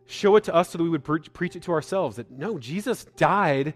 show 0.07 0.37
it 0.37 0.45
to 0.45 0.55
us 0.55 0.71
so 0.71 0.79
that 0.79 0.85
we 0.85 0.91
would 0.91 1.05
pre- 1.05 1.21
preach 1.21 1.57
it 1.57 1.63
to 1.65 1.73
ourselves? 1.73 2.17
That 2.17 2.31
no, 2.31 2.59
Jesus 2.59 3.05
died 3.17 3.75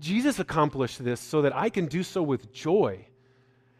Jesus 0.00 0.38
accomplished 0.38 1.02
this 1.02 1.20
so 1.20 1.42
that 1.42 1.54
I 1.54 1.70
can 1.70 1.86
do 1.86 2.02
so 2.02 2.22
with 2.22 2.52
joy. 2.52 3.06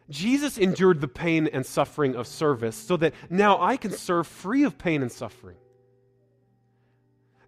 Jesus 0.09 0.57
endured 0.57 1.01
the 1.01 1.07
pain 1.07 1.47
and 1.47 1.65
suffering 1.65 2.15
of 2.15 2.27
service 2.27 2.75
so 2.75 2.97
that 2.97 3.13
now 3.29 3.61
I 3.61 3.77
can 3.77 3.91
serve 3.91 4.27
free 4.27 4.63
of 4.63 4.77
pain 4.77 5.01
and 5.01 5.11
suffering. 5.11 5.57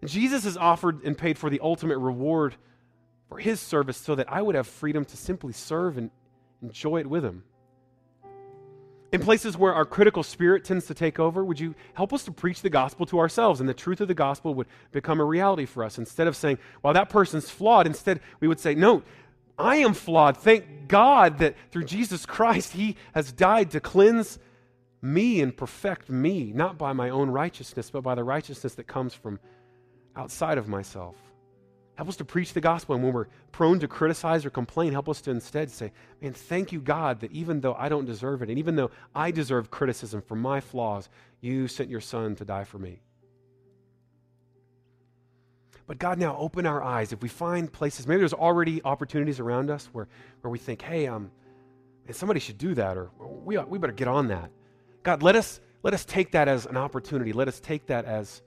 Jesus 0.04 0.44
has 0.44 0.56
offered 0.56 1.02
and 1.04 1.16
paid 1.16 1.38
for 1.38 1.50
the 1.50 1.60
ultimate 1.60 1.98
reward 1.98 2.54
for 3.28 3.38
his 3.38 3.60
service 3.60 3.96
so 3.96 4.14
that 4.14 4.30
I 4.32 4.40
would 4.40 4.54
have 4.54 4.66
freedom 4.66 5.04
to 5.06 5.16
simply 5.16 5.52
serve 5.52 5.98
and 5.98 6.10
enjoy 6.62 7.00
it 7.00 7.06
with 7.08 7.24
him. 7.24 7.44
In 9.12 9.20
places 9.20 9.56
where 9.56 9.72
our 9.72 9.84
critical 9.84 10.22
spirit 10.22 10.64
tends 10.64 10.86
to 10.86 10.94
take 10.94 11.18
over, 11.18 11.44
would 11.44 11.60
you 11.60 11.74
help 11.94 12.12
us 12.12 12.24
to 12.24 12.32
preach 12.32 12.62
the 12.62 12.70
gospel 12.70 13.06
to 13.06 13.18
ourselves 13.18 13.60
and 13.60 13.68
the 13.68 13.74
truth 13.74 14.00
of 14.00 14.08
the 14.08 14.14
gospel 14.14 14.54
would 14.54 14.66
become 14.90 15.20
a 15.20 15.24
reality 15.24 15.64
for 15.64 15.84
us? 15.84 15.96
Instead 15.96 16.26
of 16.26 16.34
saying, 16.34 16.58
well, 16.82 16.92
that 16.92 17.08
person's 17.08 17.48
flawed, 17.48 17.86
instead 17.86 18.20
we 18.40 18.48
would 18.48 18.58
say, 18.58 18.74
no, 18.74 19.02
I 19.58 19.76
am 19.76 19.94
flawed. 19.94 20.36
Thank 20.36 20.88
God 20.88 21.38
that 21.38 21.54
through 21.70 21.84
Jesus 21.84 22.26
Christ, 22.26 22.72
He 22.72 22.96
has 23.14 23.32
died 23.32 23.70
to 23.70 23.80
cleanse 23.80 24.38
me 25.00 25.40
and 25.40 25.56
perfect 25.56 26.10
me, 26.10 26.52
not 26.52 26.76
by 26.76 26.92
my 26.92 27.08
own 27.10 27.30
righteousness, 27.30 27.90
but 27.90 28.02
by 28.02 28.14
the 28.14 28.24
righteousness 28.24 28.74
that 28.74 28.86
comes 28.86 29.14
from 29.14 29.38
outside 30.16 30.58
of 30.58 30.68
myself. 30.68 31.14
Help 31.96 32.10
us 32.10 32.16
to 32.16 32.24
preach 32.24 32.52
the 32.52 32.60
gospel. 32.60 32.94
And 32.94 33.02
when 33.02 33.14
we're 33.14 33.26
prone 33.52 33.80
to 33.80 33.88
criticize 33.88 34.44
or 34.44 34.50
complain, 34.50 34.92
help 34.92 35.08
us 35.08 35.22
to 35.22 35.30
instead 35.30 35.70
say, 35.70 35.92
Man, 36.20 36.34
thank 36.34 36.70
you, 36.70 36.80
God, 36.80 37.20
that 37.20 37.32
even 37.32 37.62
though 37.62 37.74
I 37.74 37.88
don't 37.88 38.04
deserve 38.04 38.42
it, 38.42 38.50
and 38.50 38.58
even 38.58 38.76
though 38.76 38.90
I 39.14 39.30
deserve 39.30 39.70
criticism 39.70 40.20
for 40.20 40.36
my 40.36 40.60
flaws, 40.60 41.08
you 41.40 41.68
sent 41.68 41.88
your 41.88 42.02
son 42.02 42.36
to 42.36 42.44
die 42.44 42.64
for 42.64 42.78
me. 42.78 43.00
But 45.86 45.98
God, 45.98 46.18
now 46.18 46.36
open 46.36 46.66
our 46.66 46.82
eyes. 46.82 47.12
If 47.12 47.22
we 47.22 47.28
find 47.28 47.72
places, 47.72 48.06
maybe 48.06 48.18
there's 48.18 48.34
already 48.34 48.82
opportunities 48.84 49.40
around 49.40 49.70
us 49.70 49.88
where, 49.92 50.08
where 50.42 50.50
we 50.50 50.58
think, 50.58 50.82
hey, 50.82 51.06
um, 51.06 51.30
somebody 52.10 52.40
should 52.40 52.58
do 52.58 52.74
that, 52.74 52.98
or 52.98 53.10
we, 53.18 53.56
we 53.56 53.78
better 53.78 53.92
get 53.92 54.08
on 54.08 54.28
that. 54.28 54.50
God, 55.02 55.22
let 55.22 55.36
us, 55.36 55.60
let 55.82 55.94
us 55.94 56.04
take 56.04 56.32
that 56.32 56.48
as 56.48 56.66
an 56.66 56.76
opportunity. 56.76 57.32
Let 57.32 57.46
us 57.46 57.60
take 57.60 57.86
that 57.86 58.04
as, 58.04 58.42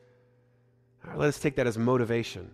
let 1.15 1.29
us 1.29 1.39
take 1.39 1.55
that 1.55 1.65
as 1.65 1.77
motivation 1.77 2.51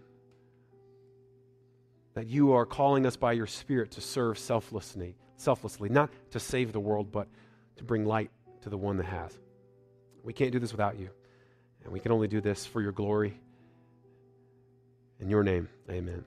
that 2.16 2.28
you 2.28 2.54
are 2.54 2.66
calling 2.66 3.06
us 3.06 3.16
by 3.16 3.34
your 3.34 3.46
Spirit 3.46 3.92
to 3.92 4.02
serve 4.02 4.40
selflessly, 4.40 5.16
selflessly, 5.38 5.90
not 5.90 6.10
to 6.32 6.40
save 6.40 6.72
the 6.74 6.80
world, 6.80 7.12
but 7.12 7.28
to 7.76 7.84
bring 7.84 8.06
light 8.06 8.32
to 8.62 8.70
the 8.70 8.78
one 8.78 8.98
that 8.98 9.06
has. 9.06 9.38
We 10.24 10.34
can't 10.34 10.52
do 10.52 10.60
this 10.60 10.72
without 10.72 10.98
you, 10.98 11.10
and 11.84 11.94
we 11.94 12.00
can 12.00 12.12
only 12.12 12.28
do 12.28 12.42
this 12.42 12.66
for 12.66 12.82
your 12.82 12.94
glory. 12.94 13.40
In 15.20 15.30
your 15.30 15.44
name, 15.44 15.70
amen. 15.90 16.26